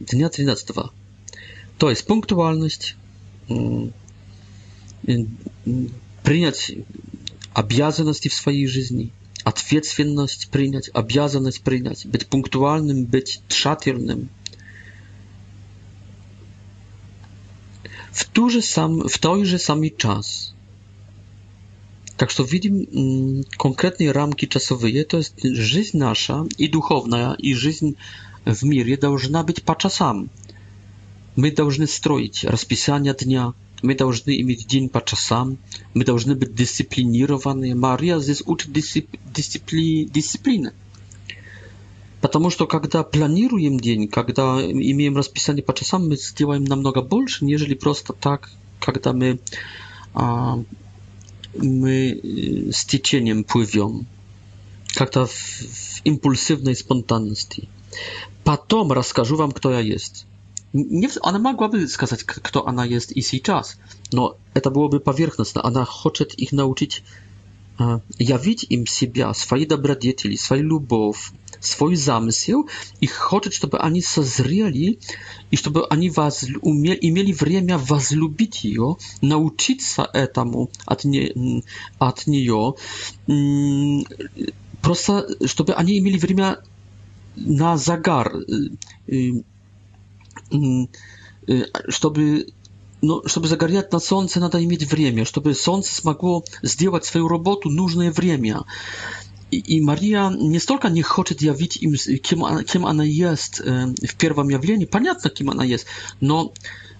Дня 0.00 0.28
13. 0.28 0.70
То 1.78 1.90
есть 1.90 2.06
пунктуальность, 2.06 2.94
принять 6.24 6.72
обязанности 7.52 8.28
в 8.28 8.34
своей 8.34 8.66
жизни– 8.66 9.10
ответственность 9.44 10.48
принять, 10.50 10.90
обязанность 10.92 11.62
принять, 11.62 12.06
быть 12.06 12.26
пунктуальным, 12.26 13.04
быть 13.04 13.42
тщательным. 13.48 14.28
В, 18.12 18.24
ту 18.26 18.50
же 18.50 18.60
сам, 18.60 19.06
в 19.08 19.18
той 19.18 19.44
же 19.44 19.58
самый 19.58 19.94
час. 19.96 20.54
Так 22.16 22.30
что 22.30 22.42
видим 22.42 23.44
конкретные 23.58 24.12
рамки 24.12 24.46
часовые, 24.46 25.04
то 25.04 25.18
есть 25.18 25.34
жизнь 25.42 25.96
наша 25.96 26.44
и 26.58 26.68
духовная, 26.68 27.32
и 27.34 27.54
жизнь 27.54 27.96
в 28.44 28.62
мире 28.64 28.96
должна 28.96 29.42
быть 29.42 29.62
по 29.62 29.76
часам. 29.78 30.28
Мы 31.36 31.50
должны 31.50 31.86
строить 31.86 32.44
расписание 32.44 33.14
дня, 33.18 33.54
мы 33.82 33.94
должны 33.94 34.38
иметь 34.40 34.66
день 34.66 34.88
по 34.88 35.02
часам, 35.04 35.58
мы 35.94 36.04
должны 36.04 36.34
быть 36.34 36.54
дисциплинированы. 36.54 37.74
Мария 37.74 38.18
здесь 38.18 38.42
учит 38.46 38.72
дисцип, 38.72 39.06
дисципли, 39.34 40.04
дисциплины. 40.04 40.72
Потому 42.20 42.50
что 42.50 42.66
когда 42.66 43.02
планируем 43.02 43.80
день, 43.80 44.08
когда 44.08 44.60
имеем 44.70 45.16
расписание 45.16 45.62
по 45.64 45.72
часам, 45.72 46.08
мы 46.08 46.16
сделаем 46.16 46.64
намного 46.64 47.00
больше, 47.00 47.44
нежели 47.46 47.74
просто 47.74 48.12
так, 48.12 48.50
когда 48.78 49.14
мы, 49.14 49.38
а, 50.12 50.58
мы 51.56 52.68
с 52.74 52.84
течением 52.84 53.42
плывем, 53.44 54.06
как-то 54.94 55.24
в, 55.26 55.32
в 55.32 56.00
импульсивной 56.04 56.76
спонтанности. 56.76 57.68
Потом 58.44 58.92
расскажу 58.92 59.36
вам, 59.36 59.52
кто 59.52 59.70
я 59.72 59.80
есть 59.80 60.26
nie, 60.74 61.08
ona 61.22 61.38
mogłaby 61.38 61.88
wskazać, 61.88 62.24
kto 62.24 62.64
ona 62.64 62.86
jest 62.86 63.16
i 63.34 63.40
czas. 63.40 63.76
No, 64.12 64.34
to 64.62 64.70
byłoby 64.70 65.00
powierzchowne. 65.00 65.62
Ona 65.62 65.84
chce 65.84 66.24
ich 66.38 66.52
nauczyć 66.52 67.02
e, 67.80 67.98
jawić 68.20 68.66
im 68.70 68.86
siebie, 68.86 69.26
swoje 69.34 69.66
dobrodzieci, 69.66 70.36
swojej 70.38 70.64
lubów, 70.64 71.32
swój 71.60 71.96
zamysł 71.96 72.64
i 73.00 73.06
chce, 73.06 73.36
żeby 73.60 73.78
oni 73.78 74.02
zazrieli 74.02 74.98
i 75.52 75.56
żeby 75.56 75.88
oni 75.88 76.10
was 76.10 76.46
umieli, 76.62 77.12
mieli 77.12 77.34
wremia 77.34 77.78
was 77.78 78.12
lubić 78.12 78.64
ją, 78.64 78.94
nauczyć 79.22 79.82
się 79.84 80.02
etamu 80.12 80.68
od, 80.86 81.04
nie, 81.04 81.28
od 81.98 82.26
niej, 82.26 82.48
mm, 83.28 84.04
prosto, 84.82 85.26
żeby 85.40 85.74
oni 85.76 86.02
mieli 86.02 86.18
wremia 86.18 86.56
na 87.36 87.76
zagar. 87.76 88.32
Y, 89.08 89.12
y 89.14 89.42
чтобы 91.88 92.46
но 93.02 93.22
чтобы 93.26 93.48
загорять 93.48 93.90
на 93.92 93.98
солнце, 93.98 94.40
надо 94.40 94.62
иметь 94.62 94.82
время, 94.84 95.24
чтобы 95.24 95.54
солнце 95.54 95.94
смогло 95.94 96.44
сделать 96.62 97.06
свою 97.06 97.28
работу 97.28 97.70
нужное 97.70 98.12
время. 98.12 98.60
И, 99.50 99.56
и 99.56 99.80
Мария 99.80 100.28
не 100.28 100.58
столько 100.58 100.90
не 100.90 101.00
хочет 101.00 101.40
явить 101.40 101.76
им, 101.78 101.94
кем, 102.22 102.62
кем 102.62 102.84
она 102.84 103.02
есть 103.02 103.58
в 103.60 104.16
первом 104.18 104.50
явлении, 104.50 104.84
понятно, 104.84 105.30
кем 105.30 105.48
она 105.48 105.64
есть, 105.64 105.86
но 106.20 106.52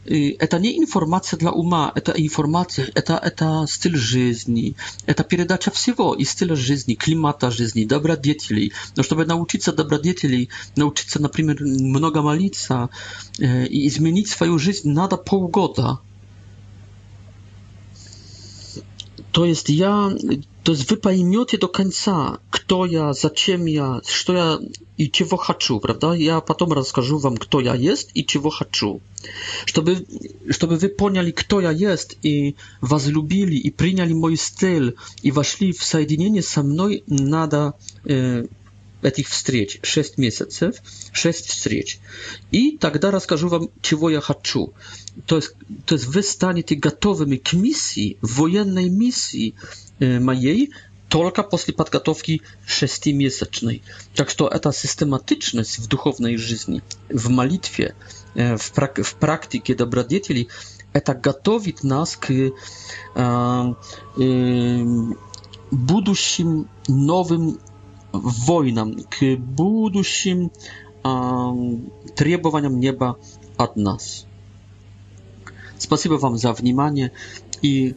это 0.05 0.59
не 0.59 0.79
информация 0.79 1.39
для 1.39 1.51
ума, 1.51 1.93
это 1.95 2.13
информация, 2.13 2.91
это, 2.95 3.15
это 3.23 3.67
стиль 3.69 3.97
жизни, 3.97 4.75
это 5.07 5.25
передача 5.25 5.71
всего, 5.71 6.15
и 6.15 6.25
стиля 6.25 6.57
жизни, 6.57 6.95
климата 6.95 7.51
жизни, 7.51 7.85
добродетелей. 7.85 8.73
Но 8.97 9.03
чтобы 9.03 9.27
научиться 9.27 9.73
добродетелей, 9.73 10.49
научиться, 10.77 11.21
например, 11.21 11.59
много 11.61 12.23
молиться 12.23 12.89
и 13.39 13.87
изменить 13.89 14.29
свою 14.31 14.59
жизнь, 14.59 14.91
надо 14.91 15.17
полгода. 15.17 15.99
То 19.33 19.45
есть 19.45 19.69
я 19.69 20.13
то 20.63 20.73
есть 20.73 20.91
вы 20.91 20.97
поймете 20.97 21.57
до 21.57 21.69
конца, 21.69 22.39
кто 22.51 22.85
я, 22.85 23.13
зачем 23.13 23.65
я, 23.65 24.01
что 24.07 24.33
я 24.35 24.59
и 24.99 25.11
чего 25.11 25.37
хочу, 25.39 25.81
правда? 25.81 26.13
Я 26.13 26.41
потом 26.41 26.73
расскажу 26.73 27.19
вам, 27.19 27.39
кто 27.39 27.61
я 27.61 27.75
есть 27.75 28.11
и 28.13 28.27
чего 28.27 28.51
хочу. 28.51 29.01
Чтобы, 29.65 30.05
чтобы 30.51 30.77
вы 30.77 30.89
поняли, 30.89 31.31
кто 31.31 31.61
я 31.63 31.71
есть, 31.71 32.19
и 32.23 32.57
возлюбили, 32.83 33.57
и 33.57 33.71
приняли 33.71 34.13
мой 34.13 34.37
стиль, 34.37 34.97
и 35.23 35.31
вошли 35.31 35.73
в 35.73 35.83
соединение 35.83 36.43
со 36.43 36.63
мной, 36.63 37.05
надо 37.07 37.73
э, 38.05 38.45
этих 39.03 39.29
встреч, 39.29 39.79
шесть 39.83 40.19
месяцев, 40.19 40.77
шесть 41.13 41.47
встреч. 41.47 41.99
И 42.51 42.77
тогда 42.79 43.11
расскажу 43.11 43.49
вам, 43.49 43.71
чего 43.81 44.11
я 44.11 44.21
хочу. 44.21 44.73
То 45.27 45.37
есть, 45.37 45.53
то 45.87 45.95
есть 45.95 46.07
вы 46.07 46.23
станете 46.23 46.75
готовыми 46.75 47.37
к 47.37 47.53
миссии, 47.53 48.19
военной 48.21 48.89
миссии 48.89 49.55
моей, 49.99 50.73
только 51.09 51.43
после 51.43 51.75
подготовки 51.75 52.43
шестимесячной. 52.67 53.83
Так 54.15 54.31
что 54.31 54.47
эта 54.47 54.73
систематичность 54.73 55.79
в 55.81 55.89
духовной 55.89 56.37
жизни, 56.37 56.83
в 57.09 57.29
молитве, 57.31 57.95
в, 58.35 58.73
прак 58.75 59.01
в 59.03 59.15
практике 59.17 59.75
добродетелей, 59.75 60.49
это 60.93 61.15
готовит 61.15 61.83
нас 61.83 62.17
к 62.17 62.31
э, 62.33 62.53
э, 63.17 64.83
будущим 65.71 66.69
новым 66.89 67.61
войнам, 68.13 68.95
к 69.09 69.37
будущим 69.37 70.51
требованиям 72.15 72.79
неба 72.79 73.19
от 73.57 73.77
нас. 73.77 74.27
Спасибо 75.79 76.15
вам 76.15 76.37
за 76.37 76.53
внимание 76.53 77.13
и 77.63 77.97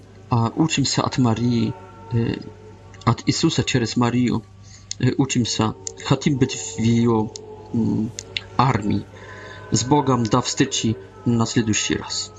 учимся 0.55 1.03
от 1.03 1.17
Марии, 1.17 1.73
от 3.05 3.23
Иисуса 3.25 3.63
через 3.63 3.95
Марию. 3.97 4.43
Учимся, 5.17 5.75
хотим 6.05 6.37
быть 6.37 6.53
в 6.55 6.79
ее 6.79 7.29
армии. 8.57 9.03
С 9.71 9.83
Богом 9.83 10.23
до 10.23 10.41
встречи 10.41 10.95
на 11.25 11.45
следующий 11.45 11.95
раз. 11.95 12.32